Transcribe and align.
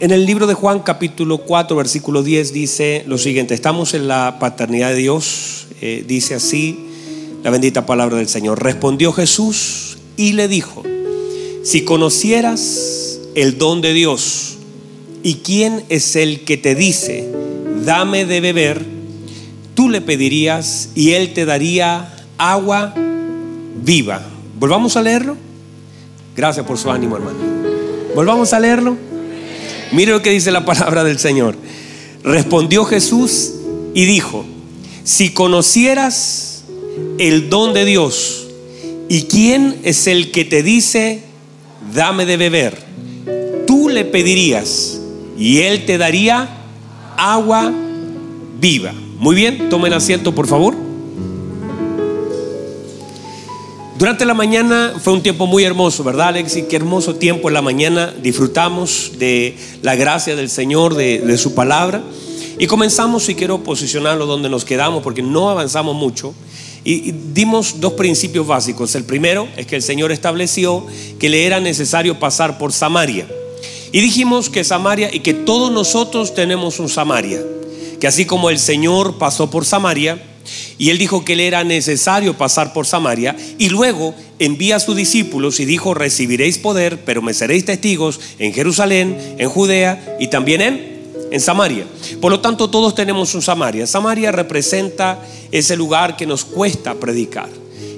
En 0.00 0.12
el 0.12 0.26
libro 0.26 0.46
de 0.46 0.54
Juan 0.54 0.78
capítulo 0.78 1.38
4 1.38 1.74
versículo 1.74 2.22
10 2.22 2.52
dice 2.52 3.02
lo 3.08 3.18
siguiente, 3.18 3.54
estamos 3.54 3.94
en 3.94 4.06
la 4.06 4.38
paternidad 4.38 4.90
de 4.90 4.94
Dios, 4.94 5.66
eh, 5.80 6.04
dice 6.06 6.36
así 6.36 6.78
la 7.42 7.50
bendita 7.50 7.84
palabra 7.84 8.16
del 8.18 8.28
Señor. 8.28 8.62
Respondió 8.62 9.12
Jesús 9.12 9.98
y 10.16 10.34
le 10.34 10.46
dijo, 10.46 10.84
si 11.64 11.82
conocieras 11.82 13.18
el 13.34 13.58
don 13.58 13.80
de 13.80 13.92
Dios 13.92 14.58
y 15.24 15.36
quién 15.36 15.82
es 15.88 16.14
el 16.14 16.44
que 16.44 16.56
te 16.56 16.76
dice, 16.76 17.28
dame 17.84 18.24
de 18.24 18.40
beber, 18.40 18.86
tú 19.74 19.88
le 19.88 20.00
pedirías 20.00 20.90
y 20.94 21.14
él 21.14 21.34
te 21.34 21.44
daría 21.44 22.14
agua 22.38 22.94
viva. 23.82 24.22
Volvamos 24.60 24.96
a 24.96 25.02
leerlo. 25.02 25.36
Gracias 26.36 26.64
por 26.64 26.78
su 26.78 26.88
ánimo, 26.88 27.16
hermano. 27.16 27.38
Volvamos 28.14 28.52
a 28.52 28.60
leerlo. 28.60 29.07
Mire 29.92 30.12
lo 30.12 30.22
que 30.22 30.30
dice 30.30 30.50
la 30.50 30.64
palabra 30.64 31.04
del 31.04 31.18
Señor. 31.18 31.56
Respondió 32.22 32.84
Jesús 32.84 33.52
y 33.94 34.04
dijo, 34.04 34.44
si 35.04 35.30
conocieras 35.30 36.64
el 37.18 37.48
don 37.48 37.72
de 37.72 37.84
Dios 37.84 38.48
y 39.08 39.22
quién 39.22 39.76
es 39.82 40.06
el 40.06 40.30
que 40.30 40.44
te 40.44 40.62
dice, 40.62 41.22
dame 41.94 42.26
de 42.26 42.36
beber, 42.36 42.78
tú 43.66 43.88
le 43.88 44.04
pedirías 44.04 45.00
y 45.38 45.58
él 45.58 45.86
te 45.86 45.96
daría 45.96 46.48
agua 47.16 47.72
viva. 48.60 48.92
Muy 49.18 49.34
bien, 49.34 49.68
tomen 49.68 49.92
asiento 49.92 50.34
por 50.34 50.46
favor. 50.46 50.87
Durante 53.98 54.24
la 54.24 54.34
mañana 54.34 54.94
fue 55.02 55.12
un 55.12 55.24
tiempo 55.24 55.48
muy 55.48 55.64
hermoso, 55.64 56.04
¿verdad, 56.04 56.28
Alexi? 56.28 56.62
Qué 56.62 56.76
hermoso 56.76 57.16
tiempo 57.16 57.48
en 57.48 57.54
la 57.54 57.62
mañana. 57.62 58.14
Disfrutamos 58.22 59.14
de 59.18 59.56
la 59.82 59.96
gracia 59.96 60.36
del 60.36 60.50
Señor, 60.50 60.94
de, 60.94 61.36
su 61.36 61.52
palabra. 61.52 62.00
Y 62.60 62.68
comenzamos, 62.68 63.28
y 63.28 63.34
quiero 63.34 63.64
posicionarlo 63.64 64.26
donde 64.26 64.48
nos 64.48 64.64
quedamos, 64.64 65.02
porque 65.02 65.20
no 65.20 65.50
avanzamos 65.50 65.96
mucho. 65.96 66.32
Y, 66.84 67.10
dimos 67.10 67.80
dos 67.80 67.94
principios 67.94 68.46
básicos. 68.46 68.94
El 68.94 69.02
primero 69.02 69.48
es 69.56 69.66
que 69.66 69.74
el 69.74 69.82
Señor 69.82 70.12
estableció 70.12 70.86
que 71.18 71.28
le 71.28 71.44
era 71.44 71.58
necesario 71.58 72.20
pasar 72.20 72.56
por 72.56 72.72
Samaria. 72.72 73.26
Y 73.90 74.00
dijimos 74.00 74.48
que 74.48 74.62
Samaria, 74.62 75.12
y 75.12 75.18
que 75.20 75.34
todos 75.34 75.72
nosotros 75.72 76.36
tenemos 76.36 76.78
un 76.78 76.88
Samaria. 76.88 77.42
Que 77.98 78.06
así 78.06 78.26
como 78.26 78.48
el 78.48 78.60
Señor 78.60 79.18
pasó 79.18 79.50
por 79.50 79.64
Samaria, 79.64 80.22
y 80.78 80.90
él 80.90 80.98
dijo 80.98 81.24
que 81.24 81.36
le 81.36 81.46
era 81.46 81.64
necesario 81.64 82.36
pasar 82.36 82.72
por 82.72 82.86
Samaria 82.86 83.36
y 83.58 83.68
luego 83.68 84.14
envía 84.38 84.76
a 84.76 84.80
sus 84.80 84.96
discípulos 84.96 85.60
y 85.60 85.64
dijo, 85.64 85.94
recibiréis 85.94 86.58
poder, 86.58 87.00
pero 87.04 87.22
me 87.22 87.34
seréis 87.34 87.64
testigos 87.64 88.20
en 88.38 88.52
Jerusalén, 88.52 89.36
en 89.38 89.48
Judea 89.48 90.16
y 90.20 90.28
también 90.28 90.60
en, 90.60 90.98
en 91.30 91.40
Samaria. 91.40 91.84
Por 92.20 92.32
lo 92.32 92.40
tanto, 92.40 92.70
todos 92.70 92.94
tenemos 92.94 93.34
un 93.34 93.42
Samaria. 93.42 93.86
Samaria 93.86 94.32
representa 94.32 95.20
ese 95.50 95.76
lugar 95.76 96.16
que 96.16 96.26
nos 96.26 96.44
cuesta 96.44 96.94
predicar, 96.94 97.48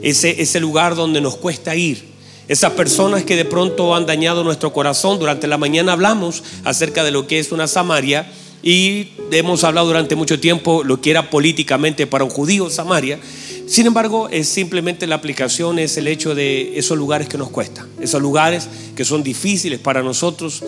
ese, 0.02 0.40
ese 0.40 0.60
lugar 0.60 0.94
donde 0.94 1.20
nos 1.20 1.36
cuesta 1.36 1.76
ir. 1.76 2.10
Esas 2.48 2.72
personas 2.72 3.22
que 3.22 3.36
de 3.36 3.44
pronto 3.44 3.94
han 3.94 4.06
dañado 4.06 4.42
nuestro 4.42 4.72
corazón, 4.72 5.20
durante 5.20 5.46
la 5.46 5.56
mañana 5.56 5.92
hablamos 5.92 6.42
acerca 6.64 7.04
de 7.04 7.12
lo 7.12 7.28
que 7.28 7.38
es 7.38 7.52
una 7.52 7.68
Samaria 7.68 8.26
y 8.62 9.12
hemos 9.32 9.64
hablado 9.64 9.86
durante 9.86 10.16
mucho 10.16 10.38
tiempo 10.38 10.84
lo 10.84 11.00
que 11.00 11.10
era 11.10 11.30
políticamente 11.30 12.06
para 12.06 12.24
un 12.24 12.30
judío 12.30 12.70
Samaria. 12.70 13.18
Sin 13.66 13.86
embargo, 13.86 14.28
es 14.30 14.48
simplemente 14.48 15.06
la 15.06 15.14
aplicación, 15.14 15.78
es 15.78 15.96
el 15.96 16.08
hecho 16.08 16.34
de 16.34 16.78
esos 16.78 16.98
lugares 16.98 17.28
que 17.28 17.38
nos 17.38 17.50
cuesta, 17.50 17.86
esos 18.00 18.20
lugares 18.20 18.68
que 18.96 19.04
son 19.04 19.22
difíciles 19.22 19.78
para 19.78 20.02
nosotros, 20.02 20.62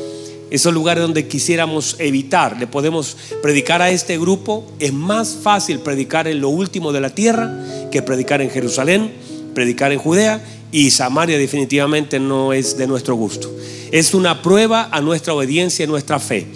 esos 0.50 0.72
lugares 0.72 1.02
donde 1.02 1.26
quisiéramos 1.26 1.96
evitar. 1.98 2.58
Le 2.58 2.66
podemos 2.66 3.16
predicar 3.42 3.82
a 3.82 3.90
este 3.90 4.18
grupo. 4.18 4.70
Es 4.78 4.92
más 4.92 5.36
fácil 5.42 5.80
predicar 5.80 6.28
en 6.28 6.40
lo 6.40 6.50
último 6.50 6.92
de 6.92 7.00
la 7.00 7.10
tierra 7.10 7.52
que 7.90 8.02
predicar 8.02 8.40
en 8.40 8.50
Jerusalén, 8.50 9.12
predicar 9.55 9.92
en 9.92 9.98
Judea 9.98 10.44
y 10.70 10.90
Samaria 10.90 11.38
definitivamente 11.38 12.18
no 12.20 12.52
es 12.52 12.77
de 12.78 12.86
nuestro 12.86 13.14
gusto. 13.14 13.50
Es 13.90 14.14
una 14.14 14.42
prueba 14.42 14.88
a 14.90 15.00
nuestra 15.00 15.34
obediencia 15.34 15.84
y 15.84 15.88
nuestra 15.88 16.18
fe. 16.18 16.46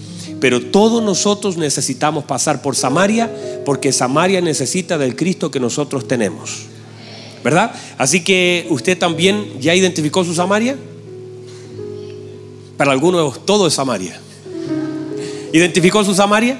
Pero 0.41 0.61
todos 0.61 1.03
nosotros 1.03 1.57
necesitamos 1.57 2.25
pasar 2.25 2.63
por 2.63 2.77
Samaria 2.77 3.31
porque 3.65 3.93
Samaria 3.93 4.41
necesita 4.41 4.99
del 4.99 5.17
Cristo 5.17 5.51
que 5.51 5.61
nosotros 5.61 6.07
tenemos. 6.07 6.67
¿Verdad? 7.43 7.73
Así 7.97 8.23
que 8.23 8.67
usted 8.71 8.99
también 8.99 9.61
ya 9.61 9.75
identificó 9.75 10.25
su 10.25 10.35
Samaria. 10.35 10.77
Para 12.77 12.93
algunos 12.93 13.47
todo 13.47 13.67
es 13.67 13.75
Samaria. 13.75 14.21
¿Identificó 15.53 16.05
su 16.05 16.15
Samaria? 16.15 16.59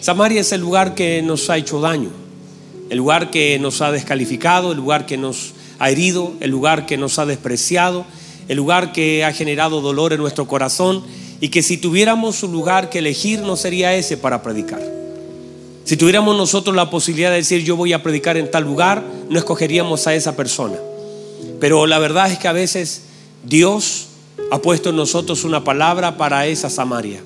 Samaria 0.00 0.40
es 0.40 0.52
el 0.52 0.60
lugar 0.60 0.94
que 0.94 1.22
nos 1.22 1.48
ha 1.50 1.56
hecho 1.56 1.80
daño, 1.80 2.10
el 2.90 2.98
lugar 2.98 3.30
que 3.30 3.58
nos 3.58 3.80
ha 3.80 3.90
descalificado, 3.90 4.72
el 4.72 4.78
lugar 4.78 5.06
que 5.06 5.16
nos 5.16 5.54
ha 5.78 5.90
herido, 5.90 6.34
el 6.40 6.50
lugar 6.50 6.86
que 6.86 6.96
nos 6.96 7.18
ha 7.18 7.26
despreciado, 7.26 8.04
el 8.48 8.56
lugar 8.56 8.92
que 8.92 9.24
ha 9.24 9.32
generado 9.32 9.80
dolor 9.80 10.12
en 10.12 10.20
nuestro 10.20 10.46
corazón 10.46 11.04
y 11.40 11.48
que 11.48 11.62
si 11.62 11.76
tuviéramos 11.76 12.42
un 12.42 12.52
lugar 12.52 12.90
que 12.90 12.98
elegir 12.98 13.40
no 13.40 13.56
sería 13.56 13.94
ese 13.94 14.16
para 14.16 14.42
predicar. 14.42 14.82
Si 15.84 15.96
tuviéramos 15.96 16.36
nosotros 16.36 16.74
la 16.76 16.90
posibilidad 16.90 17.30
de 17.30 17.36
decir 17.36 17.64
yo 17.64 17.76
voy 17.76 17.92
a 17.92 18.02
predicar 18.02 18.36
en 18.36 18.50
tal 18.50 18.64
lugar, 18.64 19.04
no 19.30 19.38
escogeríamos 19.38 20.06
a 20.06 20.14
esa 20.14 20.36
persona. 20.36 20.76
Pero 21.60 21.86
la 21.86 21.98
verdad 21.98 22.30
es 22.30 22.38
que 22.38 22.48
a 22.48 22.52
veces 22.52 23.02
Dios 23.44 24.08
ha 24.50 24.60
puesto 24.60 24.90
en 24.90 24.96
nosotros 24.96 25.44
una 25.44 25.64
palabra 25.64 26.16
para 26.16 26.46
esa 26.46 26.70
Samaria. 26.70 27.22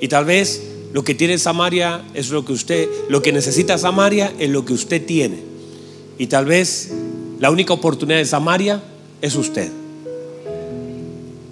Y 0.00 0.08
tal 0.08 0.24
vez 0.24 0.62
lo 0.92 1.04
que 1.04 1.14
tiene 1.14 1.38
Samaria 1.38 2.02
es 2.14 2.30
lo 2.30 2.44
que 2.44 2.52
usted, 2.52 2.88
lo 3.08 3.20
que 3.22 3.32
necesita 3.32 3.76
Samaria 3.76 4.32
es 4.38 4.50
lo 4.50 4.64
que 4.64 4.72
usted 4.72 5.04
tiene. 5.04 5.38
Y 6.16 6.28
tal 6.28 6.46
vez 6.46 6.90
la 7.38 7.50
única 7.50 7.72
oportunidad 7.72 8.18
de 8.18 8.24
Samaria 8.24 8.82
es 9.20 9.34
usted. 9.34 9.70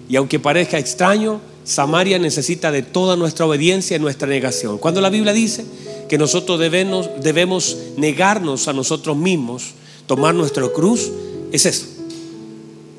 Y 0.08 0.16
aunque 0.16 0.38
parezca 0.38 0.78
extraño, 0.78 1.40
Samaria 1.66 2.20
necesita 2.20 2.70
de 2.70 2.82
toda 2.82 3.16
nuestra 3.16 3.44
obediencia 3.44 3.96
y 3.96 4.00
nuestra 4.00 4.28
negación. 4.28 4.78
Cuando 4.78 5.00
la 5.00 5.10
Biblia 5.10 5.32
dice 5.32 5.66
que 6.08 6.16
nosotros 6.16 6.60
debemos, 6.60 7.10
debemos 7.20 7.76
negarnos 7.96 8.68
a 8.68 8.72
nosotros 8.72 9.16
mismos, 9.16 9.72
tomar 10.06 10.32
nuestra 10.32 10.66
cruz, 10.68 11.10
es 11.50 11.66
eso. 11.66 11.86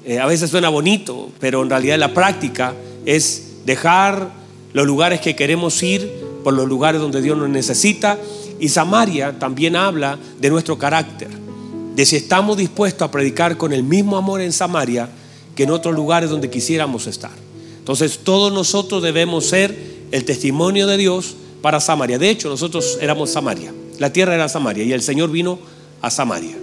Eh, 0.05 0.19
a 0.19 0.25
veces 0.25 0.49
suena 0.49 0.67
bonito, 0.67 1.29
pero 1.39 1.63
en 1.63 1.69
realidad 1.69 1.97
la 1.97 2.13
práctica 2.13 2.73
es 3.05 3.43
dejar 3.65 4.33
los 4.73 4.85
lugares 4.85 5.21
que 5.21 5.33
queremos 5.33 5.81
ir 5.81 6.11
por 6.43 6.53
los 6.53 6.67
lugares 6.67 6.99
donde 6.99 7.21
Dios 7.21 7.37
nos 7.37 7.49
necesita. 7.49 8.19
Y 8.59 8.67
Samaria 8.67 9.39
también 9.39 9.77
habla 9.77 10.19
de 10.41 10.49
nuestro 10.49 10.77
carácter, 10.77 11.29
de 11.95 12.05
si 12.05 12.17
estamos 12.17 12.57
dispuestos 12.57 13.07
a 13.07 13.11
predicar 13.11 13.55
con 13.55 13.71
el 13.71 13.83
mismo 13.83 14.17
amor 14.17 14.41
en 14.41 14.51
Samaria 14.51 15.09
que 15.55 15.63
en 15.63 15.71
otros 15.71 15.95
lugares 15.95 16.29
donde 16.29 16.49
quisiéramos 16.49 17.07
estar. 17.07 17.46
Entonces 17.87 18.19
todos 18.21 18.51
nosotros 18.51 19.01
debemos 19.01 19.45
ser 19.45 19.73
el 20.11 20.25
testimonio 20.25 20.87
de 20.87 20.97
Dios 20.97 21.35
para 21.61 21.79
Samaria. 21.79 22.19
De 22.19 22.29
hecho, 22.29 22.49
nosotros 22.49 22.97
éramos 22.99 23.29
Samaria. 23.29 23.73
La 23.97 24.11
tierra 24.11 24.35
era 24.35 24.49
Samaria 24.49 24.83
y 24.83 24.91
el 24.91 25.01
Señor 25.01 25.31
vino 25.31 25.57
a 26.01 26.09
Samaria. 26.09 26.57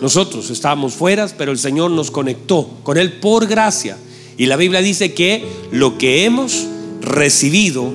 Nosotros 0.00 0.48
estábamos 0.50 0.94
fuera, 0.94 1.26
pero 1.36 1.50
el 1.50 1.58
Señor 1.58 1.90
nos 1.90 2.12
conectó 2.12 2.70
con 2.84 2.98
Él 2.98 3.14
por 3.14 3.48
gracia. 3.48 3.98
Y 4.36 4.46
la 4.46 4.54
Biblia 4.54 4.80
dice 4.80 5.12
que 5.12 5.44
lo 5.72 5.98
que 5.98 6.24
hemos 6.24 6.68
recibido 7.00 7.92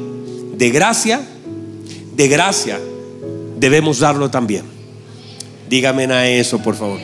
de 0.57 0.69
gracia, 0.69 1.25
de 2.13 2.27
gracia, 2.27 2.77
debemos 3.57 3.99
darlo 3.99 4.29
también. 4.29 4.65
Dígame 5.69 6.03
a 6.07 6.29
eso, 6.29 6.61
por 6.61 6.75
favor. 6.75 6.99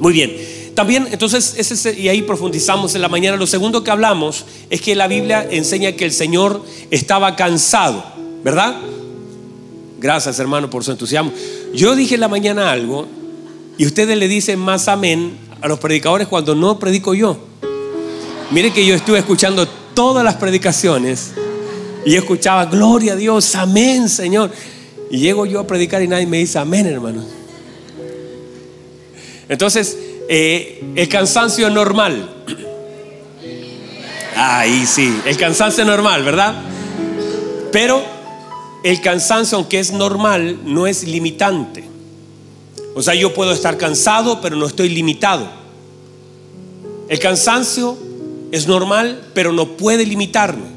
Muy 0.00 0.14
bien. 0.14 0.53
También, 0.74 1.08
entonces, 1.12 1.54
ese, 1.56 1.98
y 1.98 2.08
ahí 2.08 2.22
profundizamos 2.22 2.94
en 2.94 3.02
la 3.02 3.08
mañana. 3.08 3.36
Lo 3.36 3.46
segundo 3.46 3.84
que 3.84 3.90
hablamos 3.90 4.44
es 4.70 4.80
que 4.80 4.94
la 4.94 5.06
Biblia 5.06 5.46
enseña 5.48 5.92
que 5.92 6.04
el 6.04 6.12
Señor 6.12 6.62
estaba 6.90 7.36
cansado, 7.36 8.04
¿verdad? 8.42 8.76
Gracias, 10.00 10.38
hermano, 10.40 10.68
por 10.68 10.82
su 10.82 10.90
entusiasmo. 10.90 11.32
Yo 11.72 11.94
dije 11.94 12.14
en 12.16 12.20
la 12.20 12.28
mañana 12.28 12.72
algo 12.72 13.06
y 13.78 13.86
ustedes 13.86 14.18
le 14.18 14.26
dicen 14.28 14.58
más 14.58 14.88
amén 14.88 15.36
a 15.60 15.68
los 15.68 15.78
predicadores 15.78 16.26
cuando 16.26 16.54
no 16.54 16.78
predico 16.78 17.14
yo. 17.14 17.38
Mire 18.50 18.72
que 18.72 18.84
yo 18.84 18.94
estuve 18.94 19.18
escuchando 19.18 19.66
todas 19.94 20.24
las 20.24 20.34
predicaciones 20.34 21.32
y 22.04 22.16
escuchaba, 22.16 22.66
gloria 22.66 23.14
a 23.14 23.16
Dios, 23.16 23.54
amén, 23.54 24.08
Señor. 24.08 24.50
Y 25.10 25.18
llego 25.18 25.46
yo 25.46 25.60
a 25.60 25.66
predicar 25.66 26.02
y 26.02 26.08
nadie 26.08 26.26
me 26.26 26.38
dice 26.38 26.58
amén, 26.58 26.86
hermano. 26.86 27.24
Entonces, 29.48 29.96
eh, 30.28 30.84
el 30.94 31.08
cansancio 31.08 31.70
normal. 31.70 32.30
Ahí 34.36 34.84
sí, 34.86 35.16
el 35.26 35.36
cansancio 35.36 35.84
normal, 35.84 36.24
¿verdad? 36.24 36.54
Pero 37.70 38.02
el 38.82 39.00
cansancio, 39.00 39.58
aunque 39.58 39.78
es 39.78 39.92
normal, 39.92 40.58
no 40.64 40.86
es 40.86 41.04
limitante. 41.04 41.84
O 42.94 43.02
sea, 43.02 43.14
yo 43.14 43.34
puedo 43.34 43.52
estar 43.52 43.76
cansado, 43.76 44.40
pero 44.40 44.56
no 44.56 44.66
estoy 44.66 44.88
limitado. 44.88 45.48
El 47.08 47.18
cansancio 47.18 47.96
es 48.52 48.66
normal, 48.66 49.30
pero 49.34 49.52
no 49.52 49.76
puede 49.76 50.06
limitarme. 50.06 50.74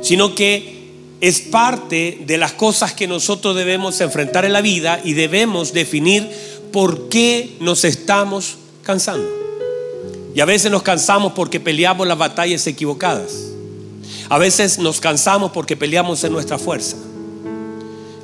sino 0.00 0.34
que 0.34 0.78
es 1.20 1.40
parte 1.40 2.22
de 2.24 2.38
las 2.38 2.52
cosas 2.52 2.92
que 2.92 3.08
nosotros 3.08 3.56
debemos 3.56 4.00
enfrentar 4.00 4.44
en 4.44 4.52
la 4.52 4.60
vida 4.60 5.00
y 5.02 5.14
debemos 5.14 5.72
definir 5.72 6.30
por 6.72 7.08
qué 7.08 7.56
nos 7.60 7.84
estamos 7.84 8.56
cansando. 8.82 9.28
Y 10.34 10.40
a 10.40 10.44
veces 10.44 10.70
nos 10.70 10.82
cansamos 10.82 11.32
porque 11.32 11.60
peleamos 11.60 12.06
las 12.06 12.18
batallas 12.18 12.66
equivocadas. 12.66 13.48
A 14.28 14.38
veces 14.38 14.78
nos 14.78 15.00
cansamos 15.00 15.52
porque 15.52 15.76
peleamos 15.76 16.22
en 16.24 16.32
nuestra 16.32 16.58
fuerza. 16.58 16.96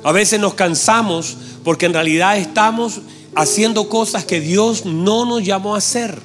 A 0.03 0.11
veces 0.11 0.39
nos 0.39 0.53
cansamos 0.53 1.35
porque 1.63 1.87
en 1.87 1.93
realidad 1.93 2.37
estamos 2.37 3.01
haciendo 3.33 3.89
cosas 3.89 4.23
que 4.23 4.39
Dios 4.39 4.85
no 4.85 5.25
nos 5.25 5.43
llamó 5.43 5.75
a 5.75 5.79
hacer. 5.79 6.19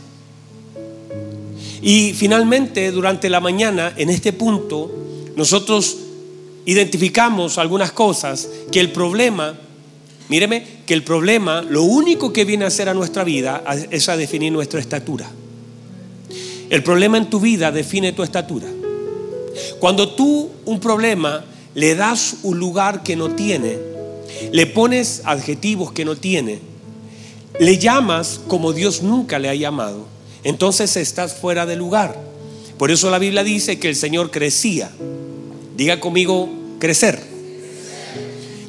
Y 1.83 2.13
finalmente, 2.13 2.91
durante 2.93 3.31
la 3.31 3.41
mañana, 3.41 3.93
en 3.97 4.11
este 4.11 4.33
punto, 4.33 4.91
nosotros 5.35 5.97
identificamos 6.67 7.57
algunas 7.57 7.91
cosas 7.93 8.49
que 8.71 8.81
el 8.81 8.93
problema, 8.93 9.59
míreme, 10.31 10.65
que 10.87 10.95
el 10.95 11.03
problema, 11.03 11.61
lo 11.61 11.83
único 11.83 12.33
que 12.33 12.45
viene 12.45 12.65
a 12.65 12.69
hacer 12.69 12.89
a 12.89 12.95
nuestra 12.95 13.25
vida 13.25 13.65
es 13.91 14.09
a 14.09 14.17
definir 14.17 14.53
nuestra 14.53 14.79
estatura. 14.79 15.29
El 16.71 16.85
problema 16.85 17.19
en 17.19 17.29
tu 17.29 17.41
vida 17.41 17.73
define 17.73 18.13
tu 18.13 18.23
estatura. 18.23 18.69
Cuando 19.81 20.11
tú 20.11 20.49
un 20.65 20.79
problema 20.79 21.45
le 21.75 21.97
das 21.97 22.37
un 22.45 22.61
lugar 22.61 23.03
que 23.03 23.17
no 23.17 23.35
tiene, 23.35 23.77
le 24.53 24.67
pones 24.67 25.23
adjetivos 25.25 25.91
que 25.91 26.05
no 26.05 26.15
tiene, 26.15 26.61
le 27.59 27.79
llamas 27.79 28.41
como 28.47 28.73
Dios 28.73 29.03
nunca 29.03 29.41
le 29.41 29.49
ha 29.49 29.55
llamado, 29.57 30.07
entonces 30.45 30.97
estás 30.97 31.35
fuera 31.35 31.67
de 31.67 31.75
lugar. 31.75 32.17
Por 32.79 32.93
eso 32.93 33.11
la 33.11 33.19
Biblia 33.19 33.43
dice 33.43 33.81
que 33.81 33.89
el 33.89 33.97
Señor 33.97 34.31
crecía. 34.31 34.91
Diga 35.77 35.99
conmigo, 35.99 36.49
crecer. 36.79 37.21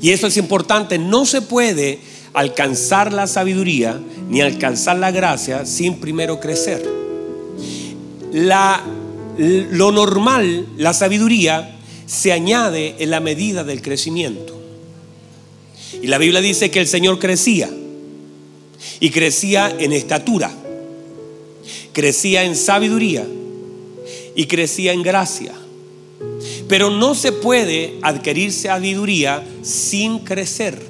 Y 0.01 0.09
eso 0.09 0.27
es 0.27 0.37
importante, 0.37 0.97
no 0.97 1.25
se 1.25 1.41
puede 1.41 1.99
alcanzar 2.33 3.13
la 3.13 3.27
sabiduría 3.27 3.99
ni 4.29 4.41
alcanzar 4.41 4.97
la 4.97 5.11
gracia 5.11 5.65
sin 5.65 5.99
primero 5.99 6.39
crecer. 6.39 6.83
Lo 8.33 9.91
normal, 9.91 10.67
la 10.77 10.93
sabiduría, 10.93 11.77
se 12.05 12.31
añade 12.31 12.95
en 12.99 13.09
la 13.09 13.19
medida 13.19 13.63
del 13.63 13.81
crecimiento. 13.81 14.59
Y 16.01 16.07
la 16.07 16.17
Biblia 16.17 16.41
dice 16.41 16.71
que 16.71 16.79
el 16.79 16.87
Señor 16.87 17.19
crecía 17.19 17.69
y 18.99 19.09
crecía 19.11 19.75
en 19.77 19.93
estatura, 19.93 20.51
crecía 21.93 22.43
en 22.43 22.55
sabiduría 22.55 23.25
y 24.35 24.45
crecía 24.47 24.93
en 24.93 25.03
gracia. 25.03 25.53
Pero 26.71 26.89
no 26.89 27.15
se 27.15 27.33
puede 27.33 27.99
adquirir 28.01 28.53
sabiduría 28.53 29.45
sin 29.61 30.19
crecer. 30.19 30.81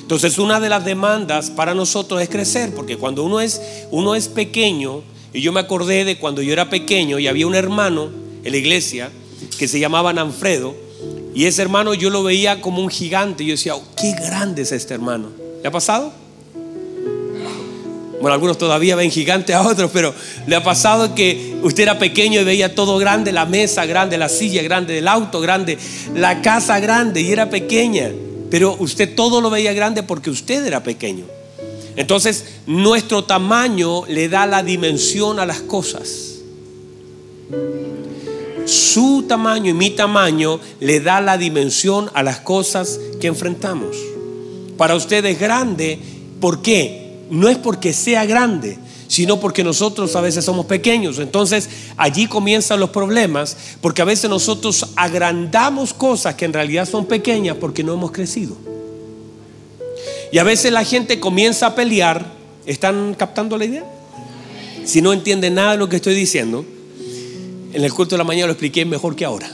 Entonces 0.00 0.38
una 0.38 0.58
de 0.58 0.70
las 0.70 0.86
demandas 0.86 1.50
para 1.50 1.74
nosotros 1.74 2.22
es 2.22 2.30
crecer, 2.30 2.74
porque 2.74 2.96
cuando 2.96 3.22
uno 3.22 3.42
es, 3.42 3.60
uno 3.90 4.14
es 4.14 4.28
pequeño, 4.28 5.02
y 5.34 5.42
yo 5.42 5.52
me 5.52 5.60
acordé 5.60 6.06
de 6.06 6.16
cuando 6.16 6.40
yo 6.40 6.54
era 6.54 6.70
pequeño 6.70 7.18
y 7.18 7.26
había 7.26 7.46
un 7.46 7.54
hermano 7.54 8.08
en 8.42 8.52
la 8.52 8.56
iglesia 8.56 9.10
que 9.58 9.68
se 9.68 9.78
llamaba 9.78 10.14
Nanfredo, 10.14 10.74
y 11.34 11.44
ese 11.44 11.60
hermano 11.60 11.92
yo 11.92 12.08
lo 12.08 12.22
veía 12.22 12.62
como 12.62 12.82
un 12.82 12.88
gigante, 12.88 13.44
y 13.44 13.48
yo 13.48 13.52
decía, 13.52 13.76
oh, 13.76 13.84
qué 14.00 14.12
grande 14.12 14.62
es 14.62 14.72
este 14.72 14.94
hermano. 14.94 15.28
¿Le 15.60 15.68
ha 15.68 15.70
pasado? 15.70 16.10
Bueno, 18.20 18.34
algunos 18.34 18.58
todavía 18.58 18.96
ven 18.96 19.10
gigante 19.10 19.54
a 19.54 19.62
otros, 19.62 19.90
pero 19.94 20.14
le 20.46 20.54
ha 20.54 20.62
pasado 20.62 21.14
que 21.14 21.56
usted 21.62 21.84
era 21.84 21.98
pequeño 21.98 22.42
y 22.42 22.44
veía 22.44 22.74
todo 22.74 22.98
grande, 22.98 23.32
la 23.32 23.46
mesa 23.46 23.86
grande, 23.86 24.18
la 24.18 24.28
silla 24.28 24.62
grande, 24.62 24.98
el 24.98 25.08
auto 25.08 25.40
grande, 25.40 25.78
la 26.14 26.42
casa 26.42 26.78
grande 26.80 27.22
y 27.22 27.32
era 27.32 27.48
pequeña. 27.48 28.10
Pero 28.50 28.76
usted 28.78 29.14
todo 29.14 29.40
lo 29.40 29.48
veía 29.48 29.72
grande 29.72 30.02
porque 30.02 30.28
usted 30.28 30.66
era 30.66 30.82
pequeño. 30.82 31.24
Entonces, 31.96 32.44
nuestro 32.66 33.24
tamaño 33.24 34.04
le 34.06 34.28
da 34.28 34.46
la 34.46 34.62
dimensión 34.62 35.38
a 35.38 35.46
las 35.46 35.60
cosas. 35.60 36.40
Su 38.66 39.24
tamaño 39.26 39.70
y 39.70 39.74
mi 39.74 39.90
tamaño 39.90 40.60
le 40.78 41.00
da 41.00 41.22
la 41.22 41.38
dimensión 41.38 42.10
a 42.12 42.22
las 42.22 42.40
cosas 42.40 43.00
que 43.18 43.28
enfrentamos. 43.28 43.96
Para 44.76 44.94
usted 44.94 45.24
es 45.24 45.40
grande, 45.40 45.98
¿por 46.38 46.60
qué? 46.60 47.09
No 47.30 47.48
es 47.48 47.56
porque 47.56 47.92
sea 47.92 48.26
grande, 48.26 48.78
sino 49.08 49.40
porque 49.40 49.64
nosotros 49.64 50.14
a 50.16 50.20
veces 50.20 50.44
somos 50.44 50.66
pequeños. 50.66 51.18
Entonces 51.18 51.68
allí 51.96 52.26
comienzan 52.26 52.80
los 52.80 52.90
problemas, 52.90 53.56
porque 53.80 54.02
a 54.02 54.04
veces 54.04 54.28
nosotros 54.28 54.86
agrandamos 54.96 55.94
cosas 55.94 56.34
que 56.34 56.44
en 56.44 56.52
realidad 56.52 56.88
son 56.88 57.06
pequeñas 57.06 57.56
porque 57.58 57.82
no 57.82 57.94
hemos 57.94 58.12
crecido. 58.12 58.56
Y 60.32 60.38
a 60.38 60.44
veces 60.44 60.72
la 60.72 60.84
gente 60.84 61.18
comienza 61.18 61.66
a 61.66 61.74
pelear, 61.74 62.24
¿están 62.66 63.14
captando 63.14 63.56
la 63.56 63.64
idea? 63.64 63.84
Si 64.84 65.02
no 65.02 65.12
entienden 65.12 65.54
nada 65.54 65.72
de 65.72 65.78
lo 65.78 65.88
que 65.88 65.96
estoy 65.96 66.14
diciendo, 66.14 66.64
en 67.72 67.84
el 67.84 67.92
culto 67.92 68.14
de 68.14 68.18
la 68.18 68.24
mañana 68.24 68.46
lo 68.46 68.52
expliqué 68.52 68.84
mejor 68.84 69.16
que 69.16 69.24
ahora. 69.24 69.50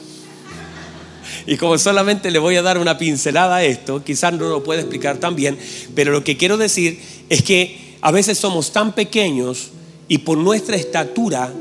Y 1.46 1.56
como 1.56 1.78
solamente 1.78 2.30
le 2.30 2.38
voy 2.38 2.56
a 2.56 2.62
dar 2.62 2.76
una 2.78 2.98
pincelada 2.98 3.56
a 3.56 3.64
esto, 3.64 4.02
quizás 4.02 4.32
no 4.32 4.48
lo 4.48 4.64
pueda 4.64 4.80
explicar 4.80 5.18
tan 5.18 5.36
bien, 5.36 5.56
pero 5.94 6.10
lo 6.10 6.24
que 6.24 6.36
quiero 6.36 6.56
decir 6.56 7.00
es 7.28 7.42
que 7.42 7.96
a 8.00 8.10
veces 8.10 8.38
somos 8.38 8.72
tan 8.72 8.92
pequeños 8.92 9.70
y 10.08 10.18
por 10.18 10.38
nuestra 10.38 10.76
estatura 10.76 11.52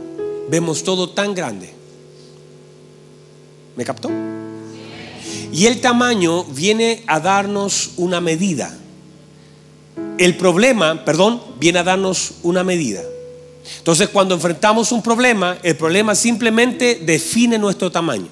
vemos 0.49 0.83
todo 0.83 1.09
tan 1.09 1.35
grande. 1.35 1.69
¿Me 3.75 3.85
captó? 3.85 4.09
Y 5.51 5.67
el 5.67 5.81
tamaño 5.81 6.43
viene 6.45 7.03
a 7.07 7.19
darnos 7.19 7.91
una 7.97 8.21
medida. 8.21 8.75
El 10.17 10.35
problema, 10.35 11.05
perdón, 11.05 11.41
viene 11.59 11.79
a 11.79 11.83
darnos 11.83 12.35
una 12.43 12.63
medida. 12.63 13.01
Entonces 13.77 14.09
cuando 14.09 14.35
enfrentamos 14.35 14.91
un 14.91 15.01
problema, 15.01 15.57
el 15.61 15.75
problema 15.75 16.15
simplemente 16.15 17.01
define 17.03 17.57
nuestro 17.57 17.91
tamaño. 17.91 18.27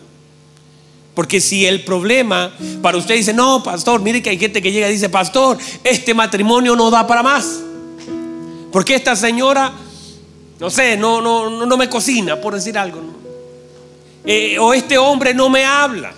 Porque 1.14 1.40
si 1.40 1.66
el 1.66 1.84
problema 1.84 2.52
para 2.82 2.98
usted 2.98 3.16
dice, 3.16 3.34
no, 3.34 3.62
pastor, 3.62 4.02
mire 4.02 4.22
que 4.22 4.32
hay 4.32 4.40
gente 4.40 4.62
que 4.62 4.72
llega 4.72 4.90
y 4.90 4.94
dice, 4.94 5.10
pastor, 5.10 5.58
este 5.84 6.14
matrimonio 6.14 6.76
no 6.76 6.90
da 6.90 7.06
para 7.06 7.22
más. 7.22 7.60
Porque 8.72 8.96
esta 8.96 9.16
señora, 9.16 9.72
no 10.60 10.70
sé, 10.72 10.98
no, 10.98 11.22
no, 11.22 11.66
no 11.66 11.78
me 11.78 11.88
cocina, 11.88 12.42
por 12.42 12.56
decir 12.56 12.78
algo. 12.78 13.00
Eh, 14.26 14.58
o 14.58 14.74
este 14.74 14.98
hombre 14.98 15.34
no 15.34 15.50
me 15.50 15.66
habla. 15.66 16.14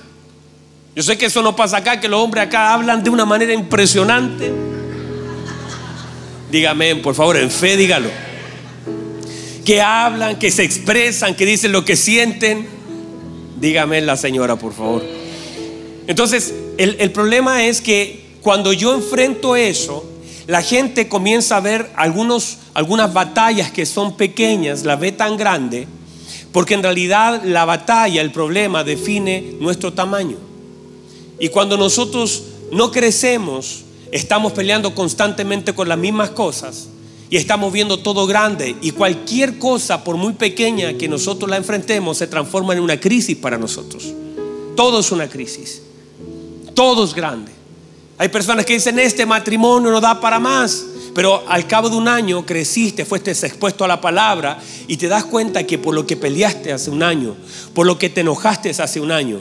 Yo 0.96 1.04
sé 1.04 1.18
que 1.18 1.26
eso 1.26 1.42
no 1.42 1.56
pasa 1.58 1.78
acá, 1.78 2.00
que 2.00 2.08
los 2.08 2.22
hombres 2.22 2.46
acá 2.46 2.74
hablan 2.74 3.04
de 3.04 3.10
una 3.10 3.26
manera 3.26 3.54
impresionante. 3.54 4.54
Dígame, 6.50 6.96
por 6.98 7.16
favor, 7.16 7.36
en 7.36 7.52
fe 7.52 7.76
dígalo. 7.76 8.10
Que 9.66 9.82
hablan, 9.82 10.40
que 10.40 10.52
se 10.52 10.64
expresan, 10.64 11.36
que 11.36 11.46
dicen 11.46 11.74
lo 11.74 11.84
que 11.84 11.98
sienten. 11.98 12.75
Dígame 13.60 14.02
la 14.02 14.18
señora, 14.18 14.56
por 14.56 14.74
favor. 14.74 15.04
Entonces, 16.08 16.54
el, 16.78 17.12
problema 17.12 17.66
es 17.66 17.82
que 17.82 18.26
cuando 18.42 18.74
yo 18.74 18.94
enfrento 18.94 19.56
eso, 19.56 20.06
la 20.48 20.62
gente 20.62 21.08
comienza 21.08 21.58
a 21.58 21.62
ver 21.62 21.90
algunos, 21.96 22.58
algunas 22.74 23.14
batallas 23.14 23.72
que 23.72 23.86
son 23.86 24.16
pequeñas, 24.16 24.84
la 24.84 24.96
ve 24.96 25.12
tan 25.12 25.38
grande, 25.38 25.88
porque 26.52 26.76
en 26.76 26.84
realidad 26.84 27.42
la 27.44 27.66
batalla, 27.66 28.22
el 28.22 28.32
problema 28.32 28.84
define 28.84 29.56
nuestro 29.60 29.94
tamaño. 29.94 30.38
Y 31.40 31.50
cuando 31.50 31.78
nosotros 31.78 32.44
no 32.72 32.92
crecemos, 32.92 33.84
estamos 34.12 34.54
peleando 34.54 34.94
constantemente 34.94 35.74
con 35.74 35.90
las 35.90 35.98
mismas 35.98 36.30
cosas, 36.30 36.88
y 37.30 37.38
estamos 37.38 37.74
viendo 37.74 38.00
todo 38.00 38.28
grande 38.28 38.76
y 38.82 38.92
cualquier 38.92 39.58
cosa, 39.58 40.04
por 40.04 40.18
muy 40.18 40.34
pequeña 40.34 40.94
que 40.94 41.08
nosotros 41.08 41.50
la 41.50 41.58
enfrentemos, 41.58 42.18
se 42.18 42.28
transforma 42.28 42.74
en 42.74 42.80
una 42.80 43.00
crisis 43.00 43.36
para 43.38 43.58
nosotros. 43.58 44.14
Todo 44.76 45.00
es 45.00 45.12
una 45.12 45.28
crisis. 45.28 45.82
Todo 46.74 47.04
es 47.04 47.14
grande. 47.14 47.52
Hay 48.18 48.30
personas 48.30 48.66
que 48.66 48.74
dicen, 48.74 49.00
este 49.00 49.26
matrimonio 49.26 49.92
no 49.92 50.02
da 50.02 50.20
para 50.20 50.40
más. 50.40 50.86
Pero 51.16 51.46
al 51.48 51.66
cabo 51.66 51.90
de 51.90 51.96
un 51.96 52.10
año 52.10 52.46
creciste, 52.46 53.06
fuiste 53.06 53.32
expuesto 53.32 53.86
a 53.86 53.88
la 53.88 54.02
palabra 54.02 54.60
y 54.86 54.98
te 54.98 55.08
das 55.08 55.24
cuenta 55.24 55.66
que 55.66 55.78
por 55.78 55.96
lo 55.96 56.06
que 56.06 56.18
peleaste 56.18 56.74
hace 56.74 56.90
un 56.90 57.02
año, 57.02 57.38
por 57.74 57.88
lo 57.88 57.98
que 57.98 58.10
te 58.10 58.20
enojaste 58.20 58.70
hace 58.72 59.00
un 59.00 59.14
año, 59.14 59.40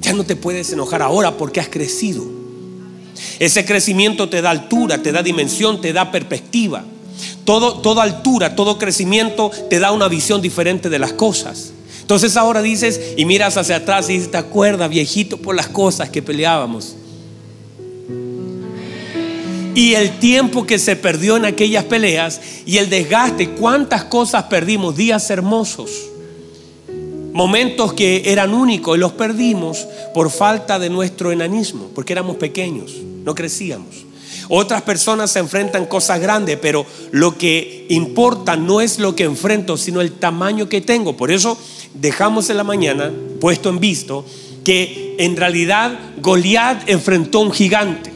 ya 0.00 0.14
no 0.14 0.24
te 0.24 0.34
puedes 0.34 0.72
enojar 0.72 1.00
ahora 1.00 1.36
porque 1.36 1.60
has 1.60 1.68
crecido. 1.68 2.24
Ese 3.38 3.64
crecimiento 3.64 4.28
te 4.28 4.42
da 4.42 4.50
altura, 4.50 5.00
te 5.00 5.12
da 5.12 5.22
dimensión, 5.22 5.80
te 5.80 5.92
da 5.92 6.10
perspectiva. 6.10 6.84
Todo, 7.44 7.80
toda 7.80 8.02
altura, 8.02 8.54
todo 8.54 8.78
crecimiento 8.78 9.50
te 9.70 9.78
da 9.78 9.92
una 9.92 10.08
visión 10.08 10.40
diferente 10.40 10.88
de 10.88 10.98
las 10.98 11.12
cosas. 11.12 11.72
Entonces 12.00 12.36
ahora 12.36 12.62
dices 12.62 13.00
y 13.16 13.24
miras 13.24 13.56
hacia 13.56 13.76
atrás 13.76 14.10
y 14.10 14.14
dices, 14.14 14.30
te 14.30 14.36
acuerdas, 14.36 14.90
viejito, 14.90 15.38
por 15.38 15.54
las 15.54 15.68
cosas 15.68 16.10
que 16.10 16.20
peleábamos. 16.20 16.96
Y 19.74 19.94
el 19.94 20.18
tiempo 20.18 20.66
que 20.66 20.78
se 20.78 20.96
perdió 20.96 21.38
en 21.38 21.46
aquellas 21.46 21.84
peleas 21.84 22.40
y 22.66 22.76
el 22.76 22.90
desgaste, 22.90 23.50
cuántas 23.50 24.04
cosas 24.04 24.44
perdimos, 24.44 24.96
días 24.96 25.30
hermosos. 25.30 25.90
momentos 27.32 27.94
que 27.94 28.22
eran 28.26 28.52
únicos 28.52 28.96
y 28.96 29.00
los 29.00 29.12
perdimos 29.12 29.88
por 30.12 30.30
falta 30.30 30.78
de 30.78 30.90
nuestro 30.90 31.32
enanismo, 31.32 31.88
porque 31.94 32.12
éramos 32.12 32.36
pequeños, 32.36 32.92
no 33.24 33.34
crecíamos. 33.34 34.04
Otras 34.54 34.82
personas 34.82 35.30
se 35.30 35.38
enfrentan 35.38 35.86
cosas 35.86 36.20
grandes, 36.20 36.58
pero 36.60 36.84
lo 37.10 37.38
que 37.38 37.86
importa 37.88 38.54
no 38.54 38.82
es 38.82 38.98
lo 38.98 39.16
que 39.16 39.24
enfrento, 39.24 39.78
sino 39.78 40.02
el 40.02 40.12
tamaño 40.12 40.68
que 40.68 40.82
tengo. 40.82 41.16
Por 41.16 41.30
eso 41.30 41.56
dejamos 41.94 42.50
en 42.50 42.58
la 42.58 42.62
mañana, 42.62 43.10
puesto 43.40 43.70
en 43.70 43.80
visto, 43.80 44.26
que 44.62 45.16
en 45.18 45.38
realidad 45.38 45.98
Goliat 46.18 46.86
enfrentó 46.86 47.40
un 47.40 47.50
gigante. 47.50 48.12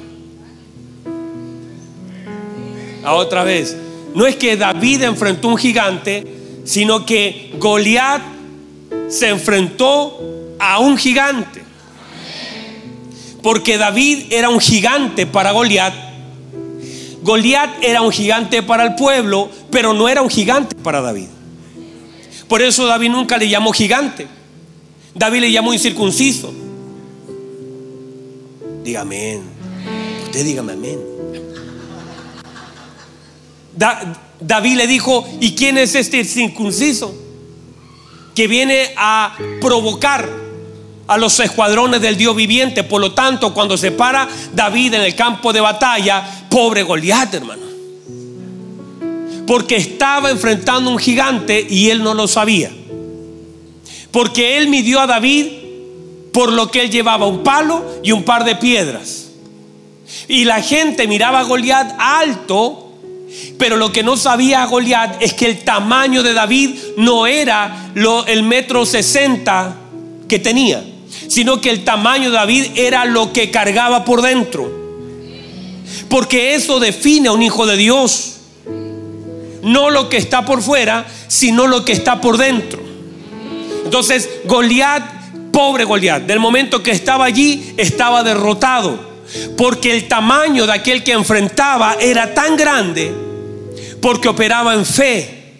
A 3.02 3.14
otra 3.14 3.42
vez, 3.42 3.74
no 4.14 4.26
es 4.26 4.36
que 4.36 4.58
David 4.58 5.04
enfrentó 5.04 5.48
un 5.48 5.56
gigante, 5.56 6.22
sino 6.64 7.06
que 7.06 7.54
Goliat 7.58 8.20
se 9.08 9.30
enfrentó 9.30 10.20
a 10.58 10.80
un 10.80 10.98
gigante. 10.98 11.62
Porque 13.42 13.78
David 13.78 14.24
era 14.32 14.50
un 14.50 14.60
gigante 14.60 15.24
para 15.24 15.52
Goliat. 15.52 16.05
Goliat 17.26 17.82
era 17.82 18.02
un 18.02 18.12
gigante 18.12 18.62
para 18.62 18.84
el 18.84 18.94
pueblo, 18.94 19.50
pero 19.72 19.92
no 19.92 20.08
era 20.08 20.22
un 20.22 20.30
gigante 20.30 20.76
para 20.76 21.00
David. 21.00 21.26
Por 22.46 22.62
eso 22.62 22.86
David 22.86 23.10
nunca 23.10 23.36
le 23.36 23.48
llamó 23.48 23.72
gigante. 23.72 24.28
David 25.12 25.40
le 25.40 25.50
llamó 25.50 25.74
incircunciso. 25.74 26.54
Dígame, 28.84 29.40
usted 30.26 30.44
dígame 30.44 30.74
amén. 30.74 31.00
David 34.38 34.76
le 34.76 34.86
dijo, 34.86 35.26
¿y 35.40 35.56
quién 35.56 35.78
es 35.78 35.96
este 35.96 36.22
circunciso? 36.24 37.12
Que 38.36 38.46
viene 38.46 38.94
a 38.96 39.36
provocar 39.60 40.30
a 41.06 41.16
los 41.16 41.38
escuadrones 41.40 42.00
del 42.00 42.16
Dios 42.16 42.34
viviente. 42.34 42.82
Por 42.84 43.00
lo 43.00 43.12
tanto, 43.12 43.54
cuando 43.54 43.76
se 43.76 43.92
para 43.92 44.28
David 44.54 44.94
en 44.94 45.02
el 45.02 45.14
campo 45.14 45.52
de 45.52 45.60
batalla, 45.60 46.46
pobre 46.50 46.82
Goliat, 46.82 47.34
hermano. 47.34 47.66
Porque 49.46 49.76
estaba 49.76 50.30
enfrentando 50.30 50.90
un 50.90 50.98
gigante 50.98 51.64
y 51.68 51.90
él 51.90 52.02
no 52.02 52.14
lo 52.14 52.26
sabía. 52.26 52.70
Porque 54.10 54.58
él 54.58 54.68
midió 54.68 55.00
a 55.00 55.06
David 55.06 55.46
por 56.32 56.52
lo 56.52 56.70
que 56.70 56.82
él 56.82 56.90
llevaba 56.90 57.26
un 57.26 57.42
palo 57.42 57.84
y 58.02 58.12
un 58.12 58.24
par 58.24 58.44
de 58.44 58.56
piedras. 58.56 59.28
Y 60.28 60.44
la 60.44 60.62
gente 60.62 61.06
miraba 61.06 61.40
a 61.40 61.44
Goliat 61.44 61.94
alto 61.98 62.86
pero 63.58 63.76
lo 63.76 63.92
que 63.92 64.02
no 64.02 64.16
sabía 64.16 64.64
Goliat 64.66 65.22
es 65.22 65.34
que 65.34 65.46
el 65.46 65.58
tamaño 65.64 66.22
de 66.22 66.32
David 66.32 66.70
no 66.96 67.26
era 67.26 67.90
lo, 67.94 68.26
el 68.26 68.42
metro 68.42 68.86
sesenta 68.86 69.76
que 70.28 70.38
tenía, 70.38 70.84
sino 71.28 71.60
que 71.60 71.70
el 71.70 71.84
tamaño 71.84 72.30
de 72.30 72.36
David 72.36 72.66
era 72.74 73.04
lo 73.04 73.32
que 73.32 73.50
cargaba 73.50 74.04
por 74.04 74.22
dentro. 74.22 74.70
Porque 76.08 76.54
eso 76.54 76.80
define 76.80 77.28
a 77.28 77.32
un 77.32 77.42
hijo 77.42 77.66
de 77.66 77.76
Dios. 77.76 78.34
No 79.62 79.90
lo 79.90 80.08
que 80.08 80.16
está 80.16 80.44
por 80.44 80.62
fuera, 80.62 81.06
sino 81.28 81.66
lo 81.66 81.84
que 81.84 81.92
está 81.92 82.20
por 82.20 82.38
dentro. 82.38 82.80
Entonces, 83.84 84.28
Goliat, 84.44 85.02
pobre 85.52 85.84
Goliat, 85.84 86.22
del 86.22 86.40
momento 86.40 86.82
que 86.82 86.92
estaba 86.92 87.24
allí, 87.24 87.74
estaba 87.76 88.22
derrotado. 88.22 89.16
Porque 89.56 89.92
el 89.92 90.06
tamaño 90.06 90.66
de 90.66 90.72
aquel 90.72 91.02
que 91.02 91.12
enfrentaba 91.12 91.96
era 92.00 92.32
tan 92.32 92.56
grande 92.56 93.26
porque 94.06 94.28
operaba 94.28 94.74
en 94.74 94.86
fe, 94.86 95.54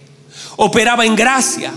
operaba 0.57 1.05
en 1.05 1.17
gracia. 1.17 1.73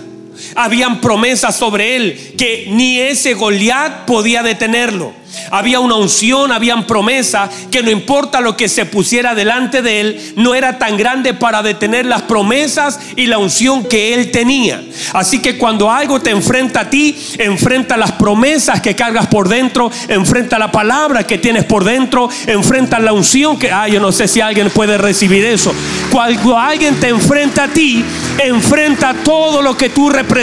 Habían 0.56 1.01
promesas 1.01 1.56
sobre 1.56 1.96
él 1.96 2.34
que 2.38 2.68
ni 2.70 3.00
ese 3.00 3.34
Goliat 3.34 4.06
podía 4.06 4.44
detenerlo. 4.44 5.13
Había 5.51 5.79
una 5.79 5.96
unción, 5.96 6.51
habían 6.51 6.86
promesa 6.86 7.50
que 7.72 7.84
no 7.84 7.89
importa 7.89 8.41
lo 8.41 8.56
que 8.58 8.70
se 8.70 8.86
pusiera 8.86 9.36
delante 9.36 9.82
de 9.82 10.01
él, 10.01 10.34
no 10.36 10.56
era 10.56 10.77
tan 10.77 10.98
grande 10.98 11.34
para 11.34 11.62
detener 11.62 12.06
las 12.06 12.24
promesas 12.24 13.00
y 13.15 13.27
la 13.27 13.38
unción 13.38 13.84
que 13.86 14.13
él 14.13 14.32
tenía. 14.32 14.82
Así 15.13 15.39
que 15.39 15.58
cuando 15.58 15.91
algo 15.91 16.20
te 16.20 16.32
enfrenta 16.32 16.82
a 16.82 16.89
ti, 16.89 17.15
enfrenta 17.38 17.98
las 17.98 18.12
promesas 18.13 18.82
que 18.82 18.96
cargas 18.96 19.27
por 19.27 19.50
dentro, 19.50 19.91
enfrenta 20.08 20.60
la 20.60 20.72
palabra 20.72 21.25
que 21.25 21.38
tienes 21.38 21.63
por 21.65 21.84
dentro, 21.84 22.29
enfrenta 22.48 23.00
la 23.00 23.13
unción 23.13 23.58
que, 23.58 23.72
ah, 23.72 23.88
yo 23.88 24.00
no 24.00 24.12
sé 24.12 24.27
si 24.27 24.41
alguien 24.41 24.70
puede 24.70 24.98
recibir 24.98 25.46
eso. 25.46 25.74
Cuando 26.12 26.58
alguien 26.58 27.00
te 27.00 27.10
enfrenta 27.10 27.63
a 27.63 27.68
ti, 27.68 28.03
enfrenta 28.44 29.15
todo 29.24 29.62
lo 29.62 29.75
que 29.77 29.89
tú 29.89 30.10
representas 30.10 30.38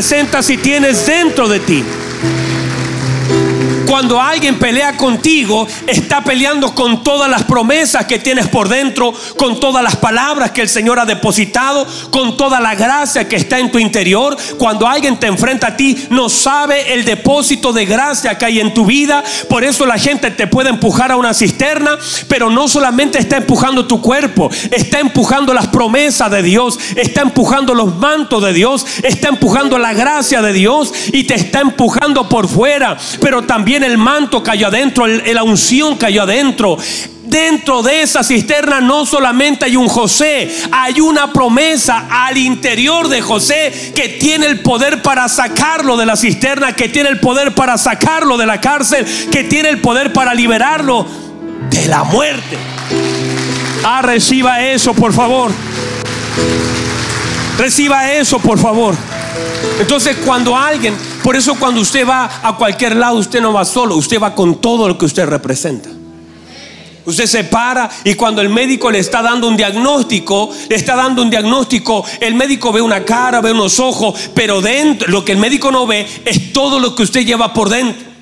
y 0.50 0.58
tienes 0.58 1.06
dentro 1.06 1.48
de 1.48 1.60
ti. 1.60 1.84
Cuando 3.86 4.20
alguien 4.20 4.58
pelea 4.58 4.96
contigo, 4.96 5.66
está 5.86 6.22
peleando 6.22 6.74
con 6.74 7.02
todas 7.02 7.30
las 7.30 7.44
promesas 7.44 8.06
que 8.06 8.18
tienes 8.18 8.48
por 8.48 8.68
dentro, 8.68 9.14
con 9.36 9.60
todas 9.60 9.82
las 9.82 9.96
palabras 9.96 10.50
que 10.50 10.62
el 10.62 10.68
Señor 10.68 10.98
ha 10.98 11.04
depositado, 11.04 11.86
con 12.10 12.36
toda 12.36 12.60
la 12.60 12.74
gracia 12.74 13.28
que 13.28 13.36
está 13.36 13.58
en 13.58 13.70
tu 13.70 13.78
interior. 13.78 14.36
Cuando 14.58 14.86
alguien 14.86 15.18
te 15.18 15.26
enfrenta 15.26 15.68
a 15.68 15.76
ti, 15.76 16.06
no 16.10 16.28
sabe 16.28 16.94
el 16.94 17.04
depósito 17.04 17.72
de 17.72 17.86
gracia 17.86 18.36
que 18.36 18.44
hay 18.44 18.60
en 18.60 18.74
tu 18.74 18.86
vida. 18.86 19.22
Por 19.48 19.64
eso 19.64 19.86
la 19.86 19.98
gente 19.98 20.30
te 20.30 20.46
puede 20.46 20.70
empujar 20.70 21.12
a 21.12 21.16
una 21.16 21.34
cisterna, 21.34 21.98
pero 22.28 22.50
no 22.50 22.68
solamente 22.68 23.18
está 23.18 23.36
empujando 23.36 23.86
tu 23.86 24.00
cuerpo, 24.00 24.50
está 24.70 24.98
empujando 25.00 25.54
las 25.54 25.68
promesas 25.68 26.30
de 26.30 26.42
Dios, 26.42 26.78
está 26.96 27.22
empujando 27.22 27.74
los 27.74 27.96
mantos 27.96 28.42
de 28.42 28.52
Dios, 28.52 28.86
está 29.02 29.28
empujando 29.28 29.78
la 29.78 29.92
gracia 29.92 30.42
de 30.42 30.52
Dios 30.52 30.92
y 31.12 31.24
te 31.24 31.34
está 31.34 31.60
empujando 31.60 32.28
por 32.28 32.48
fuera, 32.48 32.96
pero 33.20 33.42
también 33.42 33.75
el 33.84 33.98
manto 33.98 34.42
cayó 34.42 34.68
adentro, 34.68 35.06
la 35.06 35.42
unción 35.42 35.96
cayó 35.96 36.22
adentro. 36.22 36.76
Dentro 37.24 37.82
de 37.82 38.02
esa 38.02 38.22
cisterna 38.22 38.80
no 38.80 39.04
solamente 39.04 39.64
hay 39.64 39.76
un 39.76 39.88
José, 39.88 40.48
hay 40.70 41.00
una 41.00 41.32
promesa 41.32 42.06
al 42.08 42.38
interior 42.38 43.08
de 43.08 43.20
José 43.20 43.92
que 43.96 44.10
tiene 44.10 44.46
el 44.46 44.60
poder 44.60 45.02
para 45.02 45.28
sacarlo 45.28 45.96
de 45.96 46.06
la 46.06 46.16
cisterna, 46.16 46.72
que 46.72 46.88
tiene 46.88 47.08
el 47.08 47.18
poder 47.18 47.52
para 47.52 47.78
sacarlo 47.78 48.36
de 48.36 48.46
la 48.46 48.60
cárcel, 48.60 49.04
que 49.32 49.42
tiene 49.42 49.70
el 49.70 49.80
poder 49.80 50.12
para 50.12 50.34
liberarlo 50.34 51.04
de 51.68 51.86
la 51.86 52.04
muerte. 52.04 52.56
Ah, 53.84 54.02
reciba 54.02 54.62
eso, 54.62 54.94
por 54.94 55.12
favor. 55.12 55.50
Reciba 57.58 58.12
eso, 58.12 58.38
por 58.38 58.58
favor. 58.58 58.94
Entonces, 59.78 60.16
cuando 60.24 60.56
alguien 60.56 60.94
por 61.26 61.34
eso 61.34 61.56
cuando 61.56 61.80
usted 61.80 62.06
va 62.06 62.30
a 62.40 62.56
cualquier 62.56 62.94
lado, 62.94 63.16
usted 63.16 63.40
no 63.40 63.52
va 63.52 63.64
solo, 63.64 63.96
usted 63.96 64.22
va 64.22 64.32
con 64.32 64.60
todo 64.60 64.86
lo 64.86 64.96
que 64.96 65.06
usted 65.06 65.26
representa. 65.26 65.88
Usted 67.04 67.26
se 67.26 67.42
para 67.42 67.90
y 68.04 68.14
cuando 68.14 68.42
el 68.42 68.48
médico 68.48 68.92
le 68.92 69.00
está 69.00 69.22
dando 69.22 69.48
un 69.48 69.56
diagnóstico, 69.56 70.50
le 70.68 70.76
está 70.76 70.94
dando 70.94 71.22
un 71.22 71.30
diagnóstico, 71.30 72.04
el 72.20 72.36
médico 72.36 72.72
ve 72.72 72.80
una 72.80 73.04
cara, 73.04 73.40
ve 73.40 73.50
unos 73.50 73.80
ojos, 73.80 74.14
pero 74.34 74.60
dentro, 74.60 75.08
lo 75.08 75.24
que 75.24 75.32
el 75.32 75.38
médico 75.38 75.72
no 75.72 75.84
ve 75.84 76.06
es 76.24 76.52
todo 76.52 76.78
lo 76.78 76.94
que 76.94 77.02
usted 77.02 77.26
lleva 77.26 77.52
por 77.52 77.70
dentro. 77.70 78.15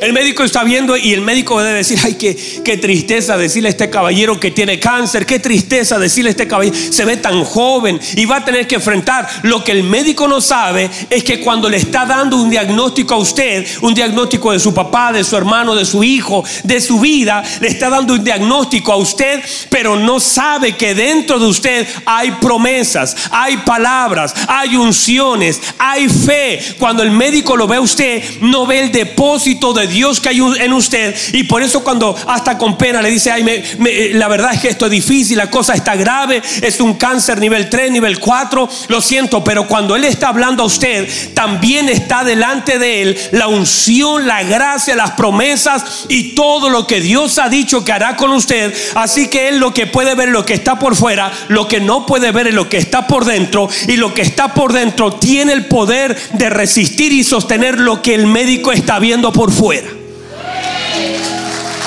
El 0.00 0.12
médico 0.12 0.44
está 0.44 0.62
viendo 0.62 0.96
y 0.96 1.12
el 1.12 1.22
médico 1.22 1.60
debe 1.60 1.78
decir, 1.78 1.98
ay, 2.04 2.14
qué, 2.14 2.36
qué 2.64 2.76
tristeza 2.76 3.36
decirle 3.36 3.68
a 3.68 3.70
este 3.70 3.90
caballero 3.90 4.38
que 4.38 4.52
tiene 4.52 4.78
cáncer, 4.78 5.26
qué 5.26 5.40
tristeza 5.40 5.98
decirle 5.98 6.30
a 6.30 6.32
este 6.32 6.46
caballero, 6.46 6.76
se 6.90 7.04
ve 7.04 7.16
tan 7.16 7.42
joven 7.42 7.98
y 8.14 8.24
va 8.24 8.36
a 8.36 8.44
tener 8.44 8.68
que 8.68 8.76
enfrentar. 8.76 9.28
Lo 9.42 9.64
que 9.64 9.72
el 9.72 9.82
médico 9.82 10.28
no 10.28 10.40
sabe 10.40 10.88
es 11.10 11.24
que 11.24 11.40
cuando 11.40 11.68
le 11.68 11.78
está 11.78 12.06
dando 12.06 12.36
un 12.36 12.48
diagnóstico 12.48 13.14
a 13.14 13.18
usted, 13.18 13.66
un 13.80 13.92
diagnóstico 13.92 14.52
de 14.52 14.60
su 14.60 14.72
papá, 14.72 15.12
de 15.12 15.24
su 15.24 15.36
hermano, 15.36 15.74
de 15.74 15.84
su 15.84 16.04
hijo, 16.04 16.44
de 16.62 16.80
su 16.80 17.00
vida, 17.00 17.42
le 17.60 17.66
está 17.66 17.90
dando 17.90 18.14
un 18.14 18.22
diagnóstico 18.22 18.92
a 18.92 18.96
usted, 18.96 19.42
pero 19.68 19.96
no 19.96 20.20
sabe 20.20 20.76
que 20.76 20.94
dentro 20.94 21.40
de 21.40 21.46
usted 21.46 21.88
hay 22.06 22.30
promesas, 22.40 23.16
hay 23.32 23.56
palabras, 23.58 24.32
hay 24.46 24.76
unciones, 24.76 25.60
hay 25.76 26.08
fe. 26.08 26.60
Cuando 26.78 27.02
el 27.02 27.10
médico 27.10 27.56
lo 27.56 27.66
ve 27.66 27.76
a 27.76 27.80
usted, 27.80 28.22
no 28.42 28.64
ve 28.64 28.78
el 28.80 28.92
depósito 28.92 29.72
de 29.72 29.87
Dios 29.88 30.20
que 30.20 30.28
hay 30.28 30.40
en 30.40 30.72
usted. 30.72 31.14
Y 31.32 31.44
por 31.44 31.62
eso 31.62 31.82
cuando 31.82 32.16
hasta 32.26 32.56
con 32.56 32.78
pena 32.78 33.02
le 33.02 33.10
dice, 33.10 33.30
ay, 33.30 33.42
me, 33.42 34.10
la 34.14 34.28
verdad 34.28 34.54
es 34.54 34.60
que 34.60 34.68
esto 34.68 34.86
es 34.86 34.90
difícil, 34.92 35.36
la 35.36 35.50
cosa 35.50 35.74
está 35.74 35.96
grave, 35.96 36.42
es 36.62 36.80
un 36.80 36.94
cáncer 36.94 37.40
nivel 37.40 37.68
3, 37.68 37.90
nivel 37.90 38.18
4, 38.18 38.68
lo 38.88 39.00
siento, 39.00 39.42
pero 39.42 39.66
cuando 39.66 39.96
Él 39.96 40.04
está 40.04 40.28
hablando 40.28 40.62
a 40.62 40.66
usted, 40.66 41.08
también 41.34 41.88
está 41.88 42.24
delante 42.24 42.78
de 42.78 43.02
Él 43.02 43.18
la 43.32 43.48
unción, 43.48 44.26
la 44.26 44.42
gracia, 44.42 44.94
las 44.94 45.12
promesas 45.12 46.06
y 46.08 46.34
todo 46.34 46.70
lo 46.70 46.86
que 46.86 47.00
Dios 47.00 47.38
ha 47.38 47.48
dicho 47.48 47.84
que 47.84 47.92
hará 47.92 48.16
con 48.16 48.30
usted. 48.30 48.74
Así 48.94 49.28
que 49.28 49.48
Él 49.48 49.58
lo 49.58 49.74
que 49.74 49.86
puede 49.86 50.14
ver 50.14 50.28
lo 50.28 50.44
que 50.44 50.54
está 50.54 50.78
por 50.78 50.96
fuera, 50.96 51.32
lo 51.48 51.68
que 51.68 51.80
no 51.80 52.06
puede 52.06 52.32
ver 52.32 52.48
es 52.48 52.54
lo 52.54 52.68
que 52.68 52.78
está 52.78 53.06
por 53.06 53.24
dentro 53.24 53.68
y 53.86 53.96
lo 53.96 54.14
que 54.14 54.22
está 54.22 54.54
por 54.54 54.72
dentro 54.72 55.12
tiene 55.12 55.52
el 55.52 55.66
poder 55.66 56.16
de 56.32 56.50
resistir 56.50 57.12
y 57.12 57.24
sostener 57.24 57.80
lo 57.80 58.02
que 58.02 58.14
el 58.14 58.26
médico 58.26 58.72
está 58.72 58.98
viendo 58.98 59.32
por 59.32 59.52
fuera. 59.52 59.77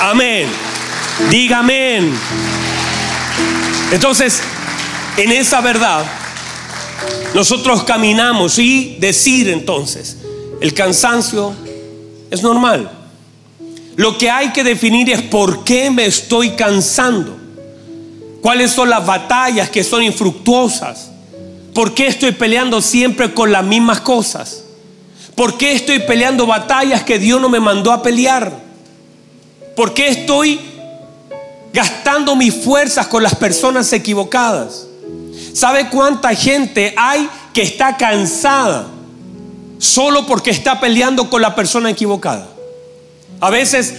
Amén. 0.02 0.48
Diga 1.30 1.60
amén. 1.60 2.12
Entonces, 3.92 4.42
en 5.16 5.30
esa 5.30 5.60
verdad, 5.60 6.04
nosotros 7.34 7.84
caminamos 7.84 8.58
y 8.58 8.96
decir 8.98 9.48
entonces, 9.48 10.16
El 10.60 10.74
cansancio 10.74 11.54
es 12.32 12.42
normal. 12.42 12.90
Lo 13.94 14.18
que 14.18 14.28
hay 14.28 14.50
que 14.50 14.64
definir 14.64 15.08
es 15.08 15.22
por 15.22 15.62
qué 15.62 15.88
me 15.90 16.06
estoy 16.06 16.50
cansando. 16.50 17.36
¿Cuáles 18.40 18.72
son 18.72 18.90
las 18.90 19.06
batallas 19.06 19.70
que 19.70 19.84
son 19.84 20.02
infructuosas? 20.02 21.12
¿Por 21.74 21.94
qué 21.94 22.08
estoy 22.08 22.32
peleando 22.32 22.82
siempre 22.82 23.32
con 23.32 23.52
las 23.52 23.64
mismas 23.64 24.00
cosas? 24.00 24.64
¿Por 25.36 25.56
qué 25.56 25.72
estoy 25.72 26.00
peleando 26.00 26.44
batallas 26.44 27.04
que 27.04 27.20
Dios 27.20 27.40
no 27.40 27.48
me 27.48 27.60
mandó 27.60 27.92
a 27.92 28.02
pelear? 28.02 28.61
¿Por 29.76 29.94
qué 29.94 30.08
estoy 30.08 30.60
gastando 31.72 32.36
mis 32.36 32.54
fuerzas 32.54 33.06
con 33.06 33.22
las 33.22 33.34
personas 33.34 33.92
equivocadas? 33.92 34.86
¿Sabe 35.54 35.88
cuánta 35.88 36.34
gente 36.34 36.94
hay 36.96 37.28
que 37.52 37.62
está 37.62 37.96
cansada 37.96 38.88
solo 39.78 40.26
porque 40.26 40.50
está 40.50 40.80
peleando 40.80 41.28
con 41.30 41.42
la 41.42 41.54
persona 41.54 41.90
equivocada? 41.90 42.48
A 43.40 43.50
veces, 43.50 43.94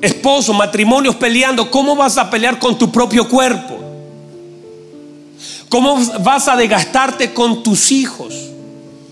esposos, 0.00 0.56
matrimonios 0.56 1.16
peleando, 1.16 1.70
¿cómo 1.70 1.96
vas 1.96 2.18
a 2.18 2.30
pelear 2.30 2.58
con 2.58 2.78
tu 2.78 2.90
propio 2.90 3.28
cuerpo? 3.28 3.78
¿Cómo 5.68 5.98
vas 6.20 6.48
a 6.48 6.56
desgastarte 6.56 7.34
con 7.34 7.62
tus 7.62 7.90
hijos? 7.90 8.34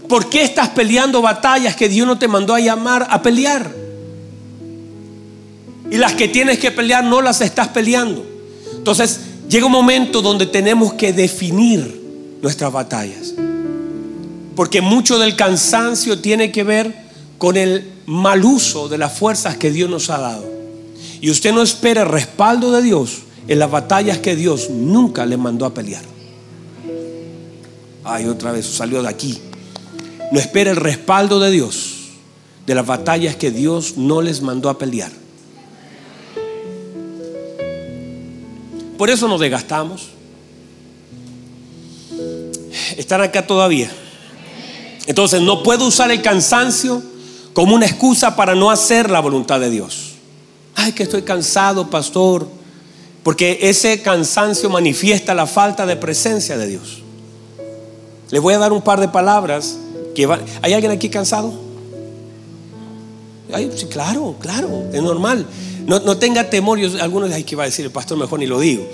¿Por 0.08 0.30
qué 0.30 0.42
estás 0.42 0.68
peleando 0.68 1.20
batallas 1.20 1.74
que 1.74 1.88
Dios 1.88 2.06
no 2.06 2.18
te 2.18 2.28
mandó 2.28 2.54
a 2.54 2.60
llamar 2.60 3.06
a 3.10 3.20
pelear? 3.20 3.83
Y 5.90 5.98
las 5.98 6.14
que 6.14 6.28
tienes 6.28 6.58
que 6.58 6.70
pelear 6.70 7.04
no 7.04 7.20
las 7.20 7.40
estás 7.40 7.68
peleando. 7.68 8.24
Entonces 8.76 9.20
llega 9.48 9.66
un 9.66 9.72
momento 9.72 10.22
donde 10.22 10.46
tenemos 10.46 10.94
que 10.94 11.12
definir 11.12 12.02
nuestras 12.42 12.72
batallas. 12.72 13.34
Porque 14.56 14.80
mucho 14.80 15.18
del 15.18 15.36
cansancio 15.36 16.20
tiene 16.20 16.52
que 16.52 16.64
ver 16.64 16.94
con 17.38 17.56
el 17.56 17.90
mal 18.06 18.44
uso 18.44 18.88
de 18.88 18.98
las 18.98 19.16
fuerzas 19.18 19.56
que 19.56 19.70
Dios 19.70 19.90
nos 19.90 20.10
ha 20.10 20.18
dado. 20.18 20.44
Y 21.20 21.30
usted 21.30 21.52
no 21.52 21.62
espera 21.62 22.02
el 22.02 22.08
respaldo 22.08 22.72
de 22.72 22.82
Dios 22.82 23.22
en 23.48 23.58
las 23.58 23.70
batallas 23.70 24.18
que 24.18 24.36
Dios 24.36 24.70
nunca 24.70 25.26
le 25.26 25.36
mandó 25.36 25.66
a 25.66 25.74
pelear. 25.74 26.02
Ay, 28.04 28.26
otra 28.26 28.52
vez 28.52 28.66
salió 28.66 29.02
de 29.02 29.08
aquí. 29.08 29.38
No 30.30 30.38
espera 30.38 30.70
el 30.70 30.76
respaldo 30.76 31.40
de 31.40 31.50
Dios 31.50 31.94
de 32.66 32.74
las 32.74 32.86
batallas 32.86 33.36
que 33.36 33.50
Dios 33.50 33.96
no 33.96 34.22
les 34.22 34.42
mandó 34.42 34.68
a 34.68 34.78
pelear. 34.78 35.23
Por 39.04 39.10
eso 39.10 39.28
nos 39.28 39.38
desgastamos. 39.38 40.06
Están 42.96 43.20
acá 43.20 43.46
todavía. 43.46 43.90
Entonces 45.04 45.42
no 45.42 45.62
puedo 45.62 45.86
usar 45.86 46.10
el 46.10 46.22
cansancio 46.22 47.02
como 47.52 47.74
una 47.74 47.84
excusa 47.84 48.34
para 48.34 48.54
no 48.54 48.70
hacer 48.70 49.10
la 49.10 49.20
voluntad 49.20 49.60
de 49.60 49.68
Dios. 49.68 50.12
Ay, 50.74 50.92
que 50.92 51.02
estoy 51.02 51.20
cansado, 51.20 51.90
pastor. 51.90 52.48
Porque 53.22 53.58
ese 53.60 54.00
cansancio 54.00 54.70
manifiesta 54.70 55.34
la 55.34 55.46
falta 55.46 55.84
de 55.84 55.96
presencia 55.96 56.56
de 56.56 56.66
Dios. 56.66 57.02
Les 58.30 58.40
voy 58.40 58.54
a 58.54 58.58
dar 58.58 58.72
un 58.72 58.80
par 58.80 59.00
de 59.00 59.08
palabras 59.08 59.76
¿Hay 60.62 60.72
alguien 60.72 60.92
aquí 60.92 61.10
cansado? 61.10 61.52
sí, 63.76 63.84
claro, 63.84 64.36
claro, 64.40 64.84
es 64.94 65.02
normal. 65.02 65.46
No, 65.86 66.16
tenga 66.18 66.48
temor. 66.48 66.78
Yo, 66.78 67.02
algunos, 67.02 67.30
ay, 67.32 67.44
¿qué 67.44 67.56
va 67.56 67.64
a 67.64 67.66
decir 67.66 67.84
el 67.84 67.90
pastor? 67.90 68.16
Mejor 68.18 68.38
ni 68.38 68.46
lo 68.46 68.58
digo. 68.60 68.86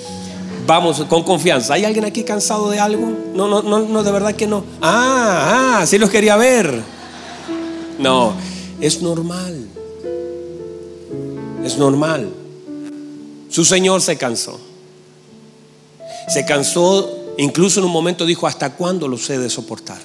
Vamos 0.67 1.05
con 1.09 1.23
confianza. 1.23 1.75
¿Hay 1.75 1.85
alguien 1.85 2.05
aquí 2.05 2.23
cansado 2.23 2.71
de 2.71 2.79
algo? 2.79 3.11
No, 3.35 3.49
no, 3.49 3.63
no, 3.63 3.81
no, 3.81 4.03
de 4.03 4.13
verdad 4.13 4.35
que 4.35 4.47
no. 4.47 4.65
Ah, 4.81 5.81
ah, 5.81 5.87
sí 5.87 5.99
los 5.99 6.11
quería 6.11 6.37
ver. 6.37 6.83
No, 7.99 8.35
es 8.81 9.03
normal. 9.03 9.67
Es 11.65 11.77
normal. 11.77 12.31
Su 13.49 13.65
Señor 13.65 14.01
se 14.01 14.17
cansó. 14.17 14.59
Se 16.29 16.45
cansó, 16.45 17.11
incluso 17.39 17.81
en 17.81 17.87
un 17.87 17.93
momento 17.93 18.25
dijo, 18.25 18.47
¿hasta 18.47 18.73
cuándo 18.75 19.09
lo 19.09 19.19
sé 19.19 19.39
de 19.39 19.51
soportar? 19.51 19.99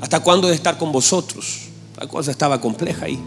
¿Hasta 0.00 0.20
cuándo 0.20 0.48
de 0.48 0.54
estar 0.54 0.78
con 0.78 0.92
vosotros? 0.92 1.68
La 1.98 2.06
cosa 2.06 2.30
estaba 2.30 2.60
compleja 2.60 3.06
ahí. 3.06 3.18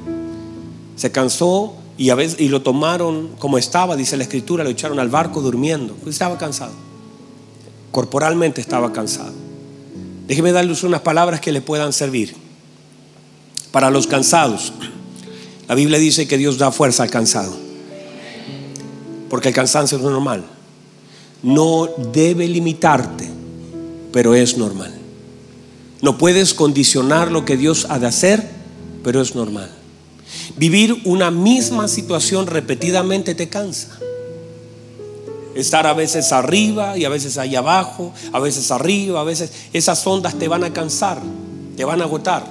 Se 0.96 1.12
cansó 1.12 1.76
y, 2.00 2.12
a 2.12 2.16
veces, 2.16 2.40
y 2.40 2.48
lo 2.48 2.62
tomaron 2.62 3.32
como 3.40 3.58
estaba, 3.58 3.98
dice 3.98 4.16
la 4.16 4.24
escritura, 4.24 4.64
lo 4.64 4.70
echaron 4.70 5.00
al 5.00 5.10
barco 5.10 5.42
durmiendo. 5.42 5.96
Pues 5.96 6.16
estaba 6.16 6.38
cansado. 6.38 6.72
Corporalmente 7.92 8.62
estaba 8.62 8.94
cansado. 8.94 9.34
Déjeme 10.26 10.54
darles 10.54 10.84
unas 10.84 11.02
palabras 11.02 11.42
que 11.42 11.52
le 11.52 11.60
puedan 11.60 11.92
servir. 11.92 12.34
Para 13.74 13.92
los 13.92 14.08
cansados, 14.08 14.72
la 15.68 15.76
Biblia 15.76 16.00
dice 16.00 16.26
que 16.26 16.38
Dios 16.38 16.58
da 16.58 16.72
fuerza 16.72 17.04
al 17.04 17.10
cansado. 17.10 17.54
Porque 19.30 19.50
el 19.50 19.54
cansancio 19.54 19.98
es 19.98 20.04
normal. 20.04 20.46
No 21.44 21.90
debe 22.14 22.48
limitarte, 22.48 23.28
pero 24.14 24.36
es 24.36 24.58
normal. 24.58 24.94
No 26.02 26.18
puedes 26.18 26.54
condicionar 26.54 27.30
lo 27.30 27.44
que 27.44 27.58
Dios 27.58 27.88
ha 27.90 28.00
de 28.00 28.08
hacer, 28.08 28.50
pero 29.04 29.20
es 29.20 29.36
normal. 29.36 29.79
Vivir 30.58 31.02
una 31.06 31.32
misma 31.32 31.88
situación 31.88 32.48
repetidamente 32.48 33.36
te 33.36 33.50
cansa. 33.50 33.98
Estar 35.56 35.88
a 35.88 35.94
veces 35.94 36.32
arriba 36.32 36.98
y 36.98 37.06
a 37.06 37.10
veces 37.10 37.38
ahí 37.38 37.56
abajo, 37.56 38.14
a 38.32 38.40
veces 38.40 38.72
arriba, 38.72 39.22
a 39.22 39.24
veces 39.24 39.52
esas 39.74 40.06
ondas 40.06 40.38
te 40.38 40.48
van 40.48 40.64
a 40.64 40.74
cansar, 40.74 41.22
te 41.76 41.84
van 41.84 42.02
a 42.02 42.06
agotar. 42.06 42.46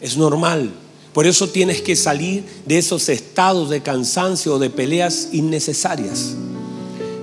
Es 0.00 0.16
normal. 0.16 0.70
Por 1.12 1.26
eso 1.26 1.48
tienes 1.48 1.82
que 1.82 1.94
salir 1.94 2.44
de 2.66 2.78
esos 2.78 3.08
estados 3.08 3.70
de 3.70 3.82
cansancio 3.82 4.54
o 4.54 4.58
de 4.58 4.70
peleas 4.70 5.28
innecesarias. 5.32 6.34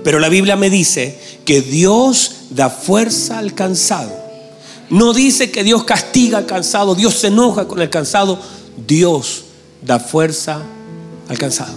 Pero 0.04 0.18
la 0.18 0.28
Biblia 0.28 0.56
me 0.56 0.70
dice 0.70 1.18
que 1.44 1.60
Dios 1.60 2.46
da 2.50 2.70
fuerza 2.70 3.38
al 3.38 3.54
cansado 3.54 4.20
no 4.90 5.12
dice 5.12 5.52
que 5.52 5.62
Dios 5.62 5.84
castiga 5.84 6.38
al 6.38 6.46
cansado, 6.46 6.96
Dios 6.96 7.14
se 7.14 7.28
enoja 7.28 7.68
con 7.68 7.80
el 7.80 7.88
cansado, 7.88 8.38
Dios 8.86 9.44
da 9.82 9.98
fuerza 9.98 10.62
al 11.28 11.38
cansado. 11.38 11.74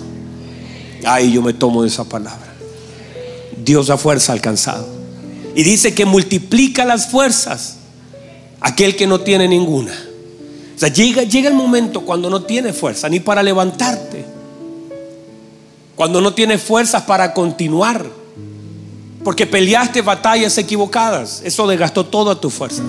Ay, 1.05 1.31
yo 1.31 1.41
me 1.41 1.53
tomo 1.53 1.83
de 1.83 1.89
esa 1.89 2.03
palabra. 2.03 2.53
Dios 3.63 3.87
da 3.87 3.97
fuerza 3.97 4.33
al 4.33 4.41
cansado. 4.41 4.87
Y 5.55 5.63
dice 5.63 5.93
que 5.93 6.05
multiplica 6.05 6.85
las 6.85 7.09
fuerzas 7.09 7.77
aquel 8.59 8.95
que 8.95 9.07
no 9.07 9.21
tiene 9.21 9.47
ninguna. 9.47 9.93
O 10.75 10.79
sea, 10.79 10.89
llega, 10.89 11.23
llega 11.23 11.49
el 11.49 11.55
momento 11.55 12.01
cuando 12.01 12.29
no 12.29 12.43
tiene 12.43 12.73
fuerza 12.73 13.09
ni 13.09 13.19
para 13.19 13.43
levantarte. 13.43 14.25
Cuando 15.95 16.21
no 16.21 16.33
tiene 16.33 16.57
fuerzas 16.57 17.03
para 17.03 17.33
continuar 17.33 18.23
porque 19.23 19.47
peleaste 19.47 20.01
batallas 20.01 20.57
equivocadas. 20.57 21.41
Eso 21.43 21.67
desgastó 21.67 22.05
todas 22.05 22.39
tus 22.41 22.53
fuerzas. 22.53 22.85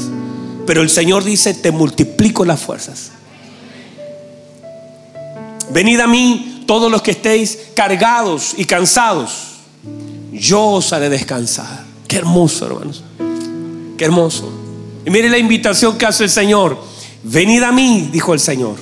Pero 0.67 0.83
el 0.83 0.91
Señor 0.91 1.25
dice, 1.25 1.55
te 1.55 1.71
multiplico 1.71 2.45
las 2.45 2.61
fuerzas. 2.61 3.13
Venid 5.71 6.01
a 6.01 6.07
mí 6.07 6.65
todos 6.67 6.91
los 6.91 7.03
que 7.03 7.13
estéis 7.13 7.59
cargados 7.75 8.55
y 8.57 8.65
cansados. 8.65 9.55
Yo 10.33 10.63
os 10.63 10.93
haré 10.93 11.09
descansar. 11.09 11.85
Qué 12.09 12.17
hermoso, 12.17 12.67
hermanos. 12.67 13.03
Qué 13.97 14.05
hermoso. 14.05 14.53
Y 15.05 15.11
mire 15.11 15.29
la 15.29 15.39
invitación 15.39 15.97
que 15.97 16.07
hace 16.07 16.25
el 16.25 16.31
Señor. 16.31 16.79
Venid 17.23 17.63
a 17.63 17.73
mí, 17.73 18.09
dijo 18.13 18.35
el 18.35 18.41
Señor. 18.41 18.77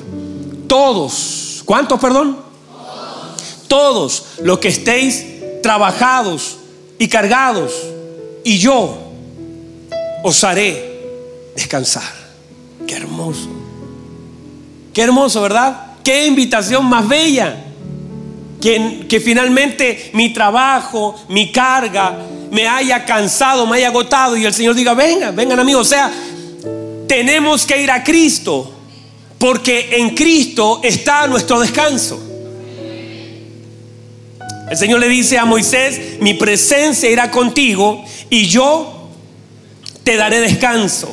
Todos. 0.67 1.63
¿Cuántos, 1.65 2.01
perdón? 2.01 2.39
Todos, 3.69 4.25
los 4.43 4.59
que 4.59 4.69
estéis 4.69 5.25
trabajados 5.63 6.59
y 6.99 7.09
cargados, 7.09 7.73
y 8.45 8.59
yo 8.59 8.99
os 10.23 10.45
haré 10.45 11.51
descansar. 11.57 12.13
Qué 12.87 12.97
hermoso. 12.97 13.49
Qué 14.93 15.03
hermoso, 15.03 15.41
¿verdad? 15.41 15.92
Qué 16.05 16.27
invitación 16.27 16.87
más 16.87 17.07
bella. 17.07 17.65
Que, 18.61 19.07
que 19.09 19.19
finalmente 19.19 20.11
mi 20.13 20.33
trabajo, 20.33 21.17
mi 21.29 21.51
carga, 21.51 22.17
me 22.53 22.69
haya 22.69 23.05
cansado, 23.05 23.67
me 23.67 23.79
haya 23.79 23.89
agotado 23.89 24.37
y 24.37 24.45
el 24.45 24.55
Señor 24.55 24.77
diga, 24.77 24.95
vengan, 24.95 25.35
vengan 25.35 25.59
amigos. 25.59 25.87
O 25.87 25.91
sea, 25.91 26.13
tenemos 27.09 27.67
que 27.67 27.83
ir 27.83 27.91
a 27.91 28.05
Cristo 28.05 28.73
porque 29.39 29.97
en 29.97 30.15
Cristo 30.15 30.81
está 30.85 31.27
nuestro 31.27 31.59
descanso. 31.59 32.29
El 34.71 34.77
Señor 34.77 35.01
le 35.01 35.09
dice 35.09 35.37
a 35.37 35.45
Moisés, 35.45 36.21
mi 36.21 36.35
presencia 36.35 37.11
irá 37.11 37.31
contigo 37.31 38.05
y 38.31 38.47
yo 38.47 39.11
te 40.05 40.17
daré 40.17 40.41
descanso. 40.41 41.13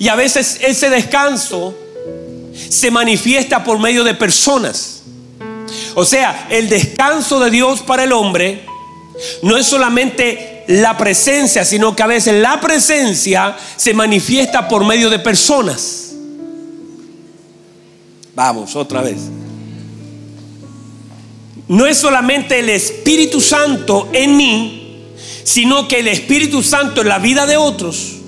Y 0.00 0.08
a 0.08 0.16
veces 0.16 0.58
ese 0.60 0.90
descanso 0.90 1.77
se 2.68 2.90
manifiesta 2.90 3.64
por 3.64 3.78
medio 3.78 4.04
de 4.04 4.14
personas. 4.14 5.02
O 5.94 6.04
sea, 6.04 6.46
el 6.50 6.68
descanso 6.68 7.40
de 7.40 7.50
Dios 7.50 7.82
para 7.82 8.04
el 8.04 8.12
hombre 8.12 8.64
no 9.42 9.56
es 9.56 9.66
solamente 9.66 10.64
la 10.68 10.96
presencia, 10.96 11.64
sino 11.64 11.96
que 11.96 12.02
a 12.02 12.06
veces 12.06 12.40
la 12.40 12.60
presencia 12.60 13.56
se 13.76 13.94
manifiesta 13.94 14.68
por 14.68 14.84
medio 14.84 15.10
de 15.10 15.18
personas. 15.18 16.12
Vamos, 18.34 18.76
otra 18.76 19.02
vez. 19.02 19.16
No 21.66 21.86
es 21.86 21.98
solamente 21.98 22.60
el 22.60 22.70
Espíritu 22.70 23.40
Santo 23.40 24.08
en 24.12 24.36
mí, 24.36 25.04
sino 25.44 25.88
que 25.88 25.98
el 26.00 26.08
Espíritu 26.08 26.62
Santo 26.62 27.00
en 27.00 27.08
la 27.08 27.18
vida 27.18 27.46
de 27.46 27.56
otros. 27.56 28.18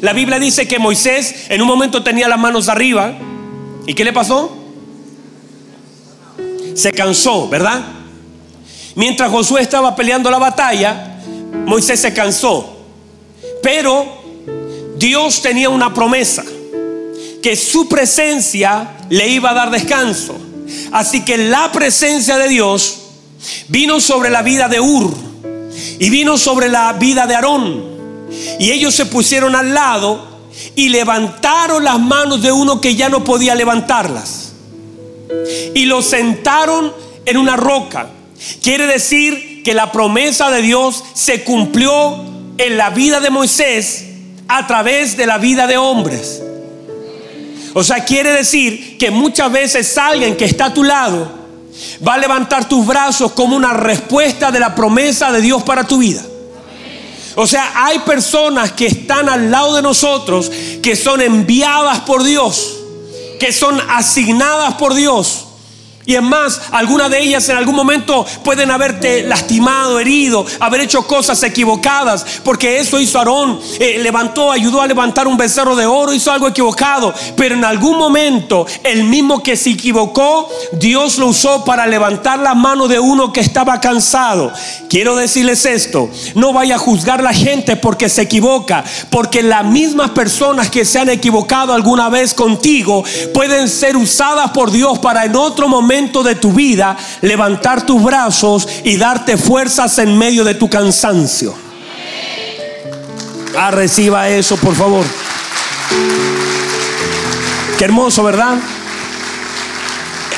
La 0.00 0.12
Biblia 0.12 0.38
dice 0.38 0.66
que 0.66 0.78
Moisés 0.78 1.46
en 1.48 1.62
un 1.62 1.68
momento 1.68 2.02
tenía 2.02 2.28
las 2.28 2.38
manos 2.38 2.68
arriba. 2.68 3.16
¿Y 3.86 3.94
qué 3.94 4.04
le 4.04 4.12
pasó? 4.12 4.56
Se 6.74 6.92
cansó, 6.92 7.48
¿verdad? 7.48 7.82
Mientras 8.94 9.30
Josué 9.30 9.62
estaba 9.62 9.96
peleando 9.96 10.30
la 10.30 10.38
batalla, 10.38 11.18
Moisés 11.66 12.00
se 12.00 12.12
cansó. 12.12 12.76
Pero 13.62 14.06
Dios 14.96 15.42
tenía 15.42 15.68
una 15.68 15.92
promesa, 15.92 16.44
que 17.42 17.56
su 17.56 17.88
presencia 17.88 18.96
le 19.08 19.28
iba 19.28 19.50
a 19.50 19.54
dar 19.54 19.70
descanso. 19.70 20.36
Así 20.92 21.24
que 21.24 21.36
la 21.36 21.72
presencia 21.72 22.38
de 22.38 22.48
Dios 22.48 23.00
vino 23.68 24.00
sobre 24.00 24.30
la 24.30 24.42
vida 24.42 24.68
de 24.68 24.80
Ur 24.80 25.12
y 25.98 26.10
vino 26.10 26.38
sobre 26.38 26.68
la 26.68 26.92
vida 26.94 27.26
de 27.26 27.34
Aarón. 27.34 27.92
Y 28.58 28.70
ellos 28.70 28.94
se 28.94 29.06
pusieron 29.06 29.54
al 29.54 29.74
lado 29.74 30.31
y 30.74 30.88
levantaron 30.88 31.84
las 31.84 31.98
manos 31.98 32.42
de 32.42 32.52
uno 32.52 32.80
que 32.80 32.94
ya 32.94 33.08
no 33.08 33.24
podía 33.24 33.54
levantarlas. 33.54 34.52
Y 35.74 35.86
lo 35.86 36.02
sentaron 36.02 36.92
en 37.24 37.36
una 37.36 37.56
roca. 37.56 38.08
Quiere 38.62 38.86
decir 38.86 39.62
que 39.62 39.74
la 39.74 39.92
promesa 39.92 40.50
de 40.50 40.62
Dios 40.62 41.04
se 41.14 41.44
cumplió 41.44 42.16
en 42.58 42.76
la 42.76 42.90
vida 42.90 43.20
de 43.20 43.30
Moisés 43.30 44.06
a 44.48 44.66
través 44.66 45.16
de 45.16 45.26
la 45.26 45.38
vida 45.38 45.66
de 45.66 45.78
hombres. 45.78 46.42
O 47.74 47.82
sea, 47.82 48.04
quiere 48.04 48.32
decir 48.32 48.98
que 48.98 49.10
muchas 49.10 49.50
veces 49.50 49.96
alguien 49.96 50.36
que 50.36 50.44
está 50.44 50.66
a 50.66 50.74
tu 50.74 50.84
lado 50.84 51.30
va 52.06 52.14
a 52.14 52.18
levantar 52.18 52.68
tus 52.68 52.86
brazos 52.86 53.32
como 53.32 53.56
una 53.56 53.72
respuesta 53.72 54.50
de 54.50 54.60
la 54.60 54.74
promesa 54.74 55.32
de 55.32 55.40
Dios 55.40 55.62
para 55.62 55.84
tu 55.84 55.98
vida. 55.98 56.22
O 57.36 57.46
sea, 57.46 57.86
hay 57.86 58.00
personas 58.00 58.72
que 58.72 58.86
están 58.86 59.28
al 59.28 59.50
lado 59.50 59.76
de 59.76 59.82
nosotros 59.82 60.50
que 60.82 60.96
son 60.96 61.20
enviadas 61.20 62.00
por 62.00 62.22
Dios, 62.22 62.78
que 63.38 63.52
son 63.52 63.80
asignadas 63.90 64.74
por 64.74 64.94
Dios 64.94 65.46
y 66.04 66.16
es 66.16 66.22
más, 66.22 66.60
algunas 66.72 67.10
de 67.10 67.20
ellas 67.20 67.48
en 67.48 67.56
algún 67.56 67.76
momento 67.76 68.26
pueden 68.42 68.72
haberte 68.72 69.22
lastimado, 69.22 70.00
herido, 70.00 70.44
haber 70.58 70.80
hecho 70.80 71.06
cosas 71.06 71.40
equivocadas, 71.44 72.26
porque 72.42 72.78
eso 72.78 72.98
hizo 72.98 73.18
Aarón, 73.18 73.60
eh, 73.78 73.98
levantó, 74.02 74.50
ayudó 74.50 74.82
a 74.82 74.88
levantar 74.88 75.28
un 75.28 75.36
becerro 75.36 75.76
de 75.76 75.86
oro, 75.86 76.12
hizo 76.12 76.32
algo 76.32 76.48
equivocado, 76.48 77.14
pero 77.36 77.54
en 77.54 77.64
algún 77.64 77.98
momento 77.98 78.66
el 78.82 79.04
mismo 79.04 79.44
que 79.44 79.56
se 79.56 79.70
equivocó, 79.70 80.48
Dios 80.72 81.18
lo 81.18 81.28
usó 81.28 81.64
para 81.64 81.86
levantar 81.86 82.40
la 82.40 82.54
mano 82.54 82.88
de 82.88 82.98
uno 82.98 83.32
que 83.32 83.40
estaba 83.40 83.80
cansado. 83.80 84.52
Quiero 84.90 85.14
decirles 85.14 85.64
esto, 85.66 86.10
no 86.34 86.52
vaya 86.52 86.74
a 86.74 86.78
juzgar 86.78 87.22
la 87.22 87.32
gente 87.32 87.76
porque 87.76 88.08
se 88.08 88.22
equivoca, 88.22 88.82
porque 89.08 89.42
las 89.42 89.64
mismas 89.64 90.10
personas 90.10 90.68
que 90.68 90.84
se 90.84 90.98
han 90.98 91.10
equivocado 91.10 91.72
alguna 91.72 92.08
vez 92.08 92.34
contigo 92.34 93.04
pueden 93.32 93.68
ser 93.68 93.96
usadas 93.96 94.50
por 94.50 94.72
Dios 94.72 94.98
para 94.98 95.24
en 95.24 95.36
otro 95.36 95.68
momento 95.68 95.91
de 95.92 96.34
tu 96.36 96.52
vida 96.52 96.96
levantar 97.20 97.84
tus 97.84 98.02
brazos 98.02 98.66
y 98.82 98.96
darte 98.96 99.36
fuerzas 99.36 99.98
en 99.98 100.16
medio 100.16 100.42
de 100.42 100.54
tu 100.54 100.70
cansancio. 100.70 101.54
Ah, 103.54 103.70
reciba 103.70 104.30
eso, 104.30 104.56
por 104.56 104.74
favor. 104.74 105.04
Qué 107.76 107.84
hermoso, 107.84 108.24
¿verdad? 108.24 108.56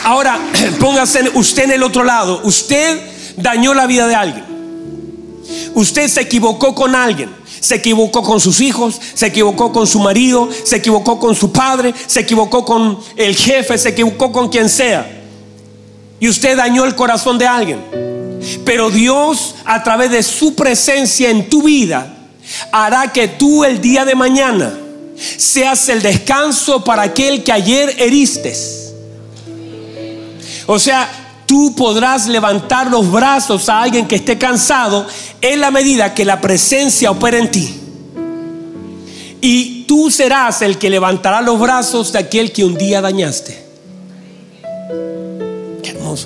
Ahora, 0.03 0.41
póngase 0.81 1.31
usted 1.35 1.65
en 1.65 1.73
el 1.73 1.83
otro 1.85 2.03
lado. 2.03 2.41
Usted 2.43 3.01
dañó 3.37 3.75
la 3.75 3.87
vida 3.87 4.09
de 4.09 4.15
alguien. 4.17 4.45
Usted 5.75 6.09
se 6.09 6.23
equivocó 6.23 6.75
con 6.75 6.97
alguien. 6.97 7.31
Se 7.61 7.77
equivocó 7.77 8.23
con 8.23 8.41
sus 8.41 8.61
hijos, 8.61 9.01
se 9.15 9.27
equivocó 9.27 9.73
con 9.73 9.87
su 9.87 9.99
marido, 10.01 10.51
se 10.65 10.77
equivocó 10.77 11.19
con 11.19 11.35
su 11.35 11.51
padre, 11.51 11.95
se 12.07 12.21
equivocó 12.21 12.63
con 12.65 12.99
el 13.17 13.35
jefe, 13.37 13.79
se 13.79 13.91
equivocó 13.91 14.33
con 14.33 14.51
quien 14.51 14.69
sea 14.69 15.24
y 16.25 16.29
usted 16.31 16.57
dañó 16.57 16.87
el 16.87 16.95
corazón 16.95 17.37
de 17.37 17.47
alguien. 17.47 17.85
Pero 18.65 18.89
Dios 18.89 19.57
a 19.67 19.83
través 19.83 20.11
de 20.11 20.23
su 20.23 20.55
presencia 20.55 21.29
en 21.29 21.51
tu 21.51 21.63
vida 21.63 22.17
hará 22.73 23.13
que 23.13 23.29
tú 23.29 23.63
el 23.63 23.79
día 23.83 24.07
de 24.07 24.15
mañana 24.15 24.73
seas 25.37 25.87
el 25.91 26.01
descanso 26.01 26.83
para 26.83 27.03
aquel 27.03 27.45
que 27.45 27.53
ayer 27.53 27.95
heriste. 27.99 28.57
O 30.65 30.79
sea, 30.79 31.43
tú 31.45 31.75
podrás 31.77 32.27
levantar 32.27 32.91
los 32.91 33.13
brazos 33.13 33.69
a 33.69 33.83
alguien 33.83 34.09
que 34.09 34.17
esté 34.17 34.39
cansado 34.39 35.07
en 35.43 35.61
la 35.61 35.71
medida 35.71 36.15
que 36.15 36.25
la 36.25 36.41
presencia 36.41 37.11
opera 37.11 37.37
en 37.37 37.51
ti. 37.51 37.81
Y 39.43 39.85
tú 39.87 40.11
serás 40.11 40.63
el 40.63 40.79
que 40.79 40.89
levantará 40.89 41.43
los 41.43 41.61
brazos 41.61 42.15
de 42.15 42.21
aquel 42.21 42.51
que 42.51 42.65
un 42.65 42.79
día 42.79 43.03
dañaste. 43.03 43.64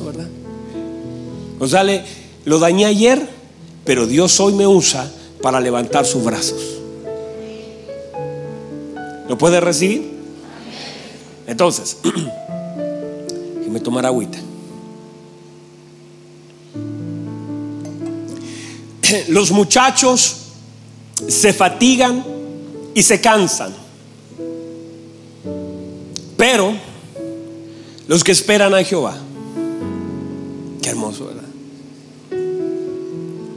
¿Verdad? 0.04 0.28
O 1.58 1.66
sea, 1.66 1.84
lo 2.44 2.58
dañé 2.58 2.86
ayer, 2.86 3.28
pero 3.84 4.06
Dios 4.06 4.38
hoy 4.40 4.54
me 4.54 4.66
usa 4.66 5.10
para 5.42 5.60
levantar 5.60 6.04
sus 6.06 6.24
brazos. 6.24 6.60
¿Lo 9.28 9.36
puede 9.38 9.60
recibir? 9.60 10.18
Entonces, 11.46 11.98
y 13.66 13.70
me 13.70 13.80
tomar 13.80 14.06
agüita. 14.06 14.38
Los 19.28 19.50
muchachos 19.50 20.36
se 21.28 21.52
fatigan 21.52 22.24
y 22.94 23.02
se 23.02 23.20
cansan. 23.20 23.74
Pero 26.36 26.72
los 28.06 28.22
que 28.24 28.32
esperan 28.32 28.72
a 28.72 28.82
Jehová 28.84 29.18
hermoso, 30.88 31.27
¿verdad? 31.27 31.42